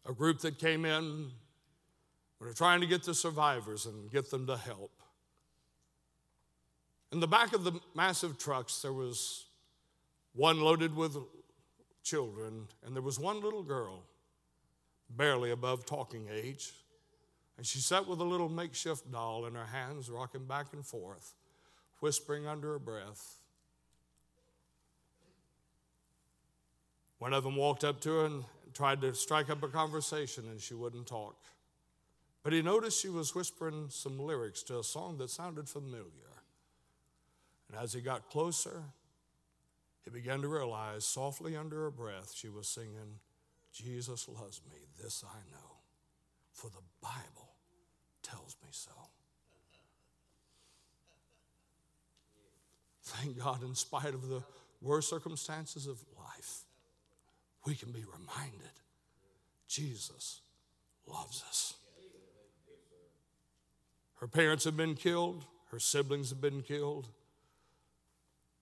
a 0.08 0.12
group 0.12 0.38
that 0.42 0.56
came 0.56 0.84
in. 0.84 1.32
We 2.38 2.46
were 2.46 2.52
trying 2.52 2.82
to 2.82 2.86
get 2.86 3.02
the 3.02 3.14
survivors 3.14 3.84
and 3.84 4.08
get 4.12 4.30
them 4.30 4.46
to 4.46 4.56
help. 4.56 4.92
In 7.10 7.18
the 7.18 7.26
back 7.26 7.52
of 7.52 7.64
the 7.64 7.72
massive 7.96 8.38
trucks, 8.38 8.80
there 8.80 8.92
was 8.92 9.46
one 10.32 10.60
loaded 10.60 10.94
with 10.94 11.16
children, 12.04 12.68
and 12.86 12.94
there 12.94 13.02
was 13.02 13.18
one 13.18 13.40
little 13.40 13.64
girl, 13.64 14.04
barely 15.16 15.50
above 15.50 15.84
talking 15.84 16.28
age. 16.32 16.74
And 17.56 17.66
she 17.66 17.80
sat 17.80 18.06
with 18.06 18.20
a 18.20 18.24
little 18.24 18.48
makeshift 18.48 19.10
doll 19.10 19.46
in 19.46 19.56
her 19.56 19.66
hands, 19.66 20.08
rocking 20.08 20.44
back 20.44 20.66
and 20.72 20.86
forth, 20.86 21.34
whispering 22.01 22.46
under 22.46 22.72
her 22.72 22.78
breath. 22.78 23.36
One 27.18 27.34
of 27.34 27.44
them 27.44 27.57
walked 27.57 27.84
up 27.84 28.01
to 28.01 28.11
her 28.11 28.24
and 28.24 28.44
tried 28.72 29.03
to 29.03 29.14
strike 29.14 29.51
up 29.51 29.62
a 29.62 29.68
conversation 29.68 30.44
and 30.48 30.61
she 30.61 30.74
wouldn't 30.74 31.07
talk. 31.07 31.36
But 32.42 32.55
he 32.55 32.62
noticed 32.62 33.01
she 33.01 33.11
was 33.11 33.34
whispering 33.34 33.88
some 33.90 34.18
lyrics 34.18 34.62
to 34.64 34.78
a 34.78 34.84
song 34.84 35.18
that 35.18 35.28
sounded 35.28 35.68
familiar. 35.68 36.07
And 37.68 37.78
as 37.78 37.92
he 37.92 38.01
got 38.01 38.30
closer, 38.30 38.84
he 40.05 40.11
began 40.11 40.40
to 40.40 40.48
realize 40.48 41.05
softly 41.05 41.57
under 41.57 41.82
her 41.82 41.90
breath, 41.90 42.32
she 42.34 42.48
was 42.48 42.66
singing, 42.66 43.20
Jesus 43.72 44.26
loves 44.28 44.62
me, 44.68 44.78
this 45.01 45.22
I 45.24 45.38
know, 45.51 45.76
for 46.53 46.68
the 46.70 46.82
Bible 47.03 47.51
tells 48.22 48.57
me 48.62 48.70
so. 48.72 48.90
Thank 53.11 53.38
God, 53.38 53.64
in 53.64 53.74
spite 53.74 54.14
of 54.14 54.28
the 54.28 54.42
worst 54.80 55.11
circumstances 55.11 55.88
of 55.88 55.98
life, 56.16 56.61
we 57.66 57.74
can 57.74 57.90
be 57.90 58.04
reminded 58.04 58.70
Jesus 59.66 60.40
loves 61.06 61.42
us. 61.48 61.74
Her 64.20 64.28
parents 64.28 64.64
have 64.64 64.76
been 64.76 64.94
killed, 64.94 65.44
her 65.72 65.80
siblings 65.80 66.30
have 66.30 66.40
been 66.40 66.62
killed. 66.62 67.08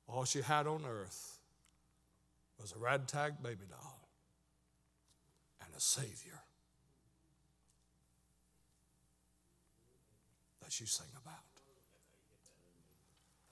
All 0.06 0.24
she 0.24 0.40
had 0.40 0.66
on 0.66 0.84
earth 0.88 1.38
was 2.58 2.72
a 2.72 2.78
ragtag 2.78 3.42
baby 3.42 3.66
doll 3.68 4.08
and 5.62 5.74
a 5.76 5.80
Savior 5.80 6.40
that 10.62 10.72
she 10.72 10.86
sang 10.86 11.08
about. 11.22 11.47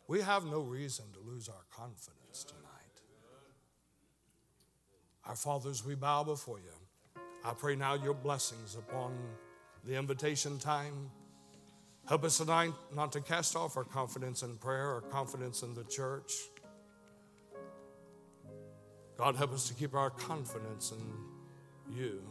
We 0.08 0.20
have 0.20 0.44
no 0.44 0.60
reason 0.60 1.04
to 1.14 1.20
lose 1.20 1.48
our 1.48 1.64
confidence 1.74 2.44
tonight. 2.44 2.62
Our 5.24 5.34
fathers, 5.34 5.84
we 5.84 5.96
bow 5.96 6.22
before 6.22 6.58
you. 6.58 7.20
I 7.44 7.52
pray 7.54 7.74
now 7.74 7.94
your 7.94 8.14
blessings 8.14 8.76
upon 8.76 9.16
the 9.84 9.96
invitation 9.96 10.58
time. 10.58 11.10
Help 12.08 12.22
us 12.22 12.38
tonight 12.38 12.72
not 12.94 13.10
to 13.12 13.20
cast 13.20 13.56
off 13.56 13.76
our 13.76 13.84
confidence 13.84 14.42
in 14.42 14.56
prayer 14.58 14.94
or 14.94 15.00
confidence 15.00 15.62
in 15.62 15.74
the 15.74 15.82
church. 15.84 16.32
God, 19.18 19.34
help 19.34 19.52
us 19.52 19.66
to 19.68 19.74
keep 19.74 19.94
our 19.94 20.10
confidence 20.10 20.92
in 20.92 21.96
you. 21.96 22.22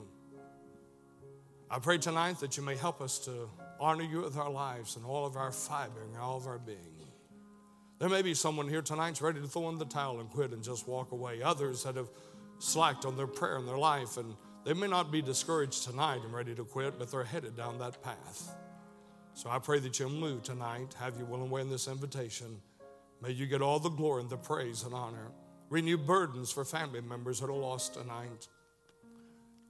I 1.69 1.79
pray 1.79 1.97
tonight 1.97 2.39
that 2.39 2.55
you 2.55 2.63
may 2.63 2.75
help 2.75 3.01
us 3.01 3.19
to 3.25 3.49
honor 3.81 4.03
you 4.03 4.21
with 4.21 4.37
our 4.37 4.51
lives 4.51 4.95
and 4.95 5.05
all 5.05 5.25
of 5.25 5.35
our 5.35 5.51
fiber 5.51 6.03
and 6.03 6.15
all 6.17 6.37
of 6.37 6.47
our 6.47 6.59
being. 6.59 6.94
There 7.97 8.09
may 8.09 8.21
be 8.21 8.33
someone 8.33 8.67
here 8.67 8.81
tonight 8.81 9.09
who's 9.09 9.21
ready 9.21 9.39
to 9.39 9.47
throw 9.47 9.69
in 9.69 9.77
the 9.77 9.85
towel 9.85 10.19
and 10.19 10.29
quit 10.29 10.51
and 10.51 10.61
just 10.61 10.87
walk 10.87 11.13
away. 11.13 11.41
Others 11.41 11.83
that 11.83 11.95
have 11.95 12.09
slacked 12.59 13.05
on 13.05 13.15
their 13.15 13.27
prayer 13.27 13.57
and 13.57 13.67
their 13.67 13.77
life, 13.77 14.17
and 14.17 14.35
they 14.65 14.73
may 14.73 14.87
not 14.87 15.11
be 15.11 15.21
discouraged 15.21 15.83
tonight 15.83 16.19
and 16.23 16.33
ready 16.33 16.53
to 16.55 16.65
quit, 16.65 16.99
but 16.99 17.09
they're 17.09 17.23
headed 17.23 17.55
down 17.55 17.79
that 17.79 18.03
path. 18.03 18.53
So 19.33 19.49
I 19.49 19.59
pray 19.59 19.79
that 19.79 19.97
you'll 19.97 20.09
move 20.09 20.43
tonight, 20.43 20.93
have 20.99 21.17
you 21.17 21.25
willing 21.25 21.43
and 21.43 21.51
way 21.51 21.61
in 21.61 21.69
this 21.69 21.87
invitation. 21.87 22.61
May 23.21 23.31
you 23.31 23.45
get 23.45 23.61
all 23.61 23.79
the 23.79 23.89
glory 23.89 24.21
and 24.21 24.29
the 24.29 24.37
praise 24.37 24.83
and 24.83 24.93
honor. 24.93 25.31
Renew 25.69 25.97
burdens 25.97 26.51
for 26.51 26.65
family 26.65 27.01
members 27.01 27.39
that 27.39 27.49
are 27.49 27.53
lost 27.53 27.93
tonight. 27.93 28.47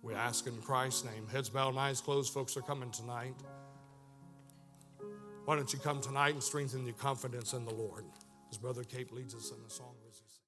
We 0.02 0.14
ask 0.14 0.46
in 0.48 0.62
Christ's 0.62 1.06
name. 1.06 1.28
Heads 1.28 1.50
bowed 1.50 1.70
and 1.70 1.80
eyes 1.80 2.02
closed, 2.02 2.34
folks 2.34 2.58
are 2.58 2.62
coming 2.62 2.92
tonight. 2.92 3.36
Why 5.46 5.56
don't 5.56 5.72
you 5.72 5.78
come 5.78 6.02
tonight 6.02 6.34
and 6.34 6.44
strengthen 6.44 6.86
your 6.86 6.96
confidence 6.96 7.54
in 7.54 7.66
the 7.66 7.74
Lord? 7.74 8.04
As 8.52 8.58
Brother 8.58 8.84
Cape 8.84 9.12
leads 9.12 9.36
us 9.36 9.52
in 9.52 9.64
the 9.64 9.70
song. 9.70 9.95